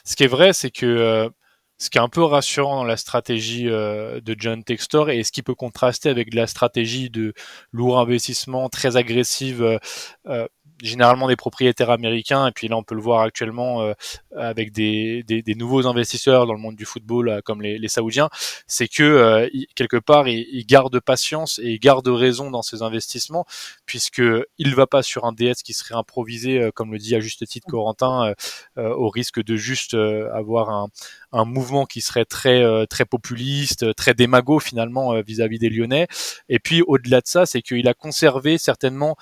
Ce 0.04 0.16
qui 0.16 0.24
est 0.24 0.28
vrai, 0.28 0.54
c'est 0.54 0.72
que 0.72 1.32
ce 1.78 1.90
qui 1.90 1.98
est 1.98 2.02
un 2.02 2.10
peu 2.10 2.24
rassurant 2.24 2.78
dans 2.78 2.84
la 2.86 2.98
stratégie 2.98 3.70
euh, 3.70 4.22
de 4.22 4.36
John 4.38 4.64
Textor 4.64 5.10
et 5.10 5.24
ce 5.24 5.32
qui 5.32 5.44
peut 5.44 5.56
contraster 5.56 6.10
avec 6.10 6.34
la 6.34 6.48
stratégie 6.48 7.10
de 7.10 7.34
lourd 7.72 8.00
investissement 8.00 8.70
très 8.70 8.96
agressive 8.96 9.62
euh, 9.62 9.78
euh, 10.28 10.48
généralement 10.82 11.28
des 11.28 11.36
propriétaires 11.36 11.90
américains, 11.90 12.48
et 12.48 12.52
puis 12.52 12.68
là 12.68 12.78
on 12.78 12.84
peut 12.84 12.96
le 12.96 13.02
voir 13.02 13.22
actuellement 13.22 13.82
euh, 13.82 13.94
avec 14.36 14.72
des, 14.72 15.24
des, 15.24 15.42
des, 15.42 15.56
nouveaux 15.56 15.88
investisseurs 15.88 16.46
dans 16.46 16.54
le 16.54 16.60
monde 16.60 16.76
du 16.76 16.86
football 16.86 17.30
euh, 17.30 17.42
comme 17.44 17.62
les, 17.62 17.78
les 17.78 17.88
Saoudiens, 17.88 18.30
c'est 18.68 18.88
que 18.88 19.04
euh, 19.04 19.50
quelque 19.76 19.98
part 19.98 20.28
ils, 20.28 20.48
ils, 20.52 20.66
gardent 20.66 21.00
patience 21.00 21.60
et 21.60 21.72
ils 21.72 21.80
gardent 21.80 22.08
raison 22.08 22.52
dans 22.52 22.62
ces 22.62 22.82
investissements, 22.82 23.46
puisque 23.86 24.22
il 24.58 24.76
va 24.76 24.88
pas 24.88 25.04
sur 25.04 25.26
un 25.26 25.32
DS 25.32 25.64
qui 25.64 25.74
serait 25.74 25.96
improvisé, 25.96 26.70
comme 26.76 26.92
le 26.92 26.98
dit 26.98 27.16
à 27.16 27.20
juste 27.20 27.46
titre 27.48 27.68
Corentin, 27.68 28.34
au 28.78 29.10
risque 29.10 29.44
de 29.44 29.56
juste 29.56 29.94
avoir 29.94 30.70
un, 30.70 30.88
un 31.32 31.46
mouvement 31.46 31.86
qui 31.86 32.02
serait 32.02 32.26
très 32.26 32.86
très 32.88 33.06
populiste, 33.06 33.96
très 33.96 34.14
démago 34.14 34.60
finalement 34.60 35.22
vis-à-vis 35.22 35.58
-vis 35.58 35.60
des 35.60 35.70
Lyonnais. 35.70 36.08
Et 36.50 36.60
puis 36.60 36.82
au-delà 36.82 37.22
de 37.22 37.28
ça, 37.28 37.46
c'est 37.46 37.62
qu'il 37.62 37.88
a 37.88 37.94
conservé 37.94 38.58
certainement 38.58 39.16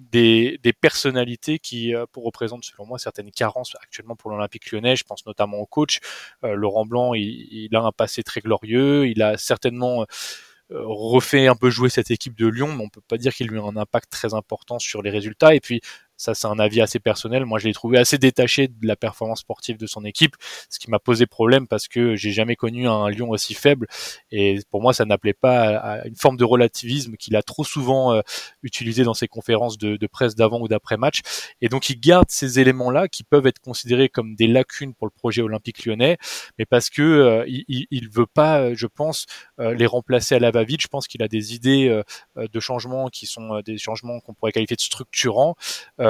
des, 0.00 0.58
des 0.62 0.72
personnalités 0.72 1.58
qui 1.58 1.94
euh, 1.94 2.06
représentent 2.16 2.64
selon 2.64 2.86
moi 2.86 2.98
certaines 2.98 3.30
carences 3.30 3.76
actuellement 3.82 4.16
pour 4.16 4.30
l'Olympique 4.30 4.70
lyonnais. 4.70 4.96
Je 4.96 5.04
pense 5.04 5.26
notamment 5.26 5.58
au 5.58 5.66
coach. 5.66 6.00
Euh, 6.44 6.54
Laurent 6.54 6.86
Blanc, 6.86 7.14
il, 7.14 7.48
il, 7.50 7.76
a 7.76 7.80
un 7.80 7.92
passé 7.92 8.22
très 8.22 8.40
glorieux. 8.40 9.06
Il 9.08 9.22
a 9.22 9.36
certainement 9.36 10.06
euh, 10.72 10.82
refait 10.84 11.48
un 11.48 11.56
peu 11.56 11.68
jouer 11.68 11.90
cette 11.90 12.10
équipe 12.10 12.36
de 12.36 12.46
Lyon, 12.46 12.72
mais 12.74 12.84
on 12.84 12.88
peut 12.88 13.00
pas 13.00 13.18
dire 13.18 13.34
qu'il 13.34 13.48
lui 13.48 13.58
a 13.58 13.62
un 13.62 13.76
impact 13.76 14.10
très 14.10 14.34
important 14.34 14.78
sur 14.78 15.02
les 15.02 15.10
résultats. 15.10 15.54
Et 15.54 15.60
puis 15.60 15.80
ça, 16.20 16.34
c'est 16.34 16.46
un 16.46 16.58
avis 16.58 16.82
assez 16.82 16.98
personnel. 16.98 17.46
Moi, 17.46 17.58
je 17.58 17.66
l'ai 17.66 17.72
trouvé 17.72 17.96
assez 17.96 18.18
détaché 18.18 18.68
de 18.68 18.86
la 18.86 18.94
performance 18.94 19.40
sportive 19.40 19.78
de 19.78 19.86
son 19.86 20.04
équipe, 20.04 20.36
ce 20.68 20.78
qui 20.78 20.90
m'a 20.90 20.98
posé 20.98 21.24
problème 21.24 21.66
parce 21.66 21.88
que 21.88 22.14
j'ai 22.14 22.30
jamais 22.30 22.56
connu 22.56 22.86
un 22.86 23.08
Lyon 23.08 23.30
aussi 23.30 23.54
faible. 23.54 23.86
Et 24.30 24.58
pour 24.70 24.82
moi, 24.82 24.92
ça 24.92 25.06
n'appelait 25.06 25.32
pas 25.32 25.78
à 25.78 26.06
une 26.06 26.16
forme 26.16 26.36
de 26.36 26.44
relativisme 26.44 27.16
qu'il 27.16 27.36
a 27.36 27.42
trop 27.42 27.64
souvent 27.64 28.12
euh, 28.12 28.20
utilisé 28.62 29.02
dans 29.02 29.14
ses 29.14 29.28
conférences 29.28 29.78
de, 29.78 30.06
presse 30.08 30.34
d'avant 30.34 30.60
ou 30.60 30.68
d'après 30.68 30.98
match. 30.98 31.20
Et 31.62 31.70
donc, 31.70 31.88
il 31.88 31.98
garde 31.98 32.26
ces 32.28 32.60
éléments-là 32.60 33.08
qui 33.08 33.24
peuvent 33.24 33.46
être 33.46 33.60
considérés 33.60 34.10
comme 34.10 34.34
des 34.34 34.46
lacunes 34.46 34.92
pour 34.92 35.06
le 35.06 35.12
projet 35.12 35.40
olympique 35.40 35.86
lyonnais, 35.86 36.18
mais 36.58 36.66
parce 36.66 36.90
que 36.90 37.00
euh, 37.00 37.44
il, 37.46 38.08
veut 38.10 38.26
pas, 38.26 38.74
je 38.74 38.86
pense, 38.86 39.24
euh, 39.58 39.72
les 39.72 39.86
remplacer 39.86 40.34
à 40.34 40.38
la 40.38 40.50
va-vite. 40.50 40.82
Je 40.82 40.88
pense 40.88 41.08
qu'il 41.08 41.22
a 41.22 41.28
des 41.28 41.54
idées 41.54 41.88
euh, 41.88 42.46
de 42.46 42.60
changements 42.60 43.08
qui 43.08 43.24
sont 43.24 43.60
des 43.64 43.78
changements 43.78 44.20
qu'on 44.20 44.34
pourrait 44.34 44.52
qualifier 44.52 44.76
de 44.76 44.82
structurants. 44.82 45.56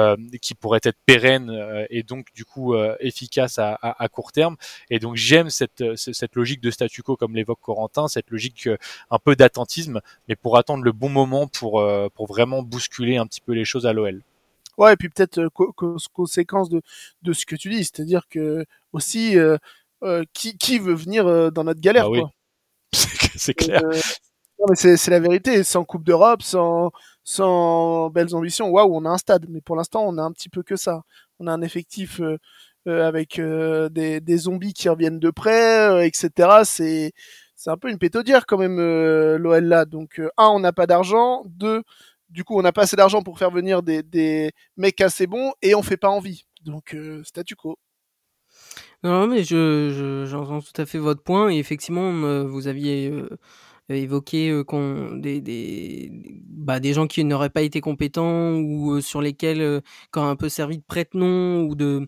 qui 0.41 0.55
pourrait 0.55 0.79
être 0.83 0.97
pérenne 1.05 1.49
euh, 1.49 1.85
et 1.89 2.03
donc 2.03 2.27
du 2.33 2.45
coup 2.45 2.73
euh, 2.73 2.95
efficace 2.99 3.59
à, 3.59 3.73
à, 3.81 4.03
à, 4.03 4.07
court 4.07 4.31
terme. 4.31 4.55
Et 4.89 4.99
donc 4.99 5.15
j'aime 5.15 5.49
cette, 5.49 5.83
cette 5.95 6.35
logique 6.35 6.61
de 6.61 6.71
statu 6.71 7.03
quo 7.03 7.15
comme 7.15 7.35
l'évoque 7.35 7.59
Corentin, 7.61 8.07
cette 8.07 8.29
logique 8.29 8.69
un 9.09 9.19
peu 9.19 9.35
d'attentisme, 9.35 10.01
mais 10.27 10.35
pour 10.35 10.57
attendre 10.57 10.83
le 10.83 10.91
bon 10.91 11.09
moment 11.09 11.47
pour, 11.47 11.83
pour 12.13 12.27
vraiment 12.27 12.63
bousculer 12.63 13.17
un 13.17 13.27
petit 13.27 13.41
peu 13.41 13.53
les 13.53 13.65
choses 13.65 13.85
à 13.85 13.93
l'OL. 13.93 14.21
Ouais, 14.77 14.93
et 14.93 14.95
puis 14.95 15.09
peut-être 15.09 15.47
co 15.49 15.73
conséquence 16.13 16.69
de, 16.69 16.81
de 17.23 17.33
ce 17.33 17.45
que 17.45 17.55
tu 17.55 17.69
dis, 17.69 17.83
c'est-à-dire 17.83 18.27
que 18.29 18.65
aussi 18.93 19.37
euh, 19.37 19.57
euh, 20.03 20.23
qui, 20.33 20.57
qui 20.57 20.79
veut 20.79 20.93
venir 20.93 21.51
dans 21.51 21.63
notre 21.63 21.81
galère 21.81 22.05
ah 22.05 22.09
oui. 22.09 22.19
quoi. 22.21 22.31
C'est 23.35 23.53
clair. 23.53 23.81
Euh, 23.83 23.99
c'est 24.75 25.09
la 25.09 25.19
vérité, 25.19 25.63
sans 25.63 25.83
Coupe 25.83 26.03
d'Europe, 26.03 26.41
sans, 26.43 28.09
belles 28.09 28.35
ambitions, 28.35 28.69
waouh, 28.69 28.95
on 28.95 29.05
a 29.05 29.09
un 29.09 29.17
stade, 29.17 29.45
mais 29.49 29.61
pour 29.61 29.75
l'instant, 29.75 30.03
on 30.05 30.17
a 30.17 30.21
un 30.21 30.31
petit 30.31 30.49
peu 30.49 30.63
que 30.63 30.75
ça. 30.75 31.03
On 31.39 31.47
a 31.47 31.51
un 31.51 31.61
effectif 31.61 32.19
euh, 32.19 32.37
euh, 32.87 33.07
avec 33.07 33.39
euh, 33.39 33.89
des, 33.89 34.37
zombies 34.37 34.73
qui 34.73 34.89
reviennent 34.89 35.19
de 35.19 35.31
près, 35.31 36.07
etc. 36.07 36.61
C'est 36.65 37.69
un 37.69 37.77
peu 37.77 37.89
une 37.89 37.99
pétodière 37.99 38.45
quand 38.45 38.57
même 38.57 38.77
l'OL 38.77 39.63
là. 39.63 39.85
Donc 39.85 40.19
un, 40.37 40.47
on 40.47 40.59
n'a 40.59 40.73
pas 40.73 40.87
d'argent. 40.87 41.43
Deux, 41.45 41.83
du 42.29 42.43
coup, 42.43 42.57
on 42.57 42.61
n'a 42.61 42.71
pas 42.71 42.83
assez 42.83 42.95
d'argent 42.95 43.21
pour 43.21 43.37
faire 43.37 43.51
venir 43.51 43.83
des, 43.83 44.51
mecs 44.77 45.01
assez 45.01 45.27
bons 45.27 45.53
et 45.61 45.75
on 45.75 45.83
fait 45.83 45.97
pas 45.97 46.09
envie. 46.09 46.45
Donc 46.63 46.95
statu 47.23 47.55
quo. 47.55 47.77
Non, 49.03 49.25
mais 49.27 49.43
je 49.43 50.25
j'entends 50.27 50.61
tout 50.61 50.79
à 50.79 50.85
fait 50.85 50.99
votre 50.99 51.23
point 51.23 51.49
et 51.49 51.57
effectivement, 51.57 52.45
vous 52.45 52.67
aviez 52.67 53.11
évoqué 53.97 54.63
qu'on 54.67 55.15
des, 55.15 55.41
des, 55.41 56.09
bah, 56.47 56.79
des 56.79 56.93
gens 56.93 57.07
qui 57.07 57.23
n'auraient 57.23 57.49
pas 57.49 57.61
été 57.61 57.81
compétents 57.81 58.55
ou 58.55 59.01
sur 59.01 59.21
lesquels 59.21 59.81
quand 60.11 60.27
un 60.29 60.35
peu 60.35 60.49
servi 60.49 60.77
de 60.77 60.83
prête-nom 60.83 61.63
ou 61.63 61.75
de 61.75 62.07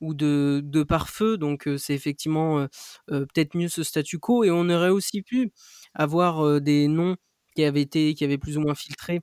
ou 0.00 0.14
de, 0.14 0.60
de 0.64 0.82
pare-feu. 0.82 1.36
Donc 1.38 1.68
c'est 1.78 1.94
effectivement 1.94 2.66
peut-être 3.08 3.56
mieux 3.56 3.68
ce 3.68 3.82
statu 3.82 4.18
quo 4.18 4.44
et 4.44 4.50
on 4.50 4.68
aurait 4.70 4.90
aussi 4.90 5.22
pu 5.22 5.52
avoir 5.94 6.60
des 6.60 6.88
noms 6.88 7.16
qui 7.56 7.64
avaient 7.64 7.82
été 7.82 8.14
qui 8.14 8.24
avaient 8.24 8.38
plus 8.38 8.58
ou 8.58 8.60
moins 8.62 8.74
filtré 8.74 9.20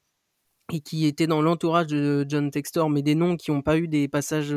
et 0.73 0.79
qui 0.81 1.05
étaient 1.05 1.27
dans 1.27 1.41
l'entourage 1.41 1.87
de 1.87 2.25
John 2.27 2.49
Textor, 2.51 2.89
mais 2.89 3.01
des 3.01 3.15
noms 3.15 3.35
qui 3.35 3.51
n'ont 3.51 3.61
pas 3.61 3.77
eu 3.77 3.87
des 3.87 4.07
passages 4.07 4.55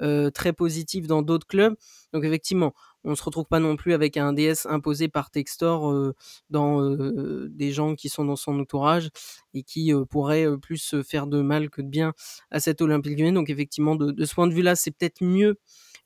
euh, 0.00 0.30
très 0.30 0.52
positifs 0.52 1.06
dans 1.06 1.22
d'autres 1.22 1.46
clubs. 1.46 1.74
Donc 2.12 2.24
effectivement, 2.24 2.72
on 3.04 3.14
se 3.14 3.22
retrouve 3.22 3.46
pas 3.46 3.60
non 3.60 3.76
plus 3.76 3.92
avec 3.92 4.16
un 4.16 4.32
DS 4.32 4.66
imposé 4.66 5.08
par 5.08 5.30
Textor 5.30 5.90
euh, 5.90 6.14
dans 6.50 6.80
euh, 6.80 7.48
des 7.50 7.72
gens 7.72 7.94
qui 7.94 8.08
sont 8.08 8.24
dans 8.24 8.36
son 8.36 8.60
entourage 8.60 9.10
et 9.54 9.62
qui 9.62 9.92
pourraient 10.10 10.46
plus 10.58 10.94
faire 11.02 11.26
de 11.26 11.42
mal 11.42 11.70
que 11.70 11.82
de 11.82 11.88
bien 11.88 12.12
à 12.50 12.60
cet 12.60 12.80
Olympique 12.80 13.18
Lyonnais. 13.18 13.32
Donc 13.32 13.50
effectivement, 13.50 13.96
de, 13.96 14.10
de 14.10 14.24
ce 14.24 14.34
point 14.34 14.46
de 14.46 14.54
vue-là, 14.54 14.76
c'est 14.76 14.90
peut-être 14.90 15.22
mieux 15.22 15.58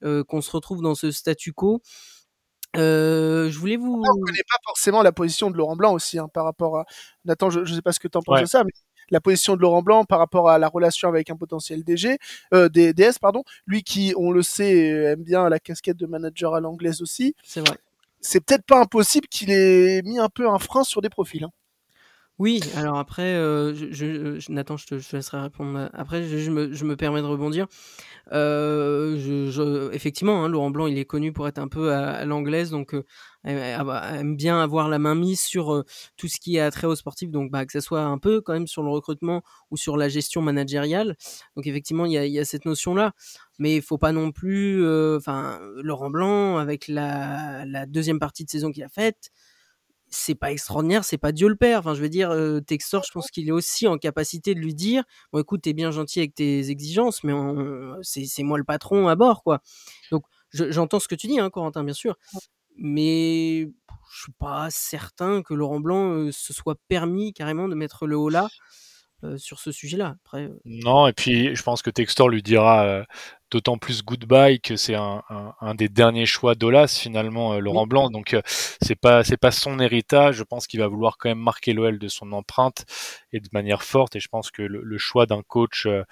qu'on 0.02 0.40
se 0.40 0.50
retrouve 0.50 0.82
dans 0.82 0.94
ce 0.94 1.10
statu 1.10 1.52
quo. 1.52 1.80
Euh, 2.76 3.48
je 3.50 3.58
voulais 3.58 3.76
vous. 3.76 4.02
On 4.02 4.20
connaît 4.20 4.44
pas 4.48 4.58
forcément 4.64 5.02
la 5.02 5.12
position 5.12 5.50
de 5.50 5.56
Laurent 5.56 5.76
Blanc 5.76 5.92
aussi 5.92 6.18
hein, 6.18 6.28
par 6.32 6.44
rapport 6.44 6.78
à 6.78 6.84
Nathan. 7.24 7.50
Je, 7.50 7.64
je 7.64 7.74
sais 7.74 7.82
pas 7.82 7.92
ce 7.92 8.00
que 8.00 8.08
tu 8.08 8.18
en 8.18 8.22
penses 8.22 8.36
ouais. 8.36 8.42
de 8.42 8.48
ça, 8.48 8.64
mais 8.64 8.72
la 9.10 9.20
position 9.20 9.56
de 9.56 9.60
Laurent 9.60 9.82
Blanc 9.82 10.04
par 10.04 10.18
rapport 10.18 10.50
à 10.50 10.58
la 10.58 10.68
relation 10.68 11.08
avec 11.08 11.30
un 11.30 11.36
potentiel 11.36 11.84
DG, 11.84 12.18
euh, 12.54 12.68
DS, 12.68 13.18
pardon, 13.20 13.44
lui 13.66 13.82
qui, 13.82 14.14
on 14.16 14.30
le 14.30 14.42
sait, 14.42 14.76
aime 15.12 15.22
bien 15.22 15.48
la 15.48 15.58
casquette 15.58 15.96
de 15.96 16.06
manager 16.06 16.54
à 16.54 16.60
l'anglaise 16.60 17.02
aussi. 17.02 17.34
C'est 17.42 17.60
vrai. 17.60 17.76
C'est 18.20 18.40
peut-être 18.40 18.64
pas 18.64 18.80
impossible 18.80 19.28
qu'il 19.28 19.50
ait 19.50 20.02
mis 20.02 20.18
un 20.18 20.28
peu 20.28 20.48
un 20.48 20.58
frein 20.58 20.84
sur 20.84 21.00
des 21.00 21.08
profils. 21.08 21.44
Hein. 21.44 21.50
Oui, 22.38 22.60
alors 22.74 22.98
après, 22.98 23.34
euh, 23.34 23.74
je, 23.74 24.52
Nathan, 24.52 24.76
je 24.76 24.86
te, 24.86 24.94
laisserai 24.94 25.40
répondre. 25.40 25.88
Après, 25.94 26.22
je, 26.22 26.50
me, 26.50 26.94
permets 26.94 27.22
de 27.22 27.26
rebondir. 27.26 27.66
Euh, 28.32 29.90
effectivement, 29.92 30.44
hein, 30.44 30.48
Laurent 30.48 30.70
Blanc, 30.70 30.86
il 30.86 30.98
est 30.98 31.06
connu 31.06 31.32
pour 31.32 31.48
être 31.48 31.58
un 31.58 31.68
peu 31.68 31.94
à, 31.94 32.26
l'anglaise, 32.26 32.70
donc 32.70 32.92
euh, 32.92 33.04
aime 33.44 34.36
bien 34.36 34.60
avoir 34.60 34.90
la 34.90 34.98
main 34.98 35.14
mise 35.14 35.40
sur 35.40 35.72
euh, 35.72 35.84
tout 36.18 36.28
ce 36.28 36.38
qui 36.38 36.56
est 36.56 36.60
attrait 36.60 36.86
au 36.86 36.94
sportif, 36.94 37.30
donc 37.30 37.50
bah, 37.50 37.64
que 37.64 37.72
ce 37.72 37.80
soit 37.80 38.02
un 38.02 38.18
peu 38.18 38.42
quand 38.42 38.52
même 38.52 38.66
sur 38.66 38.82
le 38.82 38.90
recrutement 38.90 39.42
ou 39.70 39.78
sur 39.78 39.96
la 39.96 40.10
gestion 40.10 40.42
managériale. 40.42 41.16
Donc 41.56 41.66
effectivement, 41.66 42.04
il 42.04 42.12
y 42.12 42.38
a, 42.38 42.44
cette 42.44 42.66
notion-là, 42.66 43.12
mais 43.58 43.76
il 43.76 43.82
faut 43.82 43.98
pas 43.98 44.12
non 44.12 44.30
plus, 44.30 44.84
euh, 44.84 45.16
enfin, 45.16 45.58
Laurent 45.76 46.10
Blanc 46.10 46.58
avec 46.58 46.86
la 46.88 47.86
deuxième 47.86 48.18
partie 48.18 48.44
de 48.44 48.50
saison 48.50 48.72
qu'il 48.72 48.84
a 48.84 48.90
faite 48.90 49.30
c'est 50.08 50.34
pas 50.34 50.52
extraordinaire, 50.52 51.04
c'est 51.04 51.18
pas 51.18 51.32
Dieu 51.32 51.48
le 51.48 51.56
père. 51.56 51.80
Enfin, 51.80 51.94
je 51.94 52.00
veux 52.00 52.08
dire, 52.08 52.30
euh, 52.30 52.60
Textor, 52.60 53.04
je 53.04 53.10
pense 53.12 53.30
qu'il 53.30 53.48
est 53.48 53.52
aussi 53.52 53.86
en 53.86 53.98
capacité 53.98 54.54
de 54.54 54.60
lui 54.60 54.74
dire 54.74 55.04
Bon, 55.32 55.40
écoute, 55.40 55.62
t'es 55.62 55.72
bien 55.72 55.90
gentil 55.90 56.20
avec 56.20 56.34
tes 56.34 56.70
exigences, 56.70 57.24
mais 57.24 57.32
c'est 58.02 58.42
moi 58.42 58.58
le 58.58 58.64
patron 58.64 59.08
à 59.08 59.16
bord, 59.16 59.42
quoi. 59.42 59.60
Donc, 60.10 60.24
j'entends 60.52 61.00
ce 61.00 61.08
que 61.08 61.14
tu 61.14 61.26
dis, 61.26 61.38
hein, 61.38 61.50
Corentin, 61.50 61.84
bien 61.84 61.94
sûr. 61.94 62.16
Mais 62.76 63.68
je 64.10 64.22
suis 64.22 64.32
pas 64.32 64.68
certain 64.70 65.42
que 65.42 65.54
Laurent 65.54 65.80
Blanc 65.80 66.12
euh, 66.12 66.32
se 66.32 66.52
soit 66.52 66.76
permis 66.88 67.32
carrément 67.32 67.68
de 67.68 67.74
mettre 67.74 68.06
le 68.06 68.16
haut 68.16 68.28
là. 68.28 68.48
Euh, 69.24 69.38
sur 69.38 69.60
ce 69.60 69.72
sujet-là. 69.72 70.16
Après, 70.26 70.44
euh... 70.44 70.60
Non, 70.66 71.06
et 71.06 71.14
puis 71.14 71.56
je 71.56 71.62
pense 71.62 71.80
que 71.80 71.88
Textor 71.88 72.28
lui 72.28 72.42
dira 72.42 72.84
euh, 72.84 73.04
d'autant 73.50 73.78
plus 73.78 74.02
goodbye 74.02 74.60
que 74.60 74.76
c'est 74.76 74.94
un, 74.94 75.22
un, 75.30 75.54
un, 75.62 75.74
des 75.74 75.88
derniers 75.88 76.26
choix 76.26 76.54
d'Olas 76.54 76.98
finalement, 77.00 77.54
euh, 77.54 77.60
Laurent 77.60 77.84
oui. 77.84 77.88
Blanc. 77.88 78.10
Donc 78.10 78.36
c'est 78.44 78.94
pas 78.94 79.24
c'est 79.24 79.38
pas 79.38 79.52
son 79.52 79.80
héritage. 79.80 80.36
Je 80.36 80.42
pense 80.42 80.66
qu'il 80.66 80.80
va 80.80 80.86
vouloir 80.88 81.16
quand 81.16 81.30
même 81.30 81.38
marquer 81.38 81.72
l'OL 81.72 81.98
de 81.98 82.08
son 82.08 82.30
empreinte 82.32 82.84
et 83.32 83.40
de 83.40 83.48
manière 83.52 83.82
forte. 83.82 84.16
Et 84.16 84.20
je 84.20 84.28
pense 84.28 84.50
que 84.50 84.60
le, 84.60 84.82
le 84.82 84.98
choix 84.98 85.24
d'un 85.24 85.42
coach 85.42 85.86
euh, 85.86 86.02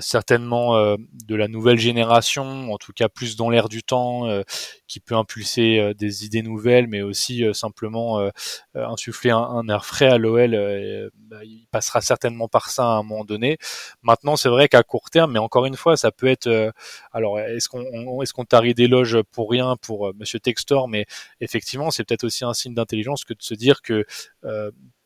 certainement 0.00 0.76
euh, 0.76 0.96
de 1.26 1.34
la 1.36 1.48
nouvelle 1.48 1.78
génération, 1.78 2.72
en 2.72 2.78
tout 2.78 2.92
cas 2.92 3.08
plus 3.08 3.36
dans 3.36 3.48
l'air 3.48 3.68
du 3.68 3.82
temps, 3.82 4.26
euh, 4.26 4.42
qui 4.86 5.00
peut 5.00 5.14
impulser 5.14 5.92
des 5.96 6.24
idées 6.24 6.42
nouvelles, 6.42 6.88
mais 6.88 7.02
aussi 7.02 7.44
simplement 7.52 8.30
insuffler 8.74 9.30
un, 9.30 9.68
air 9.68 9.84
frais 9.84 10.08
à 10.08 10.16
l'OL. 10.16 11.10
Bah, 11.14 11.44
il 11.44 11.66
passera 11.70 12.00
certainement 12.00 12.48
par 12.48 12.70
ça 12.70 12.84
à 12.84 12.96
un 12.96 13.02
moment 13.02 13.24
donné. 13.24 13.58
Maintenant, 14.02 14.36
c'est 14.36 14.48
vrai 14.48 14.68
qu'à 14.68 14.82
court 14.82 15.10
terme, 15.10 15.32
mais 15.32 15.38
encore 15.38 15.66
une 15.66 15.76
fois, 15.76 15.96
ça 15.96 16.10
peut 16.10 16.26
être. 16.26 16.72
alors, 17.12 17.38
est-ce 17.38 17.68
qu'on 17.68 18.22
est-ce 18.22 18.32
qu'on 18.32 18.46
tarit 18.46 18.74
d'éloges 18.74 19.18
pour 19.30 19.50
rien 19.50 19.76
pour 19.76 20.14
Monsieur 20.14 20.40
Textor, 20.40 20.88
mais 20.88 21.04
effectivement, 21.40 21.90
c'est 21.90 22.04
peut-être 22.04 22.24
aussi 22.24 22.44
un 22.44 22.54
signe 22.54 22.74
d'intelligence 22.74 23.24
que 23.24 23.34
de 23.34 23.42
se 23.42 23.54
dire 23.54 23.82
que 23.82 24.06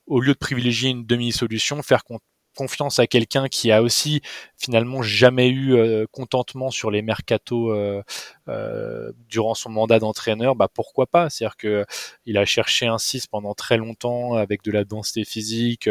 au 0.06 0.20
lieu 0.20 0.32
de 0.32 0.38
privilégier 0.38 0.90
une 0.90 1.06
demi-solution, 1.06 1.82
faire 1.82 2.04
confiance 2.54 2.98
à 2.98 3.06
quelqu'un 3.06 3.48
qui 3.48 3.70
a 3.70 3.82
aussi 3.82 4.20
finalement 4.56 5.02
jamais 5.02 5.48
eu 5.48 5.74
euh, 5.74 6.06
contentement 6.10 6.70
sur 6.70 6.90
les 6.90 7.02
mercatos 7.02 7.70
euh, 7.72 8.02
durant 9.28 9.54
son 9.54 9.70
mandat 9.70 9.98
d'entraîneur, 9.98 10.54
bah 10.54 10.68
pourquoi 10.72 11.06
pas? 11.06 11.30
C'est-à-dire 11.30 11.56
que 11.56 11.84
il 12.26 12.38
a 12.38 12.44
cherché 12.44 12.86
un 12.86 12.98
6 12.98 13.26
pendant 13.26 13.54
très 13.54 13.76
longtemps 13.76 14.34
avec 14.34 14.62
de 14.62 14.70
la 14.70 14.84
densité 14.84 15.24
physique, 15.24 15.88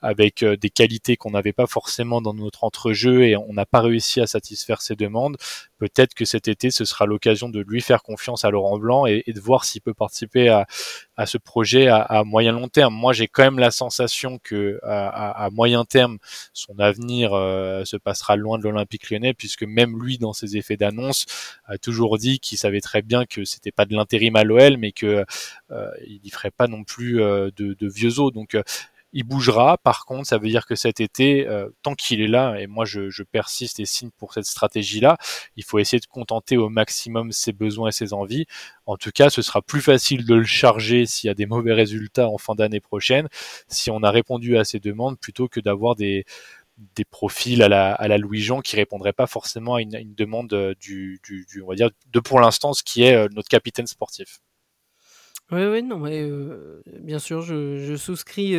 avec 0.00 0.44
des 0.44 0.70
qualités 0.70 1.16
qu'on 1.16 1.30
n'avait 1.30 1.52
pas 1.52 1.66
forcément 1.66 2.20
dans 2.20 2.34
notre 2.34 2.64
entrejeu 2.64 3.24
et 3.24 3.36
on 3.36 3.52
n'a 3.52 3.66
pas 3.66 3.80
réussi 3.80 4.20
à 4.20 4.26
satisfaire 4.26 4.82
ses 4.82 4.96
demandes. 4.96 5.36
Peut-être 5.78 6.14
que 6.14 6.24
cet 6.24 6.46
été, 6.46 6.70
ce 6.70 6.84
sera 6.84 7.06
l'occasion 7.06 7.48
de 7.48 7.60
lui 7.60 7.80
faire 7.80 8.02
confiance 8.02 8.44
à 8.44 8.50
Laurent 8.50 8.78
Blanc 8.78 9.06
et, 9.06 9.24
de 9.26 9.40
voir 9.40 9.64
s'il 9.64 9.80
peut 9.80 9.94
participer 9.94 10.48
à, 10.48 10.66
à 11.16 11.26
ce 11.26 11.38
projet 11.38 11.88
à, 11.88 12.22
moyen 12.24 12.52
long 12.52 12.68
terme. 12.68 12.94
Moi, 12.94 13.12
j'ai 13.12 13.26
quand 13.26 13.42
même 13.42 13.58
la 13.58 13.70
sensation 13.70 14.38
que 14.42 14.78
à, 14.84 15.44
à 15.44 15.50
moyen 15.50 15.84
terme, 15.84 16.18
son 16.52 16.78
avenir 16.78 17.32
euh, 17.32 17.84
se 17.84 17.96
passera 17.96 18.36
loin 18.36 18.58
de 18.58 18.64
l'Olympique 18.64 19.10
Lyonnais, 19.10 19.34
puisque 19.34 19.64
même 19.64 20.00
lui, 20.00 20.18
dans 20.18 20.32
ses 20.32 20.56
effets 20.56 20.76
d'annonce, 20.76 21.26
toujours 21.82 22.18
dit 22.18 22.40
qu'il 22.40 22.56
savait 22.58 22.80
très 22.80 23.02
bien 23.02 23.26
que 23.26 23.44
c'était 23.44 23.72
pas 23.72 23.84
de 23.84 23.94
l'intérim 23.94 24.36
à 24.36 24.44
l'OL, 24.44 24.78
mais 24.78 24.92
que 24.92 25.24
euh, 25.70 25.90
il 26.06 26.20
y 26.24 26.30
ferait 26.30 26.50
pas 26.50 26.68
non 26.68 26.84
plus 26.84 27.20
euh, 27.20 27.50
de, 27.56 27.76
vieux 27.88 28.20
os. 28.20 28.32
Donc 28.32 28.56
il 29.12 29.24
bougera. 29.24 29.78
Par 29.78 30.06
contre, 30.06 30.26
ça 30.26 30.38
veut 30.38 30.48
dire 30.48 30.66
que 30.66 30.74
cet 30.74 31.00
été, 31.00 31.46
euh, 31.46 31.68
tant 31.82 31.94
qu'il 31.94 32.20
est 32.20 32.28
là, 32.28 32.56
et 32.58 32.66
moi 32.66 32.84
je, 32.84 33.10
je, 33.10 33.22
persiste 33.22 33.80
et 33.80 33.84
signe 33.84 34.10
pour 34.16 34.32
cette 34.34 34.46
stratégie-là, 34.46 35.18
il 35.56 35.64
faut 35.64 35.78
essayer 35.78 36.00
de 36.00 36.06
contenter 36.06 36.56
au 36.56 36.68
maximum 36.68 37.32
ses 37.32 37.52
besoins 37.52 37.88
et 37.88 37.92
ses 37.92 38.12
envies. 38.12 38.46
En 38.86 38.96
tout 38.96 39.10
cas, 39.12 39.30
ce 39.30 39.42
sera 39.42 39.62
plus 39.62 39.80
facile 39.82 40.24
de 40.24 40.34
le 40.34 40.44
charger 40.44 41.06
s'il 41.06 41.28
y 41.28 41.30
a 41.30 41.34
des 41.34 41.46
mauvais 41.46 41.72
résultats 41.74 42.28
en 42.28 42.38
fin 42.38 42.54
d'année 42.54 42.80
prochaine, 42.80 43.28
si 43.68 43.90
on 43.90 44.02
a 44.02 44.10
répondu 44.10 44.56
à 44.56 44.64
ses 44.64 44.80
demandes, 44.80 45.18
plutôt 45.18 45.48
que 45.48 45.60
d'avoir 45.60 45.94
des 45.94 46.24
des 46.94 47.04
profils 47.04 47.62
à 47.62 47.68
la, 47.68 47.92
à 47.92 48.08
la 48.08 48.18
Louis-Jean 48.18 48.60
qui 48.60 48.76
répondraient 48.76 49.12
pas 49.12 49.26
forcément 49.26 49.76
à 49.76 49.82
une, 49.82 50.14
demande 50.14 50.74
du, 50.80 51.20
du, 51.24 51.46
du, 51.48 51.62
on 51.62 51.68
va 51.68 51.74
dire, 51.74 51.90
de 52.06 52.20
pour 52.20 52.40
l'instant 52.40 52.72
ce 52.72 52.82
qui 52.82 53.02
est 53.02 53.14
euh, 53.14 53.28
notre 53.34 53.48
capitaine 53.48 53.86
sportif. 53.86 54.40
Oui, 55.50 55.66
oui, 55.66 55.82
non, 55.82 55.98
mais 55.98 56.30
bien 57.00 57.18
sûr, 57.18 57.42
je, 57.42 57.76
je 57.76 57.94
souscris 57.94 58.54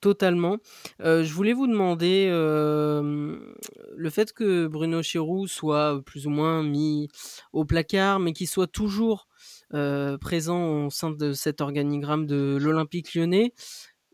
totalement. 0.00 0.56
je 1.00 1.30
voulais 1.30 1.52
vous 1.52 1.66
demander 1.66 2.28
le 2.30 4.10
fait 4.10 4.32
que 4.32 4.66
Bruno 4.66 5.02
Chéroux 5.02 5.46
soit 5.46 6.00
plus 6.06 6.26
ou 6.26 6.30
moins 6.30 6.62
mis 6.62 7.08
au 7.52 7.66
placard, 7.66 8.20
mais 8.20 8.32
qu'il 8.32 8.48
soit 8.48 8.68
toujours 8.68 9.28
présent 9.68 10.86
au 10.86 10.90
sein 10.90 11.10
de 11.10 11.34
cet 11.34 11.60
organigramme 11.60 12.24
de 12.24 12.56
l'Olympique 12.58 13.14
lyonnais. 13.14 13.52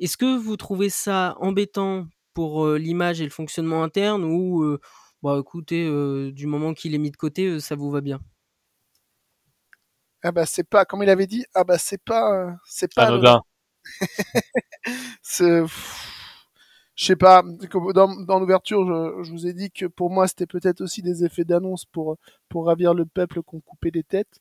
Est-ce 0.01 0.17
que 0.17 0.39
vous 0.39 0.57
trouvez 0.57 0.89
ça 0.89 1.37
embêtant 1.41 2.07
pour 2.35 2.69
l'image 2.69 3.21
et 3.21 3.25
le 3.25 3.31
fonctionnement 3.31 3.83
interne 3.83 4.25
ou, 4.25 4.79
bah, 5.23 5.39
écoutez, 5.41 5.85
du 6.33 6.47
moment 6.47 6.75
qu'il 6.75 6.95
est 6.95 6.99
mis 6.99 7.11
de 7.11 7.17
côté, 7.17 7.61
ça 7.61 7.77
vous 7.77 7.91
va 7.91 8.01
bien? 8.01 8.21
Ah 10.23 10.33
bah 10.33 10.45
c'est 10.45 10.65
pas 10.69 10.85
comme 10.85 11.03
il 11.03 11.09
avait 11.09 11.27
dit 11.27 11.47
ah 11.55 11.65
bah 11.65 11.79
c'est 11.79 12.03
pas 12.03 12.55
c'est 12.67 12.93
pas 12.95 13.07
anodin 13.07 13.41
je 17.01 17.07
sais 17.07 17.17
pas 17.17 17.43
dans, 17.95 18.15
dans 18.25 18.39
l'ouverture 18.39 18.85
je, 18.87 19.23
je, 19.25 19.31
vous 19.33 19.47
ai 19.47 19.55
dit 19.55 19.71
que 19.71 19.87
pour 19.87 20.11
moi 20.11 20.29
c'était 20.29 20.47
peut-être 20.47 20.83
aussi 20.83 21.01
des 21.01 21.25
effets 21.25 21.45
d'annonce 21.45 21.87
pour 21.87 22.19
pour 22.51 22.67
ravir 22.67 22.93
le 22.93 23.07
peuple 23.07 23.43
qu'on 23.43 23.61
coupait 23.61 23.91
des 23.91 24.03
têtes. 24.03 24.41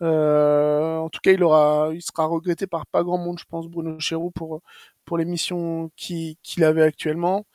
Euh, 0.00 0.96
en 0.96 1.10
tout 1.10 1.20
cas 1.22 1.32
il 1.32 1.42
aura 1.42 1.90
il 1.92 2.00
sera 2.00 2.24
regretté 2.24 2.66
par 2.66 2.86
pas 2.86 3.02
grand 3.02 3.18
monde 3.18 3.38
je 3.38 3.44
pense 3.44 3.68
Bruno 3.68 4.00
Chéroux 4.00 4.30
pour 4.30 4.62
pour 5.08 5.16
les 5.16 5.24
missions 5.24 5.90
qu'il 5.96 6.36
avait 6.62 6.82
actuellement. 6.82 7.46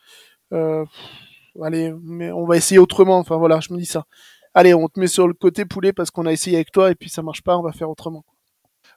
Euh, 0.54 0.84
allez 1.62 1.94
mais 2.02 2.32
on 2.32 2.46
va 2.46 2.58
essayer 2.58 2.80
autrement. 2.80 3.20
Enfin 3.20 3.38
voilà 3.38 3.60
je 3.60 3.72
me 3.74 3.78
dis 3.78 3.86
ça. 3.86 4.06
Allez, 4.56 4.74
on 4.74 4.88
te 4.88 5.00
met 5.00 5.08
sur 5.08 5.28
le 5.28 5.34
côté 5.36 5.66
poulet 5.66 5.94
parce 5.94 6.12
qu'on 6.12 6.26
a 6.26 6.32
essayé 6.32 6.58
avec 6.58 6.72
toi 6.72 6.92
et 6.92 6.96
puis 6.96 7.10
ça 7.10 7.22
marche 7.22 7.44
pas, 7.44 7.58
on 7.58 7.64
va 7.64 7.72
faire 7.72 7.90
autrement. 7.90 8.26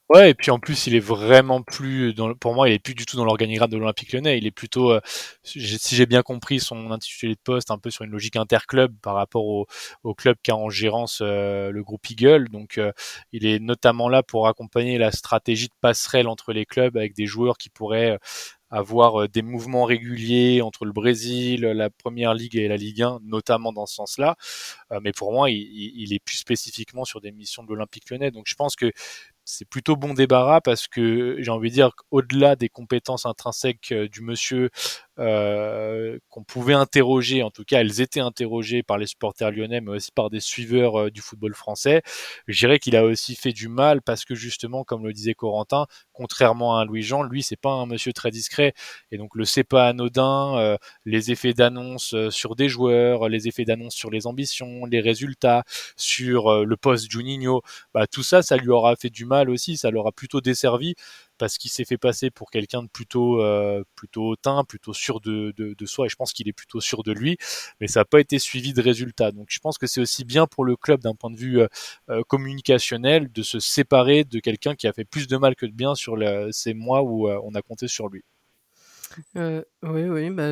Ouais, 0.08 0.30
et 0.30 0.34
puis 0.34 0.52
en 0.52 0.60
plus, 0.60 0.86
il 0.86 0.94
est 0.94 1.00
vraiment 1.00 1.62
plus, 1.62 2.14
dans, 2.14 2.32
pour 2.34 2.54
moi, 2.54 2.68
il 2.68 2.74
est 2.74 2.78
plus 2.78 2.94
du 2.94 3.04
tout 3.06 3.16
dans 3.16 3.24
l'organigramme 3.24 3.70
de 3.70 3.76
l'Olympique 3.76 4.12
Lyonnais. 4.12 4.38
Il 4.38 4.46
est 4.46 4.52
plutôt, 4.52 4.92
euh, 4.92 5.00
si 5.42 5.96
j'ai 5.96 6.06
bien 6.06 6.22
compris, 6.22 6.60
son 6.60 6.92
intitulé 6.92 7.34
de 7.34 7.40
poste 7.42 7.72
un 7.72 7.78
peu 7.78 7.90
sur 7.90 8.04
une 8.04 8.12
logique 8.12 8.36
interclub 8.36 8.94
par 9.02 9.14
rapport 9.16 9.44
au, 9.46 9.66
au 10.04 10.14
club 10.14 10.36
qu'a 10.44 10.54
en 10.54 10.70
gérance 10.70 11.18
euh, 11.22 11.72
le 11.72 11.82
groupe 11.82 12.08
Eagle. 12.08 12.48
Donc, 12.50 12.78
euh, 12.78 12.92
il 13.32 13.46
est 13.46 13.58
notamment 13.58 14.08
là 14.08 14.22
pour 14.22 14.46
accompagner 14.46 14.96
la 14.96 15.10
stratégie 15.10 15.66
de 15.66 15.74
passerelle 15.80 16.28
entre 16.28 16.52
les 16.52 16.66
clubs 16.66 16.96
avec 16.96 17.12
des 17.16 17.26
joueurs 17.26 17.58
qui 17.58 17.68
pourraient 17.68 18.16
avoir 18.70 19.22
euh, 19.22 19.28
des 19.28 19.42
mouvements 19.42 19.84
réguliers 19.84 20.60
entre 20.62 20.84
le 20.84 20.92
Brésil, 20.92 21.62
la 21.62 21.90
Première 21.90 22.34
Ligue 22.34 22.56
et 22.56 22.68
la 22.68 22.76
Ligue 22.76 23.02
1, 23.02 23.20
notamment 23.24 23.72
dans 23.72 23.86
ce 23.86 23.94
sens-là. 23.96 24.36
Euh, 24.92 25.00
mais 25.02 25.12
pour 25.12 25.32
moi, 25.32 25.50
il, 25.50 25.56
il, 25.96 26.12
est 26.12 26.18
plus 26.18 26.36
spécifiquement 26.36 27.04
sur 27.04 27.20
des 27.20 27.32
missions 27.32 27.62
de 27.62 27.68
l'Olympique 27.68 28.10
lyonnais. 28.10 28.30
Donc 28.30 28.44
je 28.46 28.54
pense 28.54 28.76
que 28.76 28.90
c'est 29.46 29.64
plutôt 29.64 29.96
bon 29.96 30.12
débarras 30.12 30.60
parce 30.60 30.88
que 30.88 31.36
j'ai 31.40 31.50
envie 31.50 31.70
de 31.70 31.74
dire 31.74 31.92
qu'au-delà 31.94 32.56
des 32.56 32.68
compétences 32.68 33.26
intrinsèques 33.26 33.92
euh, 33.92 34.08
du 34.08 34.20
monsieur 34.20 34.70
euh, 35.18 36.18
qu'on 36.28 36.44
pouvait 36.44 36.74
interroger, 36.74 37.42
en 37.42 37.50
tout 37.50 37.64
cas 37.64 37.80
elles 37.80 38.00
étaient 38.02 38.20
interrogées 38.20 38.82
par 38.82 38.98
les 38.98 39.06
supporters 39.06 39.50
lyonnais, 39.50 39.80
mais 39.80 39.92
aussi 39.92 40.10
par 40.12 40.28
des 40.30 40.40
suiveurs 40.40 41.00
euh, 41.00 41.10
du 41.10 41.22
football 41.22 41.54
français. 41.54 42.02
Je 42.48 42.58
dirais 42.58 42.78
qu'il 42.80 42.96
a 42.96 43.04
aussi 43.04 43.36
fait 43.36 43.52
du 43.52 43.68
mal 43.68 44.02
parce 44.02 44.24
que 44.24 44.34
justement, 44.34 44.84
comme 44.84 45.06
le 45.06 45.12
disait 45.12 45.34
Corentin, 45.34 45.86
contrairement 46.12 46.78
à 46.78 46.84
Louis-Jean, 46.84 47.22
lui 47.22 47.42
c'est 47.42 47.56
pas 47.56 47.70
un 47.70 47.86
monsieur 47.86 48.12
très 48.12 48.30
discret 48.30 48.74
et 49.12 49.16
donc 49.16 49.34
le 49.36 49.44
c'est 49.44 49.64
pas 49.64 49.88
anodin, 49.88 50.58
euh, 50.58 50.76
les 51.04 51.30
effets 51.30 51.54
d'annonce 51.54 52.14
sur 52.30 52.56
des 52.56 52.68
joueurs, 52.68 53.28
les 53.28 53.48
effets 53.48 53.64
d'annonce 53.64 53.94
sur 53.94 54.10
les 54.10 54.26
ambitions, 54.26 54.86
les 54.86 55.00
résultats, 55.00 55.62
sur 55.96 56.64
le 56.64 56.76
poste 56.76 57.10
Juninho, 57.10 57.62
bah 57.94 58.06
tout 58.06 58.22
ça, 58.22 58.42
ça 58.42 58.56
lui 58.56 58.70
aura 58.70 58.96
fait 58.96 59.10
du 59.10 59.24
mal 59.24 59.35
aussi, 59.44 59.76
ça 59.76 59.90
l'aura 59.90 60.12
plutôt 60.12 60.40
desservi 60.40 60.94
parce 61.38 61.58
qu'il 61.58 61.70
s'est 61.70 61.84
fait 61.84 61.98
passer 61.98 62.30
pour 62.30 62.50
quelqu'un 62.50 62.82
de 62.82 62.88
plutôt 62.88 63.42
euh, 63.42 63.84
plutôt 63.94 64.28
hautain, 64.28 64.64
plutôt 64.64 64.94
sûr 64.94 65.20
de 65.20 65.52
soi, 65.86 66.06
et 66.06 66.08
je 66.08 66.16
pense 66.16 66.32
qu'il 66.32 66.48
est 66.48 66.52
plutôt 66.52 66.80
sûr 66.80 67.02
de 67.02 67.12
lui, 67.12 67.36
mais 67.80 67.88
ça 67.88 68.00
n'a 68.00 68.04
pas 68.04 68.20
été 68.20 68.38
suivi 68.38 68.72
de 68.72 68.82
résultats. 68.82 69.32
Donc 69.32 69.48
je 69.50 69.58
pense 69.58 69.78
que 69.78 69.86
c'est 69.86 70.00
aussi 70.00 70.24
bien 70.24 70.46
pour 70.46 70.64
le 70.64 70.76
club 70.76 71.00
d'un 71.00 71.14
point 71.14 71.30
de 71.30 71.36
vue 71.36 71.60
euh, 71.60 71.68
euh, 72.10 72.22
communicationnel 72.28 73.30
de 73.32 73.42
se 73.42 73.60
séparer 73.60 74.24
de 74.24 74.38
quelqu'un 74.40 74.74
qui 74.74 74.86
a 74.86 74.92
fait 74.92 75.04
plus 75.04 75.26
de 75.28 75.36
mal 75.36 75.54
que 75.56 75.66
de 75.66 75.72
bien 75.72 75.94
sur 75.94 76.16
ces 76.52 76.74
mois 76.74 77.02
où 77.02 77.28
on 77.28 77.54
a 77.54 77.62
compté 77.62 77.88
sur 77.88 78.08
lui. 78.08 78.22
Oui, 79.34 80.02
oui, 80.08 80.30
bah, 80.30 80.50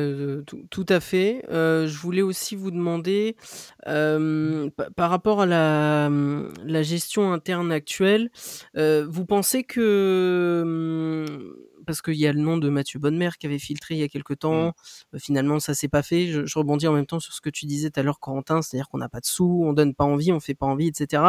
tout 0.69 0.85
à 0.89 0.99
fait. 0.99 1.41
je 1.49 1.97
voulais 1.97 2.21
aussi 2.21 2.55
vous 2.55 2.71
demander, 2.71 3.35
par 3.83 5.09
rapport 5.09 5.41
à 5.41 5.45
la, 5.45 6.09
mmh, 6.09 6.53
la 6.65 6.83
gestion 6.83 7.31
interne 7.33 7.71
actuelle, 7.71 8.29
vous 8.75 9.25
pensez 9.25 9.63
que, 9.63 10.63
mmh, 10.65 11.83
parce 11.85 12.01
qu'il 12.01 12.15
y 12.15 12.25
a 12.25 12.33
le 12.33 12.39
nom 12.39 12.57
de 12.57 12.69
Mathieu 12.69 12.99
Bonnemer 12.99 13.29
qui 13.39 13.45
avait 13.45 13.59
filtré 13.59 13.93
il 13.95 13.99
y 13.99 14.03
a 14.03 14.07
quelque 14.07 14.33
mmh. 14.33 14.37
temps, 14.37 14.73
finalement 15.17 15.59
ça 15.59 15.73
s'est 15.73 15.87
pas 15.87 16.01
fait. 16.03 16.27
Je 16.27 16.45
je 16.45 16.59
rebondis 16.59 16.87
en 16.87 16.93
même 16.93 17.05
temps 17.05 17.19
sur 17.19 17.33
ce 17.33 17.41
que 17.41 17.49
tu 17.49 17.65
disais 17.65 17.89
tout 17.91 17.99
à 17.99 18.03
l'heure 18.03 18.19
Corentin, 18.19 18.61
c'est-à-dire 18.61 18.89
qu'on 18.89 18.97
n'a 18.97 19.09
pas 19.09 19.19
de 19.19 19.25
sous, 19.25 19.63
on 19.65 19.73
donne 19.73 19.93
pas 19.95 20.05
envie, 20.05 20.31
on 20.31 20.39
fait 20.39 20.55
pas 20.55 20.65
envie 20.65 20.87
etc. 20.87 21.23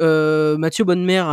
Mathieu 0.00 0.84
Bonnemer 0.84 1.24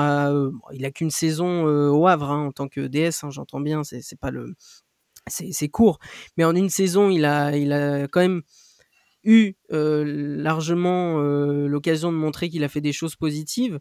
il 0.73 0.85
a 0.85 0.91
qu'une 0.91 1.09
saison, 1.11 1.65
au 1.65 2.07
Havre, 2.07 2.31
hein, 2.31 2.47
en 2.47 2.51
tant 2.51 2.67
que 2.67 2.81
DS, 2.87 3.23
hein, 3.23 3.29
j'entends 3.31 3.59
bien, 3.61 3.83
c'est 3.83 4.01
c'est 4.01 4.19
pas 4.19 4.31
le 4.31 4.55
c'est 5.27 5.69
court, 5.69 5.99
mais 6.37 6.43
en 6.43 6.55
une 6.55 6.69
saison, 6.69 7.09
il 7.09 7.25
a, 7.25 7.55
il 7.55 7.71
a 7.73 8.07
quand 8.07 8.21
même 8.21 8.41
eu 9.23 9.53
largement 9.69 11.19
l'occasion 11.19 12.11
de 12.11 12.17
montrer 12.17 12.49
qu'il 12.49 12.63
a 12.63 12.67
fait 12.69 12.81
des 12.81 12.91
choses 12.91 13.15
positives, 13.15 13.79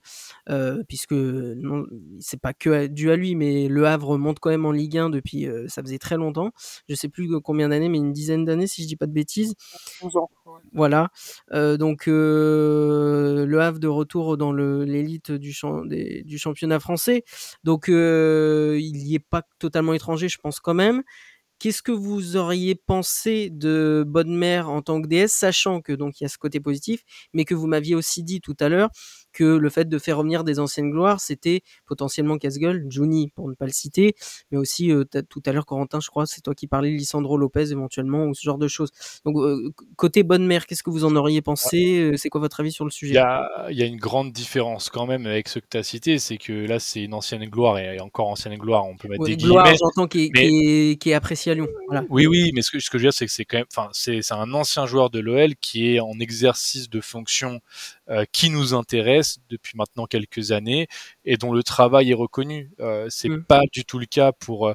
puisque 0.87 1.13
non, 1.13 1.87
c'est 2.19 2.41
pas 2.41 2.53
que 2.53 2.89
dû 2.89 3.11
à 3.11 3.17
lui, 3.17 3.35
mais 3.35 3.69
Le 3.69 3.87
Havre 3.87 4.19
monte 4.19 4.39
quand 4.39 4.51
même 4.51 4.67
en 4.67 4.73
Ligue 4.73 4.99
1 4.99 5.09
depuis, 5.09 5.49
ça 5.69 5.83
faisait 5.83 5.99
très 5.99 6.17
longtemps. 6.17 6.51
Je 6.91 6.95
sais 6.95 7.09
plus 7.09 7.29
combien 7.41 7.71
d'années, 7.71 7.89
mais 7.89 7.97
une 7.99 8.13
dizaine 8.13 8.45
d'années 8.45 8.67
si 8.67 8.83
je 8.83 8.89
dis 8.89 8.97
pas 8.97 9.07
de 9.07 9.13
bêtises. 9.13 9.55
11 10.03 10.17
ans. 10.19 10.31
Voilà. 10.75 11.09
donc 11.51 12.05
Le 12.07 13.59
Havre 13.61 13.79
de 13.79 13.89
retour 13.89 14.37
dans 14.37 14.53
l'élite 14.53 15.33
du, 15.33 15.55
du 16.25 16.39
championnat 16.39 16.81
français. 16.81 17.25
Donc 17.65 17.87
il 17.89 18.97
y 19.07 19.15
est 19.15 19.25
pas 19.27 19.43
totalement 19.59 19.95
étranger, 19.95 20.29
je 20.29 20.39
pense 20.39 20.61
quand 20.61 20.75
même. 20.75 21.03
Qu'est-ce 21.61 21.83
que 21.83 21.93
vous 21.93 22.37
auriez 22.39 22.75
pensé 22.75 23.51
de 23.51 24.03
Bonne 24.07 24.35
Mère 24.35 24.71
en 24.71 24.81
tant 24.81 25.03
que 25.03 25.07
DS, 25.07 25.29
sachant 25.29 25.83
que 25.83 25.93
donc 25.93 26.19
il 26.19 26.25
y 26.25 26.27
a 26.27 26.31
ce 26.31 26.39
côté 26.39 26.59
positif, 26.59 27.03
mais 27.35 27.45
que 27.45 27.55
vous 27.55 27.67
m'aviez 27.67 27.95
aussi 27.95 28.23
dit 28.23 28.41
tout 28.41 28.57
à 28.61 28.71
l'heure 28.71 28.89
que 29.33 29.45
le 29.45 29.71
fait 29.71 29.89
de 29.89 29.99
faire 29.99 30.19
revenir 30.19 30.45
des 30.45 30.59
anciennes 30.59 30.91
gloires, 30.91 31.21
c'était 31.21 31.63
potentiellement 31.87 32.39
casse-gueule, 32.39 32.87
Juni 32.89 33.31
pour 33.35 33.49
ne 33.49 33.55
pas 33.55 33.67
le 33.67 33.73
citer, 33.73 34.15
mais 34.51 34.59
aussi 34.59 34.91
euh, 34.91 35.05
tout 35.05 35.43
à 35.47 35.53
l'heure 35.53 35.67
Corentin, 35.67 36.01
je 36.01 36.09
crois, 36.09 36.27
c'est 36.27 36.41
toi 36.41 36.55
qui 36.55 36.67
parlais, 36.67 36.91
Lisandro 36.91 37.37
Lopez 37.37 37.71
éventuellement 37.71 38.27
ou 38.27 38.35
ce 38.35 38.43
genre 38.43 38.59
de 38.59 38.69
choses. 38.69 38.91
Donc 39.25 39.37
euh, 39.37 39.73
côté 39.97 40.23
bonne 40.23 40.47
mère, 40.47 40.67
qu'est-ce 40.67 40.83
que 40.83 40.91
vous 40.91 41.05
en 41.05 41.15
auriez 41.17 41.43
pensé 41.43 42.13
C'est 42.17 42.29
quoi 42.29 42.41
votre 42.41 42.61
avis 42.61 42.73
sur 42.73 42.85
le 42.85 42.91
sujet? 42.91 43.13
Il 43.13 43.17
y, 43.17 43.19
a, 43.19 43.67
il 43.71 43.79
y, 43.79 43.83
a, 43.83 43.87
une 43.87 43.99
grande 43.99 44.33
différence 44.33 44.91
quand 44.91 45.07
même 45.07 45.27
avec 45.27 45.49
ce 45.49 45.59
que 45.59 45.67
tu 45.71 45.77
as 45.77 45.83
cité, 45.83 46.19
c'est 46.19 46.39
que 46.39 46.53
là 46.53 46.79
c'est 46.79 47.03
une 47.03 47.15
ancienne 47.15 47.45
gloire 47.47 47.79
et 47.79 48.01
encore 48.01 48.29
ancienne 48.29 48.57
gloire, 48.57 48.87
on 48.87 48.97
peut 48.97 49.09
mettre 49.09 49.25
des 49.25 49.37
gloire, 49.37 49.67
j'entends 49.77 50.09
qui, 50.09 50.31
qui, 50.31 50.99
qui, 50.99 51.11
est 51.11 51.15
apprécié 51.15 51.53
à 51.53 51.55
Lyon. 51.55 51.69
Voilà. 51.87 52.05
Oui, 52.09 52.27
oui, 52.27 52.51
mais 52.55 52.63
ce 52.63 52.71
que, 52.71 52.81
ce 52.81 52.91
que 52.91 52.99
je 52.99 53.05
veux 53.05 53.11
dire, 53.11 53.13
c'est 53.13 53.27
que 53.27 53.33
c'est 53.33 53.45
quand 53.45 53.59
même, 53.59 53.67
enfin, 53.75 53.89
c'est 53.93 54.21
un 54.33 54.53
ancien 54.55 54.87
joueur 54.87 55.11
de 55.11 55.21
l'OL 55.21 55.57
qui 55.57 55.95
est 55.95 56.01
en 56.01 56.19
exercice 56.19 56.89
de 56.89 57.01
fonction 57.01 57.61
euh, 58.09 58.25
qui 58.33 58.51
nous 58.51 58.75
intéresse 58.75 59.20
depuis 59.49 59.77
maintenant 59.77 60.07
quelques 60.07 60.53
années 60.53 60.89
et 61.25 61.37
dont 61.37 61.53
le 61.53 61.63
travail 61.63 62.11
est 62.11 62.15
reconnu. 62.15 62.71
Euh, 62.81 63.07
c'est 63.11 63.29
mm. 63.29 63.45
pas 63.45 63.63
du 63.73 63.85
tout 63.85 63.99
le 63.99 64.07
cas 64.07 64.33
pour 64.33 64.69
euh, 64.69 64.75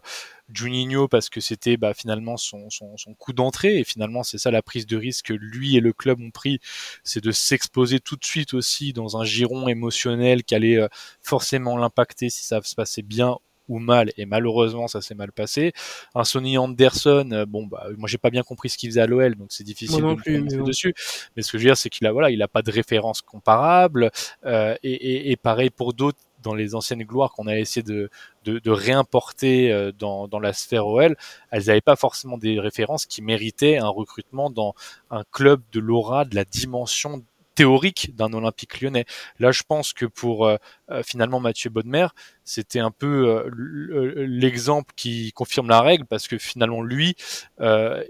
Juninho 0.54 1.08
parce 1.08 1.30
que 1.30 1.42
c'était 1.42 1.78
bah, 1.78 1.94
finalement 1.94 2.38
son, 2.38 2.70
son, 2.70 2.98
son 2.98 3.14
coup 3.14 3.34
d'entrée 3.34 3.80
et 3.80 3.84
finalement 3.84 4.24
c'est 4.24 4.38
ça 4.38 4.52
la 4.52 4.62
prise 4.62 4.86
de 4.86 4.98
risque 4.98 5.28
que 5.28 5.34
lui 5.34 5.76
et 5.76 5.80
le 5.80 5.94
club 5.94 6.20
ont 6.22 6.32
pris, 6.32 6.60
c'est 7.04 7.24
de 7.24 7.32
s'exposer 7.32 8.00
tout 8.00 8.16
de 8.16 8.26
suite 8.26 8.54
aussi 8.54 8.94
dans 8.94 9.18
un 9.18 9.24
giron 9.24 9.68
émotionnel 9.68 10.44
qui 10.44 10.56
allait 10.56 10.78
euh, 10.78 10.88
forcément 11.22 11.78
l'impacter 11.78 12.30
si 12.30 12.44
ça 12.44 12.62
se 12.62 12.76
passait 12.76 13.02
bien 13.02 13.38
ou 13.68 13.80
mal 13.80 14.12
et 14.18 14.26
malheureusement 14.26 14.88
ça 14.88 15.02
s'est 15.02 15.16
mal 15.16 15.32
passé. 15.32 15.74
Un 16.14 16.24
Sonny 16.24 16.58
Anderson, 16.58 17.30
euh, 17.32 17.46
bon 17.46 17.66
bah 17.66 17.88
moi 17.98 18.08
j'ai 18.08 18.18
pas 18.18 18.30
bien 18.30 18.44
compris 18.44 18.70
ce 18.70 18.78
qu'il 18.78 18.90
faisait 18.90 19.02
à 19.02 19.08
l'OL 19.08 19.36
donc 19.36 19.48
c'est 19.50 19.64
difficile 19.64 20.04
de 20.04 20.14
plus, 20.16 20.42
me 20.42 20.64
dessus. 20.64 20.94
Mais 21.36 21.42
ce 21.42 21.52
que 21.52 21.58
je 21.58 21.64
veux 21.64 21.70
dire 21.70 21.78
c'est 21.78 21.90
qu'il 21.90 22.08
a 22.08 22.12
voilà 22.12 22.30
il 22.30 22.42
a 22.42 22.48
pas 22.48 22.62
de 22.62 22.72
référence 22.72 23.22
comparable 23.22 24.12
euh, 24.46 24.76
et, 24.84 24.94
et, 24.94 25.32
et, 25.32 25.36
pareil 25.36 25.70
pour 25.70 25.94
d'autres 25.94 26.20
dans 26.46 26.54
les 26.54 26.76
anciennes 26.76 27.04
gloires 27.04 27.32
qu'on 27.32 27.48
a 27.48 27.58
essayé 27.58 27.84
de, 27.84 28.10
de, 28.46 28.60
de 28.60 28.72
réimporter 28.72 29.74
euh, 29.74 29.92
dans, 29.92 30.28
dans, 30.28 30.40
la 30.40 30.54
sphère 30.54 30.88
OL, 30.88 31.18
elles 31.52 31.66
n'avaient 31.66 31.82
pas 31.82 31.96
forcément 31.96 32.38
des 32.38 32.60
références 32.60 33.06
qui 33.06 33.22
méritaient 33.22 33.78
un 33.78 33.90
recrutement 33.90 34.50
dans 34.50 34.76
un 35.10 35.24
club 35.32 35.62
de 35.74 35.80
l'aura, 35.80 36.24
de 36.24 36.36
la 36.36 36.46
dimension 36.46 37.24
théorique 37.56 38.16
d'un 38.16 38.32
Olympique 38.34 38.82
lyonnais. 38.82 39.06
Là, 39.40 39.52
je 39.52 39.64
pense 39.68 39.94
que 39.94 40.06
pour 40.06 40.46
euh, 40.46 40.58
euh, 40.92 41.02
finalement 41.04 41.40
Mathieu 41.40 41.70
Bodmer, 41.70 42.08
c'était 42.44 42.80
un 42.80 42.92
peu 42.92 43.44
euh, 43.50 44.26
l'exemple 44.28 44.94
qui 44.96 45.32
confirme 45.32 45.70
la 45.70 45.82
règle 45.82 46.06
parce 46.06 46.28
que 46.28 46.38
finalement 46.38 46.84
lui, 46.84 47.16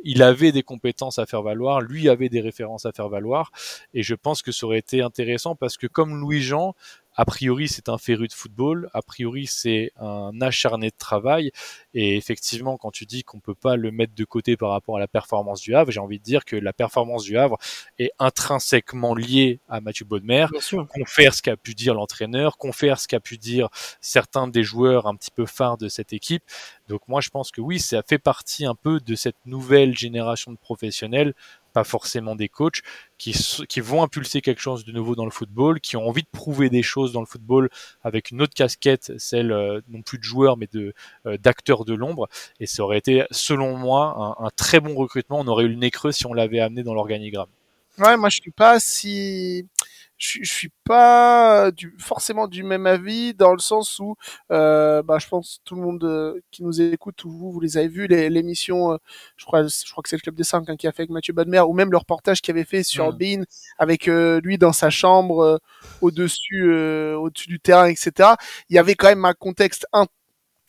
il 0.04 0.24
avait 0.24 0.52
des 0.52 0.64
compétences 0.64 1.20
à 1.20 1.26
faire 1.26 1.44
valoir, 1.44 1.82
lui 1.82 2.10
avait 2.10 2.30
des 2.30 2.42
références 2.42 2.86
à 2.86 2.92
faire 2.92 3.08
valoir, 3.08 3.52
et 3.94 4.04
je 4.04 4.16
pense 4.16 4.42
que 4.42 4.52
ça 4.52 4.66
aurait 4.66 4.80
été 4.80 5.02
intéressant 5.02 5.56
parce 5.56 5.78
que 5.78 5.88
comme 5.88 6.20
Louis 6.20 6.42
Jean, 6.42 6.76
a 7.16 7.26
priori 7.26 7.68
c'est 7.68 7.90
un 7.90 7.98
féru 7.98 8.28
de 8.28 8.34
football, 8.34 8.90
a 8.94 9.02
priori 9.02 9.48
c'est 9.48 9.92
un 9.98 10.40
acharné 10.42 10.90
de 10.90 10.96
travail, 10.98 11.52
et 11.94 12.18
effectivement 12.18 12.78
quand 12.78 12.92
tu 12.92 13.06
dis 13.06 13.24
qu'on 13.24 13.40
peut 13.40 13.56
pas 13.56 13.76
le 13.76 13.92
mettre 13.92 14.14
de 14.16 14.26
côté 14.26 14.58
par 14.58 14.70
rapport 14.70 14.98
à 14.98 15.00
la 15.00 15.08
performance 15.08 15.62
du 15.62 15.76
Havre, 15.76 15.92
j'ai 15.92 16.00
envie 16.00 16.20
de 16.20 16.24
dire 16.24 16.46
que 16.46 16.56
la 16.56 16.74
performance 16.74 17.24
du 17.24 17.38
Havre 17.38 17.58
est 18.00 18.12
intrinsèquement 18.20 19.16
liée 19.16 19.60
à 19.70 19.82
Mathieu 19.82 20.06
Baudemer, 20.06 20.48
confère 20.90 21.34
ce 21.34 21.42
qu'a 21.42 21.58
pu 21.58 21.74
dire 21.74 21.94
l'entraîneur, 21.94 22.58
confère 22.58 23.00
ce 23.00 23.08
qu'a 23.08 23.20
pu 23.20 23.38
dire 23.38 23.70
certains 24.02 24.48
des 24.48 24.64
joueurs 24.64 25.08
un 25.08 25.16
petit 25.16 25.32
peu 25.32 25.46
phares 25.46 25.78
de 25.78 25.88
cette 25.88 26.14
équipe. 26.14 26.44
Donc 26.88 27.02
moi 27.08 27.22
je 27.22 27.30
pense 27.30 27.52
que 27.52 27.62
oui, 27.62 27.80
ça 27.80 28.02
fait 28.04 28.20
partie 28.20 28.66
un 28.66 28.76
peu 28.76 29.00
de 29.00 29.16
cette 29.16 29.38
nouvelle 29.46 29.98
génération 29.98 30.52
de 30.52 30.58
professionnels 30.58 31.34
pas 31.76 31.84
forcément 31.84 32.36
des 32.36 32.48
coachs, 32.48 32.82
qui, 33.18 33.36
qui 33.68 33.82
vont 33.82 34.02
impulser 34.02 34.40
quelque 34.40 34.62
chose 34.62 34.86
de 34.86 34.94
nouveau 34.94 35.14
dans 35.14 35.26
le 35.26 35.32
football, 35.32 35.82
qui 35.82 35.98
ont 35.98 36.08
envie 36.08 36.24
de 36.24 36.30
prouver 36.32 36.70
des 36.70 36.82
choses 36.82 37.12
dans 37.12 37.20
le 37.20 37.26
football 37.26 37.70
avec 38.02 38.32
une 38.32 38.42
autre 38.42 38.54
casquette, 38.54 39.12
celle 39.18 39.52
euh, 39.52 39.82
non 39.90 40.02
plus 40.02 40.18
de 40.18 40.24
joueurs 40.24 40.56
mais 40.56 40.70
de 40.72 40.94
euh, 41.26 41.38
d'acteurs 41.38 41.84
de 41.84 41.94
l'ombre. 41.94 42.30
Et 42.62 42.66
ça 42.66 42.82
aurait 42.82 42.98
été, 42.98 43.26
selon 43.30 43.76
moi, 43.76 44.38
un, 44.40 44.46
un, 44.46 44.50
très 44.56 44.80
bon 44.80 44.96
recrutement. 44.96 45.42
On 45.42 45.48
aurait 45.48 45.66
eu 45.66 45.68
le 45.68 45.76
nez 45.76 45.92
creux 45.92 46.14
si 46.14 46.26
on 46.26 46.34
l'avait 46.34 46.62
amené 46.62 46.82
dans 46.82 46.94
l'organigramme. 46.94 47.50
Ouais, 47.98 48.16
moi 48.16 48.30
je 48.30 48.40
suis 48.42 48.52
pas 48.52 48.80
si 48.80 49.68
je, 50.18 50.40
je 50.42 50.52
suis 50.52 50.72
pas 50.84 51.72
du, 51.72 51.94
forcément 52.00 52.48
du 52.48 52.64
même 52.64 52.88
avis 52.88 53.34
dans 53.34 53.52
le 53.54 53.60
sens 53.60 54.00
où 54.00 54.16
euh, 54.52 55.04
bah, 55.04 55.18
je 55.20 55.28
pense 55.28 55.60
tout 55.66 55.76
le 55.76 55.82
monde 55.82 56.04
euh, 56.04 56.40
qui 56.52 56.64
nous 56.64 56.82
écoute 56.82 57.24
ou 57.26 57.32
vous 57.32 57.52
vous 57.52 57.60
les 57.60 57.78
avez 57.78 57.88
vus 57.88 58.08
l'émission 58.08 58.94
euh, 58.94 58.98
je 59.38 59.46
crois 59.46 59.64
je 59.64 59.92
crois 59.92 60.02
que 60.02 60.10
c'est 60.10 60.16
le 60.16 60.22
club 60.22 60.36
des 60.36 60.44
cinq 60.44 60.70
hein, 60.70 60.76
qui 60.78 60.88
a 60.88 60.92
fait 60.92 61.04
avec 61.04 61.10
Mathieu 61.10 61.34
Badmer 61.34 61.62
ou 61.62 61.74
même 61.74 61.92
le 61.92 61.98
reportage 61.98 62.42
qu'il 62.42 62.54
avait 62.54 62.66
fait 62.66 62.84
sur 62.84 63.12
mmh. 63.12 63.18
Bean 63.18 63.44
avec 63.78 64.08
euh, 64.08 64.40
lui 64.44 64.58
dans 64.58 64.74
sa 64.74 64.90
chambre 64.90 65.60
au 66.02 66.12
dessus 66.12 66.72
au 66.74 67.30
dessus 67.30 67.48
du 67.48 67.60
terrain 67.60 67.88
etc 67.88 68.34
il 68.70 68.76
y 68.76 68.80
avait 68.80 68.96
quand 68.96 69.08
même 69.08 69.26
un 69.26 69.34
contexte 69.34 69.86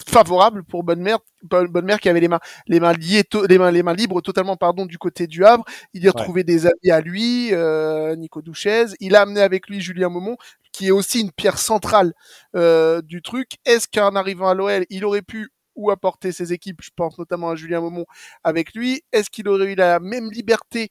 favorable 0.09 0.65
pour 0.65 0.85
Bonne 0.85 1.01
Mère, 1.01 1.19
Bonne 1.43 1.85
Mère 1.85 2.01
qui 2.01 2.09
avait 2.09 2.21
les 2.21 2.29
mains, 2.29 2.41
les 2.67 2.81
mains 2.81 2.93
liées, 2.93 3.25
les 3.49 3.59
mains, 3.59 3.71
les 3.71 3.83
mains 3.83 3.95
libres 3.95 4.21
totalement, 4.23 4.57
pardon, 4.57 4.87
du 4.87 4.99
côté 4.99 5.27
du 5.27 5.45
Havre. 5.45 5.65
Il 5.95 6.05
y 6.05 6.09
a 6.09 6.13
retrouvé 6.13 6.45
des 6.45 6.67
amis 6.67 6.91
à 6.91 7.01
lui, 7.01 7.51
euh, 7.53 8.15
Nico 8.17 8.43
Douchez. 8.43 8.87
Il 9.01 9.17
a 9.17 9.23
amené 9.23 9.41
avec 9.41 9.69
lui 9.69 9.81
Julien 9.81 10.09
Momon, 10.09 10.37
qui 10.73 10.89
est 10.89 10.93
aussi 10.93 11.21
une 11.21 11.33
pierre 11.33 11.59
centrale 11.59 12.13
euh, 12.55 13.03
du 13.03 13.23
truc. 13.23 13.53
Est-ce 13.65 13.89
qu'en 13.89 14.15
arrivant 14.15 14.49
à 14.49 14.55
l'OL, 14.55 14.85
il 14.91 15.05
aurait 15.05 15.23
pu 15.23 15.51
ou 15.75 15.91
apporter 15.91 16.33
ses 16.33 16.55
équipes, 16.55 16.81
je 16.83 16.91
pense 16.97 17.19
notamment 17.19 17.51
à 17.51 17.55
Julien 17.55 17.81
Momon 17.81 18.07
avec 18.45 18.75
lui? 18.75 19.03
Est-ce 19.13 19.29
qu'il 19.31 19.49
aurait 19.49 19.73
eu 19.73 19.75
la 19.75 20.01
même 20.01 20.31
liberté 20.31 20.91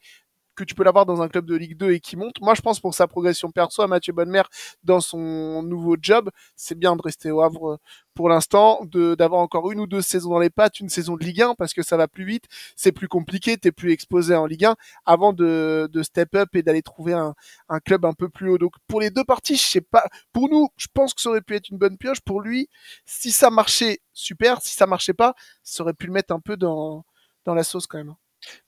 que 0.55 0.63
tu 0.63 0.75
peux 0.75 0.83
l'avoir 0.83 1.05
dans 1.05 1.21
un 1.21 1.27
club 1.27 1.45
de 1.45 1.55
Ligue 1.55 1.77
2 1.77 1.91
et 1.91 1.99
qui 1.99 2.15
monte. 2.17 2.41
Moi, 2.41 2.53
je 2.55 2.61
pense 2.61 2.79
pour 2.79 2.93
sa 2.93 3.07
progression 3.07 3.51
perso 3.51 3.81
à 3.81 3.87
Mathieu 3.87 4.13
Bonnemer 4.13 4.43
dans 4.83 5.01
son 5.01 5.63
nouveau 5.63 5.97
job, 6.01 6.29
c'est 6.55 6.77
bien 6.77 6.95
de 6.95 7.01
rester 7.01 7.31
au 7.31 7.41
Havre 7.41 7.73
euh, 7.73 7.77
pour 8.15 8.29
l'instant, 8.29 8.79
d'avoir 8.85 9.41
encore 9.41 9.71
une 9.73 9.81
ou 9.81 9.87
deux 9.87 10.01
saisons 10.01 10.29
dans 10.29 10.39
les 10.39 10.49
pattes, 10.49 10.79
une 10.79 10.87
saison 10.87 11.17
de 11.17 11.23
Ligue 11.23 11.41
1 11.41 11.55
parce 11.55 11.73
que 11.73 11.83
ça 11.83 11.97
va 11.97 12.07
plus 12.07 12.23
vite, 12.23 12.45
c'est 12.77 12.93
plus 12.93 13.09
compliqué, 13.09 13.57
t'es 13.57 13.73
plus 13.73 13.91
exposé 13.91 14.33
en 14.35 14.45
Ligue 14.45 14.65
1 14.65 14.75
avant 15.05 15.33
de, 15.33 15.89
de 15.91 16.01
step 16.01 16.33
up 16.35 16.55
et 16.55 16.63
d'aller 16.63 16.81
trouver 16.81 17.11
un, 17.11 17.35
un, 17.67 17.79
club 17.81 18.05
un 18.05 18.13
peu 18.13 18.29
plus 18.29 18.49
haut. 18.49 18.57
Donc 18.57 18.73
pour 18.87 19.01
les 19.01 19.09
deux 19.09 19.25
parties, 19.25 19.57
je 19.57 19.63
sais 19.63 19.81
pas. 19.81 20.05
Pour 20.31 20.49
nous, 20.49 20.69
je 20.77 20.87
pense 20.93 21.13
que 21.13 21.21
ça 21.21 21.29
aurait 21.29 21.41
pu 21.41 21.55
être 21.55 21.69
une 21.69 21.77
bonne 21.77 21.97
pioche. 21.97 22.21
Pour 22.21 22.39
lui, 22.39 22.69
si 23.05 23.31
ça 23.31 23.49
marchait, 23.49 23.99
super. 24.13 24.61
Si 24.61 24.73
ça 24.75 24.87
marchait 24.87 25.13
pas, 25.13 25.35
ça 25.63 25.83
aurait 25.83 25.93
pu 25.93 26.07
le 26.07 26.13
mettre 26.13 26.33
un 26.33 26.39
peu 26.39 26.55
dans 26.55 27.03
dans 27.43 27.53
la 27.53 27.63
sauce 27.63 27.85
quand 27.85 27.97
même. 27.97 28.15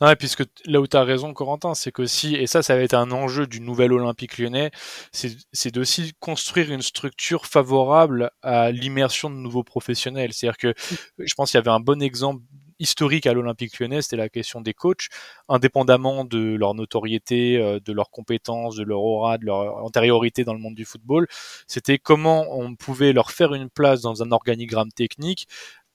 Non, 0.02 0.13
puisque 0.18 0.44
là 0.66 0.80
où 0.82 0.88
tu 0.88 0.98
as 0.98 1.04
raison, 1.04 1.34
Corentin, 1.34 1.74
c'est 1.74 1.92
qu'aussi, 1.92 2.36
et 2.36 2.48
ça, 2.48 2.63
ça 2.63 2.76
va 2.76 2.82
être 2.82 2.94
un 2.94 3.12
enjeu 3.12 3.48
du 3.48 3.62
nouvel 3.62 3.94
Olympique 3.94 4.38
lyonnais, 4.38 4.72
c'est 5.12 5.72
d'aussi 5.72 6.13
construire 6.20 6.72
une 6.72 6.82
structure 6.82 7.46
favorable 7.46 8.32
à 8.42 8.72
l'immersion 8.72 9.30
de 9.30 9.36
nouveaux 9.36 9.63
professionnels. 9.63 10.34
C'est-à-dire 10.34 10.58
que 10.58 10.74
je 11.18 11.34
pense 11.36 11.52
qu'il 11.52 11.58
y 11.58 11.62
avait 11.62 11.72
un 11.72 11.80
bon 11.80 12.02
exemple 12.02 12.42
historique 12.80 13.26
à 13.26 13.34
l'Olympique 13.34 13.80
lyonnais, 13.80 14.02
c'était 14.02 14.18
la 14.18 14.30
question 14.30 14.62
des 14.62 14.74
coachs, 14.74 15.08
indépendamment 15.50 16.26
de 16.26 16.56
leur 16.56 16.74
notoriété, 16.74 17.58
euh, 17.58 17.80
de 17.80 17.94
leurs 17.94 18.12
compétences, 18.12 18.76
de 18.76 18.84
leur 18.84 19.02
aura, 19.02 19.38
de 19.38 19.46
leur 19.46 19.84
antériorité 19.84 20.44
dans 20.44 20.54
le 20.54 20.60
monde 20.60 20.76
du 20.76 20.86
football. 20.86 21.28
C'était 21.68 21.98
comment 21.98 22.46
on 22.52 22.76
pouvait 22.76 23.13
leur 23.13 23.32
faire 23.32 23.54
une 23.54 23.70
place 23.70 24.02
dans 24.02 24.24
un 24.24 24.32
organigramme 24.32 24.92
technique 24.92 25.48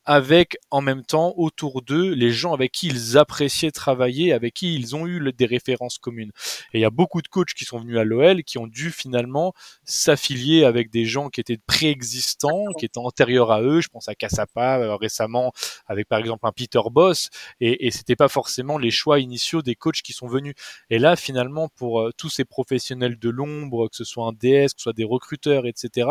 avec 0.05 0.57
en 0.71 0.81
même 0.81 1.05
temps 1.05 1.33
autour 1.37 1.83
d'eux 1.83 2.13
les 2.13 2.33
gens 2.33 2.53
avec 2.53 2.73
qui 2.73 2.89
ils 2.89 3.17
appréciaient 3.17 3.71
travailler, 3.71 4.33
avec 4.33 4.55
qui 4.55 4.75
ils 4.75 4.97
ont 4.97 5.07
eu 5.07 5.33
des 5.33 5.47
références 5.47 5.99
communes. 5.99 6.33
Et 6.73 6.79
il 6.79 6.81
y 6.81 6.85
a 6.85 6.91
beaucoup 6.91 7.23
de 7.23 7.29
coachs 7.29 7.55
qui 7.55 7.65
sont 7.65 7.79
venus 7.79 7.99
à 7.99 8.05
l'OL 8.05 8.43
qui 8.43 8.59
ont 8.59 8.67
dû 8.67 8.91
finalement 8.91 9.53
s'affilier 9.85 10.65
avec 10.65 10.91
des 10.91 11.05
gens 11.05 11.29
qui 11.29 11.41
étaient 11.41 11.59
préexistants, 11.59 12.65
qui 12.79 12.87
étaient 12.87 12.99
antérieurs 12.99 13.53
à 13.53 13.63
eux. 13.63 13.81
Je 13.81 13.89
pense 13.89 14.09
à 14.09 14.15
Cassapa 14.15 14.79
euh, 14.79 14.97
récemment 14.97 15.53
avec 15.87 16.09
par 16.09 16.19
exemple 16.19 16.47
un 16.47 16.53
Peter 16.53 16.81
Boss 16.91 17.31
et, 17.61 17.87
et 17.87 17.91
c'était 17.91 18.17
pas 18.17 18.29
forcément 18.29 18.79
les 18.79 18.91
choix 18.91 19.21
initiaux 19.21 19.63
des 19.63 19.77
coachs 19.77 20.03
qui 20.03 20.13
sont 20.13 20.27
venus. 20.27 20.55
Et 20.91 20.99
là 20.99 21.15
finalement 21.15 21.69
pour 21.69 22.01
euh, 22.01 22.11
tous 22.17 22.29
ces 22.29 22.45
professionnels 22.45 23.19
de 23.19 23.31
l'ombre, 23.31 23.89
que 23.89 23.97
ce 23.97 24.05
soit 24.05 24.27
un 24.27 24.33
DS, 24.33 24.75
que 24.75 24.79
ce 24.79 24.83
soit 24.83 24.93
des 24.93 25.05
recruteurs, 25.05 25.67
etc. 25.67 26.09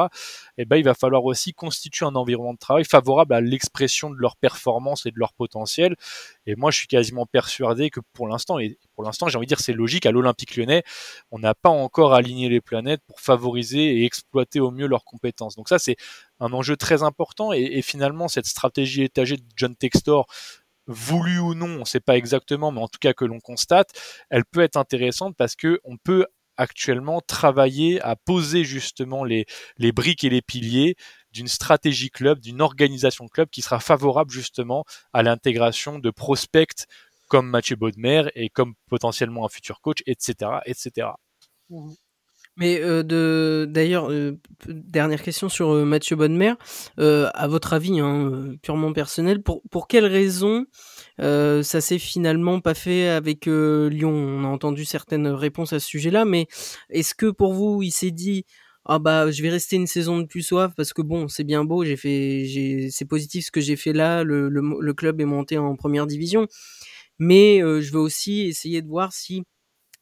Eh 0.57 0.63
ben 0.63 0.77
il 0.77 0.85
va 0.85 0.93
falloir 0.93 1.25
aussi 1.25 1.53
constituer 1.53 2.05
un 2.05 2.15
environnement 2.15 2.53
de 2.53 2.59
travail 2.59 2.85
favorable 2.85 3.33
à 3.33 3.41
l'expression 3.41 3.80
de 3.87 4.15
leur 4.17 4.35
performance 4.35 5.05
et 5.05 5.11
de 5.11 5.19
leur 5.19 5.33
potentiel. 5.33 5.95
Et 6.45 6.55
moi, 6.55 6.71
je 6.71 6.77
suis 6.77 6.87
quasiment 6.87 7.25
persuadé 7.25 7.89
que 7.89 7.99
pour 8.13 8.27
l'instant, 8.27 8.59
et 8.59 8.77
pour 8.95 9.03
l'instant, 9.03 9.27
j'ai 9.27 9.37
envie 9.37 9.45
de 9.45 9.49
dire, 9.49 9.59
c'est 9.59 9.73
logique, 9.73 10.05
à 10.05 10.11
l'Olympique 10.11 10.55
lyonnais, 10.55 10.83
on 11.31 11.39
n'a 11.39 11.53
pas 11.53 11.69
encore 11.69 12.13
aligné 12.13 12.49
les 12.49 12.61
planètes 12.61 13.01
pour 13.07 13.19
favoriser 13.19 13.97
et 13.97 14.05
exploiter 14.05 14.59
au 14.59 14.71
mieux 14.71 14.87
leurs 14.87 15.05
compétences. 15.05 15.55
Donc 15.55 15.69
ça, 15.69 15.79
c'est 15.79 15.95
un 16.39 16.53
enjeu 16.53 16.77
très 16.77 17.03
important. 17.03 17.53
Et, 17.53 17.81
finalement, 17.81 18.27
cette 18.27 18.45
stratégie 18.45 19.03
étagée 19.03 19.37
de 19.37 19.43
John 19.55 19.75
Textor, 19.75 20.27
voulu 20.87 21.39
ou 21.39 21.53
non, 21.53 21.67
on 21.67 21.79
ne 21.79 21.85
sait 21.85 21.99
pas 21.99 22.17
exactement, 22.17 22.71
mais 22.71 22.81
en 22.81 22.87
tout 22.87 22.99
cas 22.99 23.13
que 23.13 23.25
l'on 23.25 23.39
constate, 23.39 23.91
elle 24.29 24.45
peut 24.45 24.61
être 24.61 24.77
intéressante 24.77 25.35
parce 25.37 25.55
que 25.55 25.79
on 25.83 25.97
peut 25.97 26.25
actuellement 26.57 27.21
travailler 27.21 28.01
à 28.01 28.15
poser 28.15 28.63
justement 28.63 29.23
les 29.23 29.45
briques 29.93 30.23
et 30.23 30.29
les 30.29 30.41
piliers 30.41 30.95
d'une 31.31 31.47
stratégie 31.47 32.09
club, 32.09 32.39
d'une 32.39 32.61
organisation 32.61 33.27
club 33.27 33.49
qui 33.49 33.61
sera 33.61 33.79
favorable 33.79 34.31
justement 34.31 34.83
à 35.13 35.23
l'intégration 35.23 35.99
de 35.99 36.09
prospects 36.09 36.85
comme 37.27 37.49
Mathieu 37.49 37.77
Baudemer 37.77 38.23
et 38.35 38.49
comme 38.49 38.73
potentiellement 38.89 39.45
un 39.45 39.49
futur 39.49 39.79
coach, 39.79 40.03
etc., 40.05 40.59
etc. 40.65 41.07
Mais 42.57 42.79
de 42.79 43.65
d'ailleurs, 43.69 44.11
dernière 44.67 45.23
question 45.23 45.47
sur 45.47 45.73
Mathieu 45.85 46.17
Bonnemer. 46.17 46.55
à 46.97 47.47
votre 47.47 47.71
avis, 47.71 48.01
hein, 48.01 48.55
purement 48.61 48.91
personnel, 48.91 49.41
pour, 49.41 49.61
pour 49.71 49.87
quelles 49.87 50.05
raisons 50.05 50.65
ça 51.17 51.81
s'est 51.81 51.99
finalement 51.99 52.59
pas 52.59 52.73
fait 52.73 53.07
avec 53.07 53.45
Lyon? 53.45 54.11
On 54.11 54.43
a 54.43 54.47
entendu 54.47 54.83
certaines 54.83 55.27
réponses 55.27 55.71
à 55.71 55.79
ce 55.79 55.87
sujet-là, 55.87 56.25
mais 56.25 56.47
est-ce 56.89 57.15
que 57.15 57.31
pour 57.31 57.53
vous, 57.53 57.81
il 57.81 57.91
s'est 57.91 58.11
dit 58.11 58.45
ah 58.85 58.99
bah 58.99 59.31
je 59.31 59.41
vais 59.43 59.49
rester 59.49 59.75
une 59.75 59.87
saison 59.87 60.19
de 60.19 60.25
plus 60.25 60.41
soif 60.43 60.73
parce 60.75 60.93
que 60.93 61.01
bon 61.01 61.27
c'est 61.27 61.43
bien 61.43 61.63
beau 61.65 61.85
j'ai 61.85 61.97
fait 61.97 62.45
j'ai 62.45 62.89
c'est 62.89 63.05
positif 63.05 63.45
ce 63.45 63.51
que 63.51 63.61
j'ai 63.61 63.75
fait 63.75 63.93
là 63.93 64.23
le, 64.23 64.49
le, 64.49 64.61
le, 64.79 64.93
club 64.93 65.21
est 65.21 65.25
monté 65.25 65.57
en 65.57 65.75
première 65.75 66.07
division. 66.07 66.47
Mais 67.19 67.59
je 67.61 67.91
veux 67.93 67.99
aussi 67.99 68.41
essayer 68.43 68.81
de 68.81 68.87
voir 68.87 69.13
si 69.13 69.43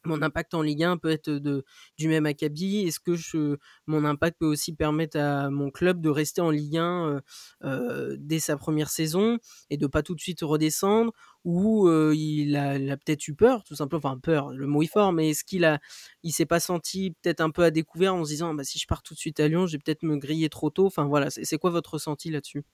mon 0.04 0.22
impact 0.22 0.54
en 0.54 0.62
Ligue 0.62 0.84
1 0.84 0.96
peut 0.96 1.10
être 1.10 1.30
de, 1.30 1.64
du 1.98 2.08
même 2.08 2.26
acabit? 2.26 2.86
Est-ce 2.86 3.00
que 3.00 3.58
mon 3.86 4.04
impact 4.04 4.38
peut 4.38 4.46
aussi 4.46 4.74
permettre 4.74 5.18
à 5.18 5.50
mon 5.50 5.70
club 5.70 6.00
de 6.00 6.08
rester 6.08 6.40
en 6.40 6.50
Ligue 6.50 6.78
1 6.78 7.06
euh, 7.06 7.20
euh, 7.64 8.16
dès 8.18 8.38
sa 8.38 8.56
première 8.56 8.90
saison 8.90 9.38
et 9.70 9.76
de 9.76 9.86
pas 9.86 10.02
tout 10.02 10.14
de 10.14 10.20
suite 10.20 10.40
redescendre? 10.42 11.12
Ou 11.44 11.88
il 12.12 12.54
a, 12.56 12.96
peut-être 12.98 13.26
eu 13.26 13.34
peur, 13.34 13.64
tout 13.64 13.74
simplement, 13.74 13.98
enfin 14.04 14.18
peur, 14.18 14.52
le 14.52 14.66
mot 14.66 14.82
est 14.82 14.86
fort, 14.86 15.12
mais 15.12 15.30
est-ce 15.30 15.42
qu'il 15.42 15.64
a, 15.64 15.80
il 16.22 16.32
s'est 16.32 16.44
pas 16.44 16.60
senti 16.60 17.12
peut-être 17.22 17.40
un 17.40 17.50
peu 17.50 17.64
à 17.64 17.70
découvert 17.70 18.14
en 18.14 18.24
se 18.24 18.30
disant 18.30 18.52
bah, 18.52 18.64
si 18.64 18.78
je 18.78 18.86
pars 18.86 19.02
tout 19.02 19.14
de 19.14 19.18
suite 19.18 19.40
à 19.40 19.48
Lyon, 19.48 19.66
je 19.66 19.72
vais 19.72 19.78
peut-être 19.78 20.02
me 20.02 20.16
griller 20.18 20.50
trop 20.50 20.68
tôt 20.68 20.86
Enfin 20.86 21.06
voilà, 21.06 21.30
c'est 21.30 21.56
quoi 21.58 21.70
votre 21.70 21.94
ressenti 21.94 22.30
là-dessus? 22.30 22.64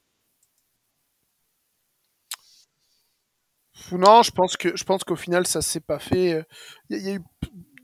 Non, 3.93 4.23
je 4.23 4.31
pense 4.31 4.57
que 4.57 4.77
je 4.77 4.85
pense 4.85 5.05
qu'au 5.05 5.17
final 5.17 5.47
ça 5.47 5.62
s'est 5.62 5.81
pas 5.81 5.99
fait. 5.99 6.45
Il 6.91 6.99
y, 6.99 7.11
a 7.11 7.15
eu 7.15 7.21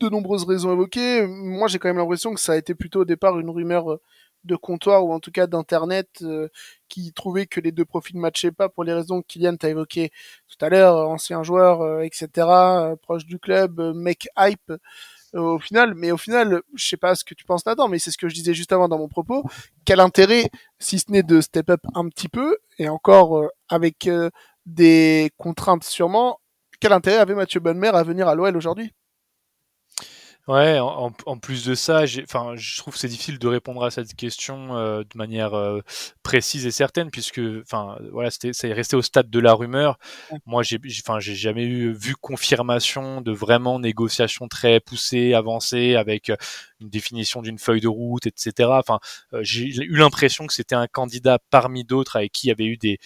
de 0.01 0.09
nombreuses 0.09 0.45
raisons 0.45 0.73
évoquées. 0.73 1.27
Moi, 1.27 1.69
j'ai 1.69 1.79
quand 1.79 1.89
même 1.89 1.99
l'impression 1.99 2.35
que 2.35 2.41
ça 2.41 2.53
a 2.53 2.57
été 2.57 2.75
plutôt 2.75 3.01
au 3.01 3.05
départ 3.05 3.39
une 3.39 3.51
rumeur 3.51 3.99
de 4.45 4.57
comptoir 4.57 5.05
ou 5.05 5.13
en 5.13 5.21
tout 5.21 5.31
cas 5.31 5.47
d'internet 5.47 6.09
euh, 6.23 6.49
qui 6.89 7.13
trouvait 7.13 7.47
que 7.47 7.61
les 7.61 7.73
deux 7.73 7.85
profils 7.85 8.17
ne 8.17 8.21
matchaient 8.21 8.53
pas 8.53 8.69
pour 8.69 8.85
les 8.85 8.93
raisons 8.93 9.23
que 9.23 9.27
Kylian 9.29 9.57
t'a 9.57 9.69
évoquées 9.69 10.11
tout 10.49 10.65
à 10.65 10.69
l'heure, 10.69 11.09
ancien 11.09 11.43
joueur, 11.43 11.83
euh, 11.83 12.01
etc., 12.01 12.29
euh, 12.37 12.97
proche 12.97 13.25
du 13.25 13.39
club, 13.39 13.81
mec 13.95 14.29
hype 14.37 14.73
au 15.35 15.59
final. 15.59 15.95
Mais 15.95 16.11
au 16.11 16.19
final, 16.19 16.63
je 16.75 16.87
sais 16.87 16.97
pas 16.97 17.15
ce 17.15 17.25
que 17.25 17.35
tu 17.35 17.45
penses 17.45 17.65
là-dedans, 17.65 17.89
mais 17.89 17.99
c'est 17.99 18.11
ce 18.11 18.19
que 18.19 18.29
je 18.29 18.35
disais 18.35 18.53
juste 18.53 18.73
avant 18.73 18.89
dans 18.89 18.99
mon 18.99 19.09
propos. 19.09 19.45
Quel 19.85 20.01
intérêt, 20.01 20.51
si 20.79 20.99
ce 20.99 21.11
n'est 21.11 21.23
de 21.23 21.41
step 21.41 21.71
up 21.71 21.81
un 21.95 22.09
petit 22.09 22.29
peu 22.29 22.59
et 22.79 22.89
encore 22.89 23.49
avec 23.69 24.09
des 24.67 25.31
contraintes 25.37 25.85
sûrement. 25.85 26.41
Quel 26.81 26.93
intérêt 26.93 27.19
avait 27.19 27.35
Mathieu 27.35 27.61
Bonnemer 27.61 27.89
à 27.95 28.03
venir 28.03 28.29
à 28.29 28.35
l'OL 28.35 28.57
aujourd'hui? 28.57 28.93
Ouais, 30.49 30.81
en, 30.81 31.13
en, 31.27 31.39
plus 31.39 31.65
de 31.65 31.77
ça, 31.77 32.03
enfin, 32.25 32.55
je 32.57 32.77
trouve 32.79 32.95
que 32.95 32.99
c'est 32.99 33.07
difficile 33.07 33.39
de 33.39 33.47
répondre 33.47 33.85
à 33.85 33.93
cette 33.93 34.17
question 34.17 34.77
euh, 34.77 35.05
de 35.05 35.17
manière 35.17 35.55
euh, 35.55 35.83
précise 36.25 36.67
et 36.67 36.73
certaine, 36.73 37.13
puisque, 37.13 37.41
enfin, 37.63 37.97
voilà, 38.11 38.29
c'était, 38.33 38.53
c'est 38.53 38.73
resté 38.73 38.97
au 38.97 39.03
stade 39.03 39.31
de 39.31 39.39
la 39.39 39.55
rumeur. 39.55 40.01
Moi, 40.45 40.65
j'ai, 40.65 40.81
enfin, 41.07 41.21
j'ai 41.21 41.37
jamais 41.37 41.65
eu 41.65 41.93
vu 41.93 42.17
confirmation 42.17 43.21
de 43.21 43.31
vraiment 43.31 43.79
négociations 43.79 44.49
très 44.49 44.81
poussées, 44.81 45.33
avancées, 45.33 45.95
avec 45.95 46.29
euh, 46.29 46.37
une 46.81 46.91
définition 46.91 47.41
d'une 47.41 47.61
feuille 47.61 47.81
de 47.81 47.87
route, 47.87 48.27
etc. 48.27 48.69
Enfin, 48.73 48.99
j'ai 49.43 49.67
eu 49.67 49.97
l'impression 49.97 50.49
que 50.49 50.55
c'était 50.55 50.75
un 50.75 50.89
candidat 50.89 51.39
parmi 51.51 51.85
d'autres 51.85 52.17
avec 52.17 52.33
qui 52.33 52.49
il 52.49 52.51
y 52.51 52.53
avait 52.53 52.67
eu 52.67 52.77
des 52.77 52.99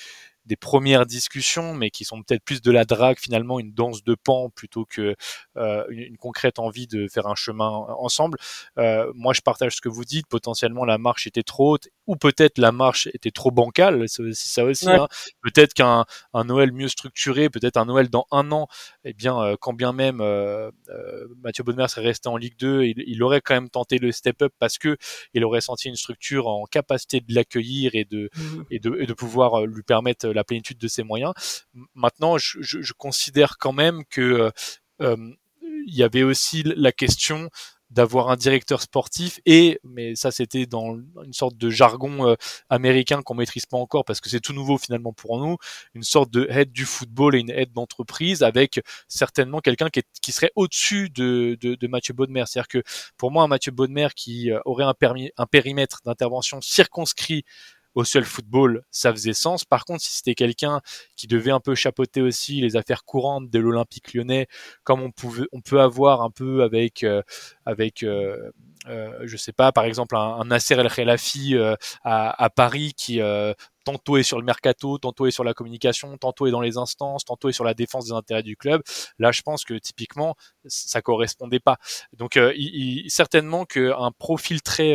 des 0.47 0.57
premières 0.57 1.07
discussions, 1.07 1.75
mais 1.75 1.91
qui 1.91 2.05
sont 2.05 2.23
peut-être 2.23 2.45
plus 2.45 2.63
de 2.63 2.71
la 2.71 2.85
drague 2.85 3.19
finalement, 3.19 3.59
une 3.59 3.73
danse 3.73 4.05
de 4.05 4.15
pan 4.15 4.51
plutôt 4.51 4.85
que 4.85 5.15
euh, 5.57 5.85
une, 5.91 6.17
concrète 6.17 6.59
envie 6.59 6.87
de 6.87 7.09
faire 7.09 7.27
un 7.27 7.35
chemin 7.35 7.69
ensemble. 7.69 8.39
Euh, 8.79 9.11
moi, 9.15 9.33
je 9.33 9.41
partage 9.41 9.77
ce 9.77 9.81
que 9.81 9.89
vous 9.89 10.05
dites. 10.05 10.27
Potentiellement, 10.27 10.85
la 10.85 10.99
marche 10.99 11.27
était 11.27 11.43
trop 11.43 11.75
haute, 11.75 11.89
ou 12.07 12.17
peut-être 12.17 12.59
la 12.59 12.73
marche 12.73 13.09
était 13.13 13.31
trop 13.31 13.51
bancale. 13.51 14.05
C'est 14.09 14.23
aussi 14.23 14.49
ça 14.49 14.65
aussi. 14.65 14.89
Hein. 14.89 15.09
Peut-être 15.43 15.75
qu'un 15.75 16.05
un 16.33 16.45
Noël 16.45 16.73
mieux 16.73 16.89
structuré, 16.89 17.51
peut-être 17.51 17.77
un 17.77 17.87
Noël 17.87 18.09
dans 18.09 18.27
un 18.31 18.51
an, 18.53 18.69
eh 19.05 19.13
bien, 19.13 19.41
euh, 19.41 19.57
quand 19.61 19.73
bien 19.73 19.93
même 19.93 20.21
euh, 20.21 20.71
euh, 20.89 21.27
Mathieu 21.43 21.65
Bonnemer 21.65 21.89
serait 21.89 22.07
resté 22.07 22.29
en 22.29 22.37
Ligue 22.37 22.57
2, 22.59 22.85
il, 22.85 23.05
il, 23.07 23.23
aurait 23.23 23.41
quand 23.41 23.55
même 23.55 23.71
tenté 23.71 23.99
le 23.99 24.13
step-up 24.13 24.53
parce 24.59 24.79
que 24.79 24.97
il 25.35 25.45
aurait 25.45 25.61
senti 25.61 25.89
une 25.89 25.97
structure 25.97 26.47
en 26.47 26.67
capacité 26.67 27.21
de 27.21 27.35
l'accueillir 27.35 27.95
et 27.95 28.05
de, 28.05 28.31
mmh. 28.35 28.63
et 28.71 28.79
de 28.79 28.97
et 29.01 29.07
de 29.07 29.13
pouvoir 29.13 29.67
lui 29.67 29.83
permettre 29.83 30.29
la 30.37 30.45
plénitude 30.45 30.79
de 30.79 30.89
ses 30.89 31.03
moyens. 31.03 31.33
Maintenant, 31.95 32.39
je, 32.39 32.61
je, 32.61 32.83
je 32.83 32.93
considère 32.93 33.59
quand 33.59 33.73
même 33.73 34.05
que 34.05 34.53
euh, 35.01 35.17
il 35.87 35.95
y 35.95 36.03
avait 36.03 36.23
aussi 36.23 36.63
la 36.65 36.93
question 36.93 37.51
d'avoir 37.91 38.31
un 38.31 38.37
directeur 38.37 38.83
sportif 38.83 39.39
et 39.47 39.79
mais 39.85 40.17
ça 40.17 40.33
c'était 40.33 40.67
dans 40.67 40.97
une 41.25 41.33
sorte 41.33 41.57
de 41.57 41.71
jargon 41.71 42.29
euh, 42.29 42.35
américain 42.69 43.23
qu'on 43.23 43.35
maîtrise 43.35 43.65
pas 43.65 43.77
encore 43.77 44.05
parce 44.05 44.21
que 44.21 44.29
c'est 44.29 44.41
tout 44.41 44.53
nouveau 44.53 44.77
finalement 44.77 45.13
pour 45.13 45.39
nous 45.39 45.57
une 45.95 46.03
sorte 46.03 46.31
de 46.33 46.49
aide 46.51 46.73
du 46.73 46.85
football 46.85 47.37
et 47.37 47.39
une 47.39 47.51
aide 47.51 47.73
d'entreprise 47.73 48.43
avec 48.43 48.81
certainement 49.07 49.61
quelqu'un 49.61 49.89
qui, 49.89 50.03
qui, 50.21 50.33
serait 50.33 50.51
au-dessus 50.57 51.11
de, 51.11 51.57
de, 51.61 51.77
de, 51.77 51.87
Mathieu 51.87 52.13
Baudemer 52.13 52.45
c'est-à-dire 52.47 52.69
que 52.69 52.83
pour 53.17 53.31
moi 53.31 53.45
un 53.45 53.49
Mathieu 53.49 53.71
Baudemer 53.71 54.09
qui 54.17 54.51
euh, 54.51 54.59
aurait 54.65 54.85
un, 54.85 54.95
permis, 54.95 55.31
un 55.37 55.47
périmètre 55.47 56.01
d'intervention 56.05 56.61
circonscrit 56.61 57.45
au 57.97 58.05
seul 58.05 58.25
football, 58.25 58.83
ça 58.93 59.11
faisait 59.11 59.33
sens. 59.33 59.65
Par 59.65 59.85
contre, 59.85 60.03
si 60.03 60.13
c'était 60.13 60.35
quelqu'un 60.37 60.81
qui 61.17 61.27
devait 61.27 61.51
un 61.51 61.61
peu 61.61 61.75
chapeauter 61.75 62.21
aussi 62.21 62.61
les 62.61 62.77
affaires 62.77 63.05
courantes 63.05 63.51
de 63.51 63.59
l'Olympique 63.59 64.15
lyonnais, 64.15 64.47
comme 64.85 65.01
on, 65.03 65.11
pouvait, 65.11 65.47
on 65.53 65.63
peut 65.63 65.81
avoir 65.81 66.23
un 66.23 66.31
peu 66.31 66.63
avec, 66.63 67.03
euh, 67.03 67.23
avec 67.65 68.03
euh, 68.05 68.53
euh, 68.89 69.11
je 69.25 69.37
sais 69.37 69.53
pas, 69.53 69.73
par 69.73 69.85
exemple, 69.85 70.17
un, 70.17 70.21
un 70.21 70.45
Nasser 70.45 70.75
El 70.75 70.89
Khelaifi 70.89 71.57
euh, 71.57 71.75
à, 72.05 72.45
à, 72.45 72.51
Paris 72.51 72.93
qui 72.97 73.21
euh, 73.21 73.53
tantôt 73.85 74.17
est 74.17 74.23
sur 74.23 74.39
le 74.39 74.45
mercato, 74.45 74.99
tantôt 74.99 75.27
est 75.27 75.31
sur 75.31 75.45
la 75.45 75.55
communication, 75.55 76.17
tantôt 76.19 76.47
est 76.47 76.51
dans 76.51 76.61
les 76.61 76.77
instances, 76.77 77.25
tantôt 77.25 77.49
est 77.49 77.53
sur 77.53 77.65
la 77.65 77.75
défense 77.75 78.07
des 78.07 78.13
intérêts 78.13 78.43
du 78.43 78.57
club. 78.57 78.83
Là, 79.19 79.33
je 79.33 79.43
pense 79.43 79.65
que 79.65 79.75
typiquement, 79.75 80.37
ça 80.67 81.03
correspondait 81.03 81.61
pas. 81.61 81.79
Donc, 82.13 82.37
il, 82.37 83.05
il, 83.05 83.11
certainement 83.11 83.65
qu'un 83.65 84.13
profil 84.19 84.63
très 84.63 84.95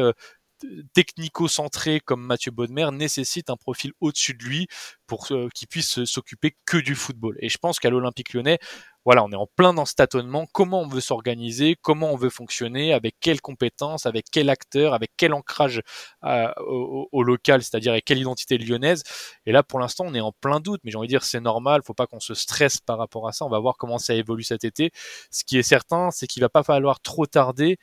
technico-centré 0.94 2.00
comme 2.00 2.22
Mathieu 2.22 2.52
Baudemer 2.52 2.90
nécessite 2.92 3.50
un 3.50 3.58
profil 3.58 3.92
au-dessus 4.00 4.34
de 4.34 4.44
lui 4.44 4.68
pour 5.08 5.28
euh, 5.32 5.50
qu'il 5.54 5.68
puisse 5.68 6.04
s'occuper 6.06 6.56
que 6.66 6.78
du 6.78 6.96
football. 6.96 7.38
Et 7.40 7.50
je 7.50 7.58
pense 7.58 7.80
qu'à 7.80 7.90
l'Olympique 7.90 8.34
lyonnais, 8.34 8.60
voilà, 9.04 9.24
on 9.24 9.32
est 9.32 9.36
en 9.36 9.48
plein 9.48 9.74
dans 9.74 9.86
ce 9.86 9.96
tâtonnement. 9.96 10.46
Comment 10.54 10.82
on 10.82 10.88
veut 10.88 11.02
s'organiser, 11.02 11.76
comment 11.82 12.12
on 12.12 12.16
veut 12.16 12.30
fonctionner, 12.30 12.94
avec 12.94 13.16
quelles 13.20 13.42
compétences, 13.42 14.06
avec 14.06 14.26
quel 14.32 14.50
acteur, 14.50 14.94
avec 14.94 15.12
quel 15.18 15.34
ancrage 15.34 15.82
euh, 16.24 16.52
au, 16.60 17.10
au, 17.12 17.24
local, 17.24 17.64
c'est-à-dire 17.64 17.94
avec 17.94 18.06
quelle 18.06 18.20
identité 18.20 18.58
lyonnaise? 18.60 19.04
Et 19.46 19.52
là, 19.52 19.64
pour 19.64 19.80
l'instant, 19.80 20.06
on 20.08 20.14
est 20.14 20.22
en 20.22 20.32
plein 20.32 20.60
doute, 20.60 20.82
mais 20.84 20.92
j'ai 20.92 20.98
envie 20.98 21.08
de 21.08 21.14
dire, 21.14 21.24
c'est 21.24 21.40
normal, 21.40 21.82
faut 21.84 21.96
pas 21.96 22.06
qu'on 22.06 22.20
se 22.20 22.36
stresse 22.36 22.80
par 22.80 23.00
rapport 23.00 23.28
à 23.28 23.32
ça. 23.32 23.44
On 23.46 23.50
va 23.50 23.60
voir 23.60 23.76
comment 23.78 23.98
ça 23.98 24.14
évolue 24.14 24.44
cet 24.44 24.64
été. 24.64 24.92
Ce 25.32 25.44
qui 25.44 25.58
est 25.58 25.64
certain, 25.64 26.12
c'est 26.12 26.28
qu'il 26.28 26.42
va 26.42 26.50
pas 26.50 26.64
falloir 26.64 27.02
trop 27.02 27.26
tarder 27.26 27.78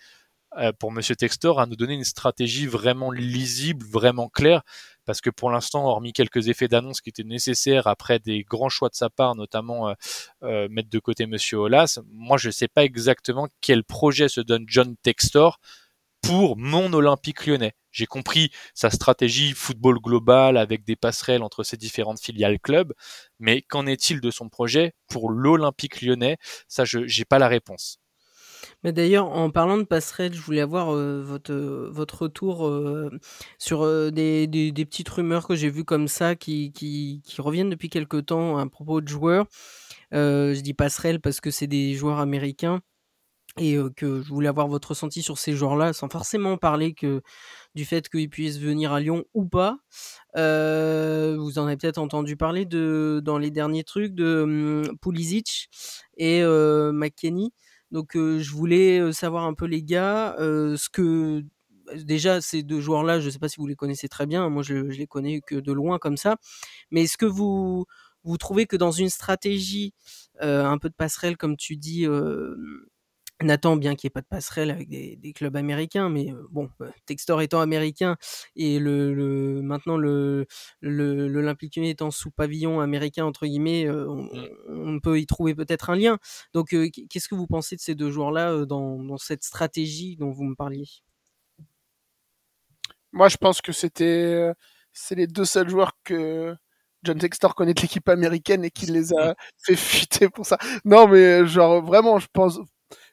pour 0.78 0.92
Monsieur 0.92 1.14
Textor 1.14 1.60
à 1.60 1.66
nous 1.66 1.76
donner 1.76 1.94
une 1.94 2.04
stratégie 2.04 2.66
vraiment 2.66 3.10
lisible, 3.10 3.84
vraiment 3.86 4.28
claire, 4.28 4.62
parce 5.08 5.22
que 5.22 5.30
pour 5.30 5.50
l'instant, 5.50 5.86
hormis 5.86 6.12
quelques 6.12 6.48
effets 6.48 6.68
d'annonce 6.68 7.00
qui 7.00 7.08
étaient 7.08 7.24
nécessaires 7.24 7.86
après 7.86 8.18
des 8.18 8.42
grands 8.42 8.68
choix 8.68 8.90
de 8.90 8.94
sa 8.94 9.08
part, 9.08 9.34
notamment 9.34 9.88
euh, 9.88 9.94
euh, 10.42 10.68
mettre 10.70 10.90
de 10.90 10.98
côté 10.98 11.26
Monsieur 11.26 11.56
Olas, 11.56 11.98
moi 12.10 12.36
je 12.36 12.48
ne 12.48 12.52
sais 12.52 12.68
pas 12.68 12.84
exactement 12.84 13.48
quel 13.62 13.84
projet 13.84 14.28
se 14.28 14.42
donne 14.42 14.64
John 14.66 14.96
Textor 15.02 15.60
pour 16.20 16.58
mon 16.58 16.92
Olympique 16.92 17.46
lyonnais. 17.46 17.72
J'ai 17.90 18.04
compris 18.04 18.50
sa 18.74 18.90
stratégie 18.90 19.52
football 19.52 19.98
global 19.98 20.58
avec 20.58 20.84
des 20.84 20.94
passerelles 20.94 21.42
entre 21.42 21.62
ses 21.62 21.78
différentes 21.78 22.20
filiales 22.20 22.60
clubs, 22.60 22.92
mais 23.38 23.62
qu'en 23.62 23.86
est-il 23.86 24.20
de 24.20 24.30
son 24.30 24.50
projet 24.50 24.92
pour 25.08 25.30
l'Olympique 25.30 26.02
lyonnais? 26.02 26.36
Ça, 26.68 26.84
je 26.84 26.98
n'ai 26.98 27.24
pas 27.24 27.38
la 27.38 27.48
réponse. 27.48 27.98
Mais 28.84 28.92
d'ailleurs, 28.92 29.26
en 29.28 29.50
parlant 29.50 29.78
de 29.78 29.82
passerelle, 29.84 30.34
je 30.34 30.40
voulais 30.40 30.60
avoir 30.60 30.94
euh, 30.94 31.22
votre, 31.22 31.52
euh, 31.52 31.88
votre 31.92 32.22
retour 32.22 32.66
euh, 32.66 33.10
sur 33.58 33.82
euh, 33.82 34.10
des, 34.10 34.46
des, 34.46 34.84
petites 34.84 35.08
rumeurs 35.08 35.46
que 35.46 35.54
j'ai 35.54 35.70
vues 35.70 35.84
comme 35.84 36.08
ça 36.08 36.36
qui, 36.36 36.72
qui, 36.72 37.22
qui, 37.24 37.40
reviennent 37.40 37.70
depuis 37.70 37.88
quelque 37.88 38.16
temps 38.18 38.58
à 38.58 38.66
propos 38.66 39.00
de 39.00 39.08
joueurs. 39.08 39.46
je 40.12 40.60
dis 40.60 40.74
passerelle 40.74 41.20
parce 41.20 41.40
que 41.40 41.50
c'est 41.50 41.66
des 41.66 41.94
joueurs 41.94 42.18
américains 42.18 42.80
et 43.58 43.76
que 43.96 44.22
je 44.22 44.28
voulais 44.28 44.48
avoir 44.48 44.68
votre 44.68 44.90
ressenti 44.90 45.20
sur 45.20 45.36
ces 45.36 45.52
joueurs-là, 45.52 45.92
sans 45.92 46.08
forcément 46.08 46.56
parler 46.56 46.94
que 46.94 47.22
du 47.74 47.84
fait 47.84 48.08
qu'ils 48.08 48.30
puissent 48.30 48.60
venir 48.60 48.92
à 48.92 49.00
Lyon 49.00 49.24
ou 49.34 49.46
pas. 49.46 49.78
vous 50.34 51.58
en 51.58 51.66
avez 51.66 51.76
peut-être 51.76 51.98
entendu 51.98 52.36
parler 52.36 52.66
de, 52.66 53.20
dans 53.24 53.38
les 53.38 53.50
derniers 53.50 53.84
trucs 53.84 54.14
de 54.14 54.42
um, 54.86 54.98
Pulisic 55.00 55.68
et 56.16 56.42
McKenny. 56.42 57.52
Donc 57.90 58.10
je 58.14 58.50
voulais 58.52 59.12
savoir 59.12 59.44
un 59.44 59.54
peu 59.54 59.66
les 59.66 59.82
gars, 59.82 60.34
ce 60.38 60.88
que 60.88 61.42
déjà 61.96 62.40
ces 62.40 62.62
deux 62.62 62.80
joueurs-là, 62.80 63.20
je 63.20 63.26
ne 63.26 63.30
sais 63.30 63.38
pas 63.38 63.48
si 63.48 63.56
vous 63.58 63.66
les 63.66 63.76
connaissez 63.76 64.08
très 64.08 64.26
bien, 64.26 64.48
moi 64.50 64.62
je, 64.62 64.74
les 64.74 65.06
connais 65.06 65.40
que 65.40 65.56
de 65.56 65.72
loin 65.72 65.98
comme 65.98 66.16
ça, 66.16 66.36
mais 66.90 67.04
est-ce 67.04 67.16
que 67.16 67.26
vous 67.26 67.86
vous 68.24 68.36
trouvez 68.36 68.66
que 68.66 68.76
dans 68.76 68.90
une 68.90 69.08
stratégie 69.08 69.94
un 70.40 70.78
peu 70.78 70.88
de 70.90 70.94
passerelle 70.94 71.36
comme 71.36 71.56
tu 71.56 71.76
dis 71.76 72.06
Nathan, 73.42 73.76
bien 73.76 73.94
qu'il 73.94 74.08
n'y 74.08 74.10
ait 74.10 74.14
pas 74.14 74.20
de 74.20 74.26
passerelle 74.26 74.70
avec 74.70 74.88
des, 74.88 75.32
clubs 75.32 75.56
américains, 75.56 76.08
mais 76.08 76.32
bon, 76.50 76.70
Textor 77.06 77.40
étant 77.40 77.60
américain 77.60 78.16
et 78.56 78.78
le, 78.78 79.62
maintenant 79.62 79.96
le, 79.96 80.46
l'Olympique 80.80 81.76
Lyonnais 81.76 81.90
étant 81.90 82.10
sous 82.10 82.30
pavillon 82.30 82.80
américain 82.80 83.24
entre 83.24 83.46
guillemets, 83.46 83.86
mmh. 83.86 84.30
on, 84.68 85.00
peut 85.00 85.20
y 85.20 85.26
trouver 85.26 85.54
peut-être 85.54 85.90
un 85.90 85.96
lien. 85.96 86.18
Donc, 86.52 86.70
qu'est-ce 86.70 87.28
que 87.28 87.34
vous 87.34 87.46
pensez 87.46 87.76
de 87.76 87.80
ces 87.80 87.94
deux 87.94 88.10
joueurs-là 88.10 88.64
dans, 88.66 89.16
cette 89.18 89.44
stratégie 89.44 90.16
dont 90.16 90.30
vous 90.30 90.44
me 90.44 90.54
parliez? 90.54 90.86
Moi, 93.12 93.28
je 93.28 93.36
pense 93.36 93.60
que 93.60 93.72
c'était 93.72 94.52
c'est 94.92 95.14
les 95.14 95.26
deux 95.26 95.44
seuls 95.44 95.68
joueurs 95.68 95.92
que 96.04 96.56
John 97.04 97.18
Textor 97.18 97.54
connaît 97.54 97.74
de 97.74 97.80
l'équipe 97.80 98.08
américaine 98.08 98.64
et 98.64 98.70
qui 98.70 98.86
les 98.86 99.12
a 99.14 99.34
fait 99.58 99.76
fuiter 99.76 100.28
pour 100.28 100.44
ça. 100.44 100.58
Non, 100.84 101.06
mais 101.06 101.46
genre 101.46 101.82
vraiment, 101.82 102.18
je 102.18 102.26
pense 102.32 102.58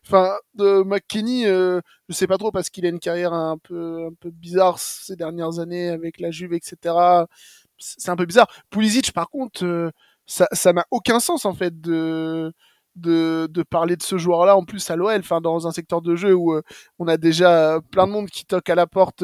Enfin, 0.07 0.35
de 0.53 0.83
McKinney, 0.83 1.47
euh, 1.47 1.81
je 2.09 2.13
sais 2.13 2.27
pas 2.27 2.37
trop 2.37 2.51
parce 2.51 2.69
qu'il 2.69 2.85
a 2.85 2.89
une 2.89 2.99
carrière 2.99 3.33
un 3.33 3.57
peu 3.57 4.05
un 4.07 4.13
peu 4.19 4.29
bizarre 4.29 4.77
ces 4.79 5.15
dernières 5.15 5.59
années 5.59 5.89
avec 5.89 6.19
la 6.19 6.29
Juve, 6.31 6.53
etc. 6.53 7.25
C'est 7.77 8.09
un 8.09 8.15
peu 8.15 8.25
bizarre. 8.25 8.47
Pulisic, 8.69 9.11
par 9.13 9.29
contre, 9.29 9.65
euh, 9.65 9.89
ça 10.27 10.47
ça 10.51 10.73
n'a 10.73 10.85
aucun 10.91 11.19
sens 11.19 11.45
en 11.45 11.53
fait 11.53 11.81
de 11.81 12.53
de, 12.95 13.47
de 13.51 13.63
parler 13.63 13.95
de 13.97 14.03
ce 14.03 14.17
joueur-là 14.17 14.55
en 14.55 14.63
plus 14.63 14.89
à 14.89 14.95
l'OL, 14.95 15.19
enfin 15.19 15.41
dans 15.41 15.67
un 15.67 15.71
secteur 15.71 16.01
de 16.01 16.15
jeu 16.15 16.33
où 16.33 16.53
euh, 16.53 16.61
on 16.99 17.07
a 17.07 17.17
déjà 17.17 17.79
plein 17.91 18.07
de 18.07 18.11
monde 18.13 18.29
qui 18.29 18.45
toque 18.45 18.69
à 18.69 18.75
la 18.75 18.87
porte 18.87 19.23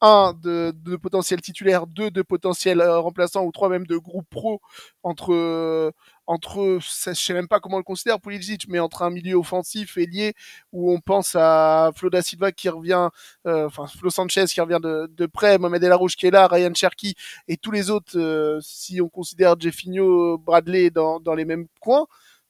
un 0.00 0.34
de, 0.42 0.72
de 0.76 0.96
potentiels 0.96 1.40
titulaires, 1.40 1.86
deux 1.86 2.10
de 2.10 2.22
potentiels 2.22 2.80
euh, 2.80 2.98
remplaçants 3.00 3.44
ou 3.44 3.52
trois 3.52 3.68
même 3.68 3.86
de 3.86 3.96
groupes 3.96 4.28
pro 4.30 4.60
entre 5.02 5.32
euh, 5.32 5.90
entre 6.26 6.78
je 6.80 7.12
sais 7.12 7.34
même 7.34 7.48
pas 7.48 7.60
comment 7.60 7.76
on 7.76 7.78
le 7.78 7.84
considère 7.84 8.20
Pulisic 8.20 8.66
mais 8.68 8.78
entre 8.78 9.02
un 9.02 9.10
milieu 9.10 9.36
offensif 9.36 9.96
et 9.96 10.06
lié 10.06 10.34
où 10.72 10.92
on 10.92 11.00
pense 11.00 11.36
à 11.36 11.90
Flo 11.94 12.10
da 12.10 12.22
Silva 12.22 12.52
qui 12.52 12.68
revient 12.68 13.08
euh, 13.46 13.66
enfin 13.66 13.86
Flo 13.86 14.10
Sanchez 14.10 14.46
qui 14.46 14.60
revient 14.60 14.80
de, 14.82 15.06
de 15.14 15.26
près 15.26 15.58
Mohamed 15.58 15.82
El 15.84 15.92
Arouche 15.92 16.16
qui 16.16 16.26
est 16.26 16.30
là 16.30 16.46
Ryan 16.46 16.72
Cherky 16.74 17.14
et 17.48 17.56
tous 17.56 17.70
les 17.70 17.90
autres 17.90 18.58
si 18.62 19.00
on 19.00 19.08
considère 19.08 19.58
Jeffinho 19.58 20.38
Bradley 20.38 20.90
dans, 20.90 21.20
dans 21.20 21.34
les 21.34 21.44
mêmes 21.44 21.66
coins 21.80 22.06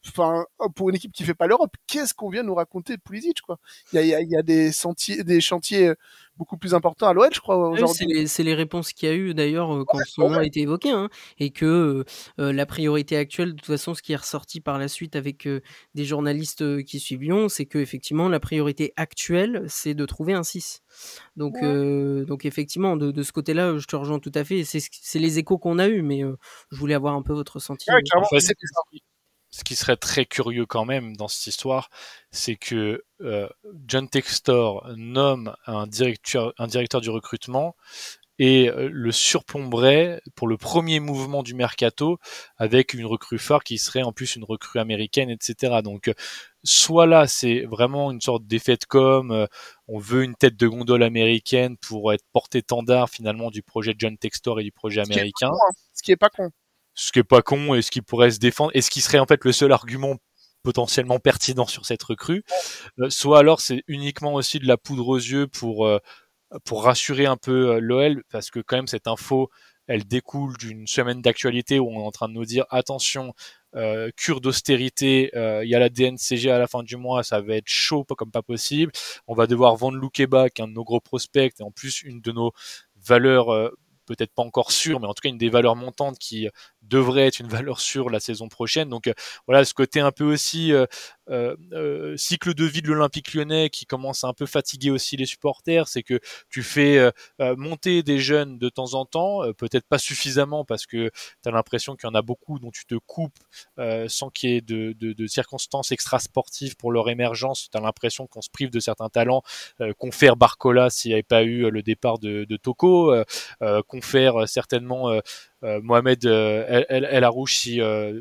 enfin 0.07 0.45
pour 0.77 0.91
une 0.91 0.97
équipe 0.97 1.13
qui 1.13 1.25
fait 1.25 1.35
pas 1.35 1.47
l'Europe 1.47 1.75
qu'est-ce 1.87 2.13
qu'on 2.15 2.29
vient 2.29 2.43
nous 2.43 2.55
raconter 2.55 2.97
de 2.97 3.01
Pulisic 3.03 3.41
quoi? 3.41 3.59
Il 3.93 3.97
y 3.97 3.99
a, 4.01 4.05
y, 4.05 4.15
a, 4.15 4.21
y 4.23 4.37
a 4.37 4.43
des 4.43 4.71
sentiers 4.73 5.25
des 5.25 5.41
chantiers 5.41 5.93
beaucoup 6.37 6.57
plus 6.57 6.75
important 6.75 7.07
à 7.07 7.13
l'OL, 7.13 7.29
je 7.33 7.41
crois. 7.41 7.57
aujourd'hui. 7.57 8.27
c'est 8.27 8.43
les, 8.43 8.55
réponses 8.55 8.93
qu'il 8.93 9.09
y 9.09 9.13
a 9.13 9.15
eu 9.15 9.35
d'ailleurs 9.35 9.75
euh, 9.75 9.85
quand 9.87 9.99
ce 10.07 10.21
moment 10.21 10.39
a 10.39 10.45
été 10.45 10.61
évoqué, 10.61 10.91
hein, 10.91 11.09
et 11.39 11.51
que 11.51 11.65
euh, 11.65 12.05
euh, 12.41 12.53
la 12.53 12.67
priorité 12.67 13.17
actuelle, 13.17 13.51
de 13.51 13.57
toute 13.57 13.67
façon, 13.67 13.95
ce 13.95 14.03
qui 14.03 14.13
est 14.13 14.17
ressorti 14.17 14.61
par 14.61 14.79
la 14.79 14.89
suite 14.89 15.17
avec 15.17 15.49
des 15.95 16.05
journalistes 16.05 16.83
qui 16.85 17.01
suivent 17.01 17.23
Lyon, 17.23 17.49
c'est 17.49 17.67
que 17.67 17.79
effectivement 17.79 18.29
la 18.29 18.41
priorité 18.41 18.93
actuelle, 18.97 19.65
c'est 19.69 19.95
de 19.95 20.07
trouver 20.07 20.35
un 20.35 20.43
6. 20.43 20.83
Donc, 21.37 21.55
donc 21.63 22.45
effectivement, 22.45 22.97
de, 22.97 23.23
ce 23.23 23.33
côté-là, 23.33 23.79
je 23.79 23.87
te 23.87 23.97
rejoins 23.97 24.19
tout 24.19 24.33
à 24.35 24.45
fait. 24.45 24.65
C'est 24.65 25.19
les 25.19 25.39
échos 25.39 25.59
qu'on 25.59 25.79
a 25.79 25.89
eu, 25.89 26.03
mais 26.03 26.23
je 26.71 26.79
voulais 26.79 26.95
avoir 26.95 27.15
un 27.15 27.23
peu 27.23 27.33
votre 27.33 27.55
ressenti. 27.55 27.87
Ce 29.55 29.63
qui 29.63 29.77
serait 29.77 29.97
très 29.97 30.27
curieux 30.27 30.67
quand 30.67 30.85
même 30.85 31.17
dans 31.17 31.29
cette 31.29 31.47
histoire, 31.47 31.89
c'est 32.33 32.57
que 32.57 33.05
euh, 33.21 33.49
John 33.87 34.09
Textor 34.09 34.85
nomme 34.97 35.55
un 35.67 35.87
directeur, 35.87 36.53
un 36.59 36.67
directeur 36.67 37.01
du 37.01 37.09
recrutement 37.09 37.77
et 38.41 38.69
euh, 38.69 38.89
le 38.93 39.13
surplomberait 39.13 40.21
pour 40.35 40.49
le 40.49 40.57
premier 40.57 40.99
mouvement 40.99 41.45
du 41.45 41.55
mercato 41.55 42.19
avec 42.57 42.95
une 42.95 43.07
recrue 43.07 43.39
phare 43.39 43.63
qui 43.63 43.79
serait 43.79 44.03
en 44.03 44.11
plus 44.13 44.35
une 44.35 44.43
recrue 44.43 44.81
américaine, 44.81 45.31
etc. 45.31 45.83
Donc, 45.85 46.13
soit 46.65 47.07
là, 47.07 47.29
c'est 47.29 47.61
vraiment 47.61 48.11
une 48.11 48.21
sorte 48.21 48.45
d'effet 48.49 48.75
de 48.75 48.85
com, 48.89 49.31
euh, 49.31 49.47
on 49.87 50.01
veut 50.01 50.25
une 50.25 50.35
tête 50.35 50.57
de 50.57 50.67
gondole 50.67 51.05
américaine 51.05 51.77
pour 51.77 52.13
être 52.13 52.25
porté-tendard 52.33 53.09
finalement 53.09 53.53
du 53.53 53.63
projet 53.63 53.95
John 53.97 54.19
Textor 54.19 54.59
et 54.59 54.65
du 54.65 54.73
projet 54.73 55.01
américain. 55.01 55.53
Ce 55.93 56.03
qui 56.03 56.11
est 56.11 56.17
pas 56.17 56.29
con. 56.29 56.47
Hein 56.47 56.64
ce 56.95 57.13
qui 57.13 57.19
est 57.19 57.25
pas 57.25 57.43
con 57.43 57.75
et 57.75 57.83
ce 57.83 57.91
qui 57.91 58.03
pourrait 58.03 58.31
se 58.31 58.39
défendre 58.39 58.71
et 58.75 58.81
ce 58.81 58.91
qui 58.91 59.01
serait 59.01 59.19
en 59.19 59.27
fait 59.27 59.45
le 59.45 59.53
seul 59.53 59.73
argument 59.73 60.17
potentiellement 60.65 61.21
pertinent 61.21 61.67
sur 61.67 61.87
cette 61.87 62.03
recrue. 62.03 62.43
Euh, 62.99 63.11
soit 63.11 63.39
alors 63.39 63.61
c'est 63.61 63.85
uniquement 63.87 64.35
aussi 64.35 64.59
de 64.59 64.67
la 64.67 64.77
poudre 64.77 65.07
aux 65.09 65.19
yeux 65.19 65.47
pour 65.47 65.87
euh, 65.87 65.99
pour 66.65 66.85
rassurer 66.85 67.27
un 67.27 67.37
peu 67.37 67.75
euh, 67.77 67.81
l'OL 67.81 68.25
parce 68.31 68.51
que 68.51 68.61
quand 68.61 68.77
même 68.77 68.89
cette 68.89 69.07
info 69.07 69.51
elle 69.87 70.05
découle 70.05 70.57
d'une 70.57 70.87
semaine 70.87 71.21
d'actualité 71.21 71.79
où 71.79 71.89
on 71.91 72.01
est 72.01 72.07
en 72.07 72.11
train 72.11 72.29
de 72.29 72.35
nous 72.35 72.47
dire 72.47 72.65
attention 72.71 73.35
cure 74.17 74.41
d'austérité, 74.41 75.33
il 75.35 75.69
y 75.69 75.75
a 75.75 75.81
la 75.81 75.89
DNCG 75.89 76.49
à 76.49 76.61
la 76.61 76.69
fin 76.69 76.85
du 76.85 76.97
mois, 76.97 77.25
ça 77.25 77.41
va 77.41 77.57
être 77.57 77.67
chaud 77.67 78.05
comme 78.05 78.31
pas 78.31 78.41
possible. 78.41 78.93
On 79.27 79.35
va 79.35 79.49
devoir 79.49 79.75
vendre 79.75 79.99
Loukeba, 79.99 80.49
qui 80.49 80.63
un 80.63 80.69
de 80.69 80.73
nos 80.73 80.85
gros 80.85 81.01
prospects, 81.01 81.53
et 81.59 81.63
en 81.65 81.73
plus 81.73 82.03
une 82.03 82.21
de 82.21 82.31
nos 82.31 82.53
valeurs 82.97 83.73
peut-être 84.07 84.33
pas 84.35 84.43
encore 84.43 84.73
sûres, 84.73 85.01
mais 85.01 85.07
en 85.07 85.15
tout 85.15 85.23
cas 85.23 85.29
une 85.29 85.39
des 85.39 85.49
valeurs 85.49 85.77
montantes 85.77 86.19
qui 86.19 86.49
devrait 86.83 87.27
être 87.27 87.41
une 87.41 87.49
valeur 87.49 87.81
sûre 87.81 88.11
la 88.11 88.21
saison 88.21 88.49
prochaine. 88.49 88.89
Donc 88.89 89.07
euh, 89.07 89.15
voilà, 89.47 89.65
ce 89.65 89.75
côté 89.75 90.01
un 90.01 90.13
peu 90.13 90.25
aussi 90.25 90.73
euh, 90.73 90.87
cycle 92.17 92.55
de 92.55 92.65
vie 92.65 92.83
de 92.83 92.89
l'Olympique 92.89 93.35
lyonnais 93.35 93.71
qui 93.71 93.87
commence 93.87 94.25
à 94.25 94.29
un 94.29 94.33
peu 94.33 94.47
fatiguer 94.47 94.91
aussi 94.91 95.17
les 95.17 95.27
supporters, 95.27 95.89
c'est 95.89 96.03
que 96.03 96.21
tu 96.51 96.63
fais 96.63 97.11
monter 97.39 98.03
des 98.03 98.19
jeunes 98.19 98.59
de 98.59 98.69
temps 98.69 98.95
en 98.95 99.05
temps, 99.05 99.41
peut-être 99.57 99.87
pas 99.87 99.99
suffisamment 99.99 100.65
parce 100.65 100.87
que 100.87 101.11
tu 101.43 101.49
as 101.49 101.51
l'impression 101.51 101.97
qu'il 101.97 102.09
y 102.09 102.11
en 102.13 102.15
a 102.15 102.23
beaucoup 102.23 102.59
dont 102.59 102.71
tu 102.71 102.87
te 102.87 102.95
coupes 103.07 103.39
sans 104.09 104.31
qu'il 104.31 104.51
y 104.51 104.57
ait 104.57 104.61
de, 104.61 104.95
de, 104.99 105.13
de, 105.13 105.27
circonstances 105.27 105.93
extra-sportives 105.93 106.77
pour 106.77 106.93
leur 106.93 107.09
émergence. 107.09 107.69
Tu 107.73 107.81
l'impression 107.81 108.27
qu'on 108.27 108.43
se 108.43 108.51
prive 108.51 108.71
de 108.71 108.81
certains 108.81 109.09
talents, 109.09 109.43
confère 109.99 110.37
Barcola 110.37 110.91
s'il 110.91 111.11
n'y 111.11 111.15
avait 111.15 111.23
pas 111.23 111.43
eu 111.43 111.71
le 111.71 111.83
départ 111.83 112.19
de, 112.19 112.45
de 112.45 112.57
Toko, 112.57 113.15
confère 113.87 114.49
certainement 114.49 115.11
euh, 115.65 115.81
Mohamed 115.83 116.25
El, 116.25 117.05
El, 117.11 117.25
Arouche 117.25 117.57
si 117.57 117.81
euh, 117.81 118.21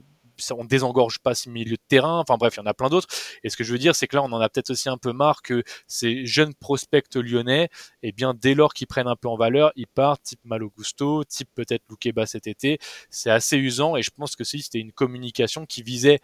on 0.52 0.66
désengorge 0.66 1.20
pas 1.20 1.36
ce 1.36 1.50
milieu 1.50 1.76
de 1.76 1.82
terrain. 1.88 2.20
Enfin 2.20 2.38
bref, 2.38 2.56
il 2.56 2.60
y 2.60 2.64
en 2.64 2.66
a 2.66 2.74
plein 2.74 2.90
d'autres. 2.90 3.08
Et 3.44 3.50
ce 3.50 3.58
que 3.58 3.64
je 3.64 3.72
veux 3.72 3.78
dire, 3.78 3.96
c'est 3.96 4.08
que 4.08 4.16
là, 4.16 4.24
on 4.24 4.32
en 4.32 4.40
a 4.40 4.50
peut-être 4.50 4.72
aussi 4.72 4.90
un 4.90 4.98
peu 4.98 5.14
marre 5.14 5.42
que 5.42 5.64
ces 5.88 6.26
jeunes 6.26 6.54
prospects 6.54 7.16
lyonnais, 7.16 7.70
eh 8.02 8.12
bien, 8.12 8.34
dès 8.34 8.54
lors 8.54 8.74
qu'ils 8.74 8.88
prennent 8.88 9.08
un 9.08 9.16
peu 9.16 9.28
en 9.28 9.36
valeur, 9.36 9.72
ils 9.76 9.88
partent, 9.88 10.24
type 10.24 10.40
Malogusto, 10.46 11.24
type 11.24 11.50
peut-être 11.56 11.84
Loukeba 11.90 12.26
cet 12.26 12.48
été. 12.48 12.80
C'est 13.10 13.30
assez 13.32 13.58
usant 13.58 13.96
et 13.96 14.04
je 14.04 14.12
pense 14.12 14.36
que 14.36 14.44
si 14.44 14.62
c'était 14.62 14.80
une 14.80 14.92
communication 14.92 15.66
qui 15.66 15.84
visait 15.84 16.20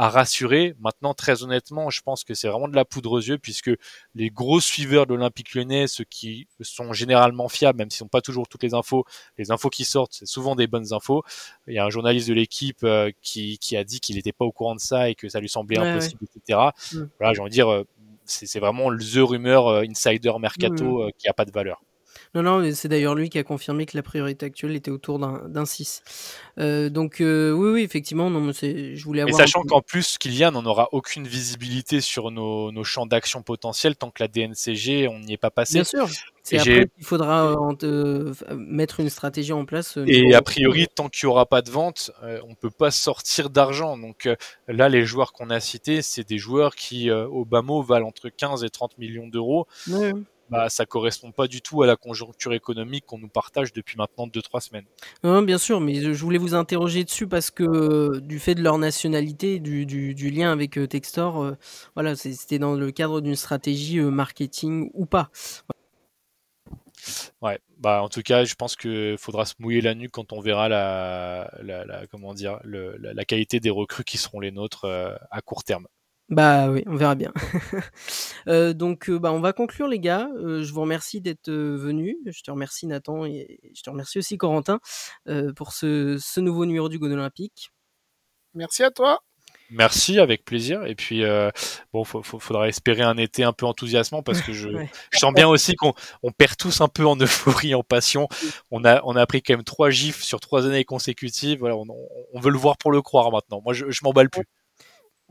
à 0.00 0.08
rassurer. 0.08 0.74
Maintenant, 0.80 1.12
très 1.12 1.42
honnêtement, 1.42 1.90
je 1.90 2.00
pense 2.00 2.24
que 2.24 2.32
c'est 2.32 2.48
vraiment 2.48 2.68
de 2.68 2.74
la 2.74 2.86
poudre 2.86 3.12
aux 3.12 3.20
yeux 3.20 3.36
puisque 3.36 3.70
les 4.14 4.30
gros 4.30 4.58
suiveurs 4.58 5.06
de 5.06 5.12
l'Olympique 5.12 5.54
lyonnais, 5.54 5.88
ceux 5.88 6.04
qui 6.04 6.48
sont 6.62 6.94
généralement 6.94 7.50
fiables, 7.50 7.76
même 7.76 7.90
s'ils 7.90 8.04
n'ont 8.04 8.08
pas 8.08 8.22
toujours 8.22 8.48
toutes 8.48 8.62
les 8.62 8.72
infos, 8.72 9.04
les 9.36 9.50
infos 9.50 9.68
qui 9.68 9.84
sortent, 9.84 10.14
c'est 10.14 10.24
souvent 10.24 10.56
des 10.56 10.66
bonnes 10.66 10.94
infos. 10.94 11.22
Il 11.66 11.74
y 11.74 11.78
a 11.78 11.84
un 11.84 11.90
journaliste 11.90 12.28
de 12.28 12.32
l'équipe 12.32 12.82
euh, 12.82 13.10
qui, 13.20 13.58
qui, 13.58 13.76
a 13.76 13.84
dit 13.84 14.00
qu'il 14.00 14.16
n'était 14.16 14.32
pas 14.32 14.46
au 14.46 14.52
courant 14.52 14.74
de 14.74 14.80
ça 14.80 15.10
et 15.10 15.14
que 15.14 15.28
ça 15.28 15.38
lui 15.38 15.50
semblait 15.50 15.76
impossible, 15.76 16.24
etc. 16.34 16.58
Mm. 16.94 17.02
Voilà, 17.18 17.34
j'ai 17.34 17.40
envie 17.40 17.50
de 17.50 17.54
dire, 17.54 17.70
euh, 17.70 17.86
c'est 18.24 18.58
vraiment 18.58 18.90
the 18.90 19.18
rumeur 19.18 19.66
euh, 19.66 19.82
insider 19.82 20.32
mercato 20.40 21.08
mm. 21.08 21.10
qui 21.18 21.28
a 21.28 21.34
pas 21.34 21.44
de 21.44 21.52
valeur. 21.52 21.82
Non, 22.32 22.44
non, 22.44 22.70
c'est 22.74 22.86
d'ailleurs 22.86 23.16
lui 23.16 23.28
qui 23.28 23.38
a 23.38 23.42
confirmé 23.42 23.86
que 23.86 23.96
la 23.96 24.04
priorité 24.04 24.46
actuelle 24.46 24.76
était 24.76 24.92
autour 24.92 25.18
d'un 25.18 25.64
6. 25.64 26.02
Euh, 26.58 26.88
donc, 26.88 27.20
euh, 27.20 27.50
oui, 27.50 27.70
oui, 27.70 27.82
effectivement, 27.82 28.30
non, 28.30 28.52
je 28.52 29.02
voulais 29.02 29.22
avoir. 29.22 29.40
Et 29.40 29.42
sachant 29.42 29.62
qu'en 29.64 29.80
plus, 29.80 30.16
Kylian 30.16 30.52
n'en 30.52 30.64
aura 30.64 30.88
aucune 30.92 31.26
visibilité 31.26 32.00
sur 32.00 32.30
nos, 32.30 32.70
nos 32.70 32.84
champs 32.84 33.06
d'action 33.06 33.42
potentiels 33.42 33.96
tant 33.96 34.12
que 34.12 34.22
la 34.22 34.28
DNCG, 34.28 35.08
on 35.08 35.18
n'y 35.18 35.32
est 35.32 35.38
pas 35.38 35.50
passé. 35.50 35.74
Bien 35.74 35.84
sûr. 35.84 36.08
C'est 36.44 36.58
après 36.58 36.88
qu'il 36.94 37.04
faudra 37.04 37.54
euh, 37.82 38.32
mettre 38.56 39.00
une 39.00 39.10
stratégie 39.10 39.52
en 39.52 39.64
place. 39.64 39.98
Et 40.06 40.32
a 40.32 40.40
priori, 40.40 40.86
tant 40.86 41.08
qu'il 41.08 41.26
n'y 41.26 41.32
aura 41.32 41.46
pas 41.46 41.62
de 41.62 41.70
vente, 41.70 42.12
on 42.48 42.54
peut 42.54 42.70
pas 42.70 42.92
sortir 42.92 43.50
d'argent. 43.50 43.98
Donc 43.98 44.28
là, 44.68 44.88
les 44.88 45.04
joueurs 45.04 45.32
qu'on 45.32 45.50
a 45.50 45.58
cités, 45.58 46.00
c'est 46.00 46.26
des 46.26 46.38
joueurs 46.38 46.76
qui, 46.76 47.10
au 47.10 47.44
bas 47.44 47.62
mot, 47.62 47.82
valent 47.82 48.06
entre 48.06 48.28
15 48.28 48.62
et 48.64 48.70
30 48.70 48.98
millions 48.98 49.26
d'euros. 49.26 49.66
Ouais 49.88 50.12
bah, 50.50 50.68
ça 50.68 50.84
correspond 50.84 51.30
pas 51.30 51.46
du 51.46 51.62
tout 51.62 51.82
à 51.82 51.86
la 51.86 51.96
conjoncture 51.96 52.52
économique 52.52 53.06
qu'on 53.06 53.18
nous 53.18 53.28
partage 53.28 53.72
depuis 53.72 53.96
maintenant 53.96 54.26
2-3 54.26 54.60
semaines. 54.60 54.84
Non, 55.22 55.42
bien 55.42 55.58
sûr, 55.58 55.80
mais 55.80 55.94
je 55.94 56.22
voulais 56.22 56.38
vous 56.38 56.54
interroger 56.54 57.04
dessus 57.04 57.28
parce 57.28 57.50
que 57.50 57.62
euh, 57.62 58.20
du 58.20 58.40
fait 58.40 58.56
de 58.56 58.62
leur 58.62 58.76
nationalité, 58.76 59.60
du, 59.60 59.86
du, 59.86 60.30
lien 60.30 60.50
avec 60.50 60.76
euh, 60.76 60.88
Textor, 60.88 61.40
euh, 61.40 61.56
voilà, 61.94 62.16
c'était 62.16 62.58
dans 62.58 62.74
le 62.74 62.90
cadre 62.90 63.20
d'une 63.20 63.36
stratégie 63.36 64.00
marketing 64.00 64.90
ou 64.94 65.06
pas. 65.06 65.30
Ouais, 67.40 67.58
bah 67.78 68.02
en 68.02 68.08
tout 68.08 68.20
cas, 68.20 68.44
je 68.44 68.54
pense 68.54 68.76
qu'il 68.76 69.16
faudra 69.18 69.46
se 69.46 69.54
mouiller 69.58 69.80
la 69.80 69.94
nuque 69.94 70.10
quand 70.10 70.32
on 70.32 70.40
verra 70.40 70.68
la, 70.68 71.50
la, 71.62 72.06
comment 72.10 72.34
dire, 72.34 72.58
le, 72.62 72.96
la, 72.98 73.24
qualité 73.24 73.60
des 73.60 73.70
recrues 73.70 74.04
qui 74.04 74.18
seront 74.18 74.40
les 74.40 74.50
nôtres 74.50 74.84
à 75.30 75.40
court 75.40 75.64
terme. 75.64 75.86
Bah 76.30 76.70
oui, 76.70 76.84
on 76.86 76.96
verra 76.96 77.14
bien. 77.14 77.32
Euh, 78.48 78.72
donc, 78.72 79.10
euh, 79.10 79.18
bah, 79.18 79.32
on 79.32 79.40
va 79.40 79.52
conclure, 79.52 79.86
les 79.86 80.00
gars. 80.00 80.28
Euh, 80.38 80.62
je 80.62 80.72
vous 80.72 80.80
remercie 80.80 81.20
d'être 81.20 81.50
venus. 81.50 82.16
Je 82.24 82.42
te 82.42 82.50
remercie, 82.50 82.86
Nathan, 82.86 83.26
et 83.26 83.60
je 83.74 83.82
te 83.82 83.90
remercie 83.90 84.18
aussi, 84.18 84.38
Corentin, 84.38 84.80
pour 85.56 85.72
ce, 85.72 86.16
ce 86.18 86.40
nouveau 86.40 86.64
numéro 86.64 86.88
du 86.88 86.98
Gone 86.98 87.12
Olympique. 87.12 87.70
Merci 88.54 88.82
à 88.82 88.90
toi. 88.90 89.20
Merci, 89.70 90.18
avec 90.18 90.44
plaisir. 90.44 90.84
Et 90.84 90.94
puis, 90.94 91.22
euh, 91.22 91.50
bon, 91.92 92.02
faut, 92.02 92.22
faudra 92.22 92.66
espérer 92.68 93.02
un 93.02 93.16
été 93.16 93.44
un 93.44 93.52
peu 93.52 93.66
enthousiasmant 93.66 94.22
parce 94.22 94.40
que 94.40 94.52
je, 94.52 94.68
je 95.12 95.18
sens 95.18 95.32
bien 95.32 95.46
aussi 95.46 95.76
qu'on 95.76 95.92
on 96.22 96.32
perd 96.32 96.56
tous 96.56 96.80
un 96.80 96.88
peu 96.88 97.06
en 97.06 97.16
euphorie, 97.16 97.74
en 97.74 97.84
passion. 97.84 98.26
On 98.70 98.84
a, 98.84 99.00
on 99.04 99.14
a 99.14 99.26
pris 99.26 99.42
quand 99.42 99.54
même 99.54 99.64
trois 99.64 99.90
gifs 99.90 100.22
sur 100.22 100.40
trois 100.40 100.66
années 100.66 100.84
consécutives. 100.84 101.60
Voilà, 101.60 101.76
on, 101.76 101.86
on 102.32 102.40
veut 102.40 102.50
le 102.50 102.58
voir 102.58 102.78
pour 102.78 102.90
le 102.90 103.00
croire 103.00 103.30
maintenant. 103.30 103.60
Moi, 103.64 103.74
je, 103.74 103.90
je 103.90 104.00
m'emballe 104.02 104.30
plus. 104.30 104.46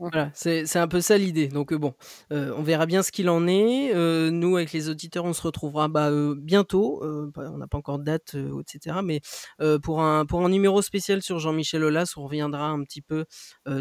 Voilà, 0.00 0.30
c'est 0.32 0.76
un 0.76 0.88
peu 0.88 1.02
ça 1.02 1.18
l'idée. 1.18 1.48
Donc 1.48 1.74
bon, 1.74 1.92
euh, 2.32 2.54
on 2.56 2.62
verra 2.62 2.86
bien 2.86 3.02
ce 3.02 3.12
qu'il 3.12 3.28
en 3.28 3.46
est. 3.46 3.94
Euh, 3.94 4.30
nous, 4.30 4.56
avec 4.56 4.72
les 4.72 4.88
auditeurs, 4.88 5.26
on 5.26 5.34
se 5.34 5.42
retrouvera 5.42 5.88
bah, 5.88 6.08
euh, 6.08 6.34
bientôt. 6.38 7.02
on 7.04 7.58
n'a 7.58 7.66
pas 7.66 7.76
encore 7.76 7.98
de 7.98 8.04
date, 8.04 8.34
etc. 8.62 9.00
Mais 9.04 9.20
pour 9.82 10.00
un 10.00 10.24
pour 10.24 10.42
un 10.42 10.48
numéro 10.48 10.80
spécial 10.80 11.20
sur 11.20 11.38
Jean-Michel 11.38 11.84
Aulas, 11.84 12.14
on 12.16 12.24
reviendra 12.24 12.68
un 12.68 12.82
petit 12.82 13.02
peu 13.02 13.26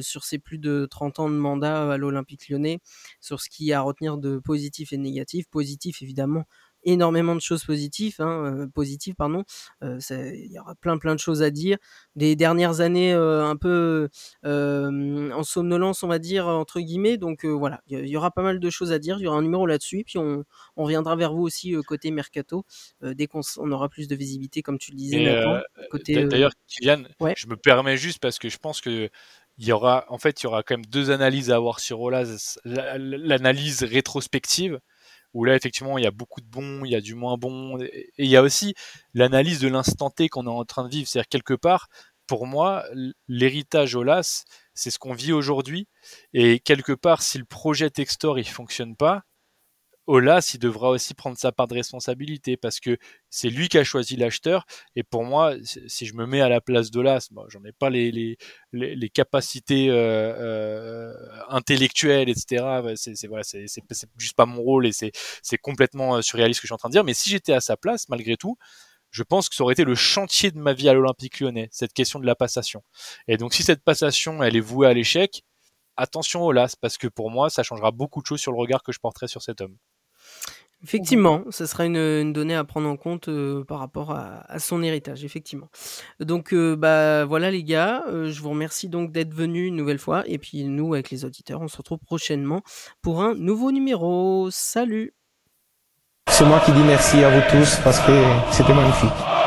sur 0.01 0.26
ses 0.26 0.39
plus 0.39 0.57
de 0.57 0.86
30 0.91 1.20
ans 1.20 1.30
de 1.30 1.36
mandat 1.36 1.89
à 1.93 1.97
l'Olympique 1.97 2.49
Lyonnais, 2.49 2.80
sur 3.22 3.39
ce 3.39 3.47
qu'il 3.49 3.67
y 3.67 3.72
a 3.72 3.80
à 3.80 3.82
retenir 3.82 4.17
de 4.17 4.39
positif 4.39 4.91
et 4.91 4.97
de 4.97 5.03
négatif. 5.03 5.45
Positif, 5.49 6.01
évidemment, 6.01 6.43
énormément 6.92 7.36
de 7.36 7.42
choses 7.42 7.64
positives, 7.64 8.16
hein, 8.20 8.68
positives 8.74 9.16
pardon. 9.16 9.44
Il 9.82 10.52
y 10.52 10.60
aura 10.60 10.76
plein 10.76 10.98
plein 10.98 11.16
de 11.16 11.20
choses 11.20 11.42
à 11.42 11.50
dire. 11.50 11.78
Les 12.16 12.36
dernières 12.36 12.82
années 12.82 13.14
un 13.14 13.56
peu 13.56 14.10
en 14.44 15.44
somnolence, 15.44 16.04
on 16.04 16.08
va 16.08 16.20
dire 16.20 16.48
entre 16.48 16.80
guillemets. 16.80 17.18
Donc 17.18 17.46
voilà, 17.46 17.82
il 17.88 18.08
y, 18.08 18.18
aura 18.18 18.32
pas 18.32 18.42
mal 18.42 18.60
de 18.60 18.70
choses 18.70 18.92
à 18.92 19.00
dire. 19.00 19.18
Il 19.20 19.24
y 19.24 19.28
aura 19.28 19.38
un 19.38 19.42
numéro 19.42 19.66
là-dessus, 19.66 20.04
puis 20.06 20.18
on, 20.18 20.44
on, 20.76 20.84
reviendra 20.84 21.16
vers 21.16 21.34
vous 21.34 21.44
aussi 21.44 21.76
côté 21.88 22.12
mercato 22.12 22.66
dès 23.02 23.28
qu'on 23.28 23.42
on 23.58 23.72
aura 23.72 23.90
plus 23.90 24.08
de 24.08 24.16
visibilité, 24.16 24.62
comme 24.62 24.78
tu 24.78 24.92
le 24.92 24.98
disais. 24.98 25.44
côté 25.90 26.26
d'ailleurs, 26.26 26.52
Kylian, 26.68 27.04
je 27.36 27.48
me 27.48 27.56
permets 27.56 27.98
juste 27.98 28.20
parce 28.20 28.40
que 28.40 28.50
je 28.50 28.58
pense 28.58 28.82
que 28.82 29.10
il 29.60 29.68
y 29.68 29.74
aura, 29.74 30.06
en 30.08 30.18
fait, 30.18 30.42
il 30.42 30.46
y 30.46 30.48
aura 30.48 30.64
quand 30.64 30.76
même 30.76 30.86
deux 30.86 31.12
analyses 31.12 31.52
à 31.52 31.58
avoir 31.58 31.82
sur 31.82 32.00
Olas. 32.00 32.58
L'analyse 32.64 33.84
rétrospective, 33.84 34.80
où 35.34 35.45
là 35.45 35.55
effectivement 35.55 35.97
il 35.97 36.03
y 36.03 36.07
a 36.07 36.11
beaucoup 36.11 36.41
de 36.41 36.47
bons, 36.47 36.84
il 36.86 36.91
y 36.91 36.95
a 36.95 37.01
du 37.01 37.15
moins 37.15 37.38
bon, 37.38 37.80
et 37.80 38.11
il 38.17 38.27
y 38.30 38.36
a 38.38 38.41
aussi 38.41 38.73
l'analyse 39.13 39.59
de 39.59 39.67
l'instant 39.67 40.09
T 40.09 40.30
qu'on 40.30 40.45
est 40.47 40.49
en 40.49 40.65
train 40.65 40.84
de 40.86 40.89
vivre. 40.89 41.07
C'est-à-dire 41.07 41.30
quelque 41.30 41.53
part, 41.53 41.88
pour 42.27 42.45
moi, 42.45 42.86
l'héritage 43.27 43.95
Olas, 43.95 44.45
c'est 44.75 44.91
ce 44.91 44.99
qu'on 44.99 45.13
vit 45.13 45.34
aujourd'hui, 45.34 45.88
et 46.34 46.59
quelque 46.59 46.93
part, 46.93 47.21
si 47.23 47.38
le 47.38 47.45
projet 47.45 47.89
Textor 47.89 48.39
il 48.39 48.47
fonctionne 48.47 48.95
pas, 48.95 49.23
Olas, 50.12 50.53
il 50.55 50.60
devra 50.60 50.89
aussi 50.89 51.14
prendre 51.14 51.38
sa 51.38 51.51
part 51.51 51.68
de 51.68 51.76
responsabilité 51.76 52.57
parce 52.57 52.80
que 52.80 52.97
c'est 53.30 53.49
lui 53.51 53.70
qui 53.70 53.78
a 53.78 53.84
choisi 53.84 54.16
l'acheteur. 54.16 54.66
Et 54.95 55.03
pour 55.03 55.24
moi, 55.24 55.53
si 55.64 56.07
je 56.07 56.16
me 56.16 56.26
mets 56.26 56.41
à 56.41 56.49
la 56.49 56.62
place 56.62 56.89
d'Olas, 56.89 57.28
bon, 57.30 57.45
j'en 57.47 57.64
ai 57.64 57.72
pas 57.72 57.91
les, 57.91 58.36
capacités 59.14 59.89
euh, 59.91 59.93
euh, 59.93 61.14
intellectuelles, 61.49 62.28
etc. 62.28 62.66
C'est 62.95 63.28
voilà, 63.28 63.43
c'est 63.43 63.68
juste 64.18 64.36
pas 64.36 64.47
mon 64.47 64.64
rôle 64.64 64.88
et 64.88 64.91
c'est 64.91 65.57
complètement 65.60 66.16
euh, 66.16 66.22
surréaliste 66.24 66.57
ce 66.57 66.62
que 66.62 66.66
je 66.66 66.70
suis 66.70 66.74
en 66.74 66.78
train 66.78 66.89
de 66.89 66.93
dire. 66.93 67.03
Mais 67.03 67.14
si 67.14 67.30
j'étais 67.30 67.53
à 67.53 67.62
sa 67.62 67.78
place, 67.78 68.10
malgré 68.10 68.36
tout, 68.36 68.57
je 69.12 69.22
pense 69.22 69.47
que 69.47 69.53
ça 69.53 69.64
aurait 69.64 69.74
été 69.74 69.84
le 69.84 69.93
chantier 69.93 70.49
de 70.49 70.57
ma 70.57 70.74
vie 70.74 70.89
à 70.89 70.93
l'Olympique 70.93 71.39
lyonnais, 71.39 71.70
cette 71.72 71.93
question 71.93 72.20
de 72.20 72.26
la 72.26 72.36
passation. 72.36 72.82
Et 73.28 73.38
donc 73.38 73.53
si 73.53 73.62
cette 73.62 73.84
passation, 73.84 74.41
elle 74.41 74.55
est 74.55 74.60
vouée 74.60 74.88
à 74.88 74.93
l'échec, 74.93 75.43
attention 75.97 76.47
au 76.47 76.53
parce 76.82 76.97
que 76.97 77.07
pour 77.07 77.30
moi, 77.30 77.51
ça 77.51 77.62
changera 77.62 77.91
beaucoup 77.91 78.22
de 78.22 78.26
choses 78.26 78.39
sur 78.41 78.51
le 78.51 78.57
regard 78.57 78.82
que 78.82 78.91
je 78.91 78.99
porterai 78.99 79.28
sur 79.28 79.43
cet 79.43 79.62
homme. 79.62 79.78
Effectivement, 80.82 81.43
ce 81.49 81.65
sera 81.65 81.86
une, 81.86 82.32
donnée 82.32 82.55
à 82.55 82.63
prendre 82.63 82.88
en 82.88 82.95
compte 82.95 83.27
euh, 83.27 83.65
par 83.65 83.80
rapport 83.80 84.11
à, 84.11 84.59
son 84.59 84.82
héritage, 84.82 85.25
effectivement. 85.25 85.67
Donc, 86.21 86.53
euh, 86.53 86.77
bah 86.77 87.25
voilà 87.25 87.51
les 87.51 87.63
gars, 87.63 88.03
euh, 88.07 88.30
je 88.30 88.41
vous 88.41 88.49
remercie 88.49 88.88
donc 88.88 89.11
d'être 89.11 89.34
venus 89.34 89.67
une 89.67 89.75
nouvelle 89.75 89.99
fois. 89.99 90.23
Et 90.25 90.38
puis 90.38 90.63
nous, 90.63 90.93
avec 90.93 91.09
les 91.09 91.25
auditeurs, 91.25 91.61
on 91.61 91.67
se 91.67 91.77
retrouve 91.77 91.99
prochainement 91.99 92.61
pour 93.01 93.21
un 93.21 93.36
nouveau 93.36 93.73
numéro. 93.73 94.47
Salut 94.51 95.13
C'est 96.30 96.45
moi 96.45 96.61
qui 96.65 96.71
dis 96.71 96.84
merci 96.84 97.17
à 97.23 97.30
vous 97.30 97.41
tous 97.51 97.77
parce 97.84 97.99
que 97.99 98.23
c'était 98.51 98.73
magnifique. 98.73 99.39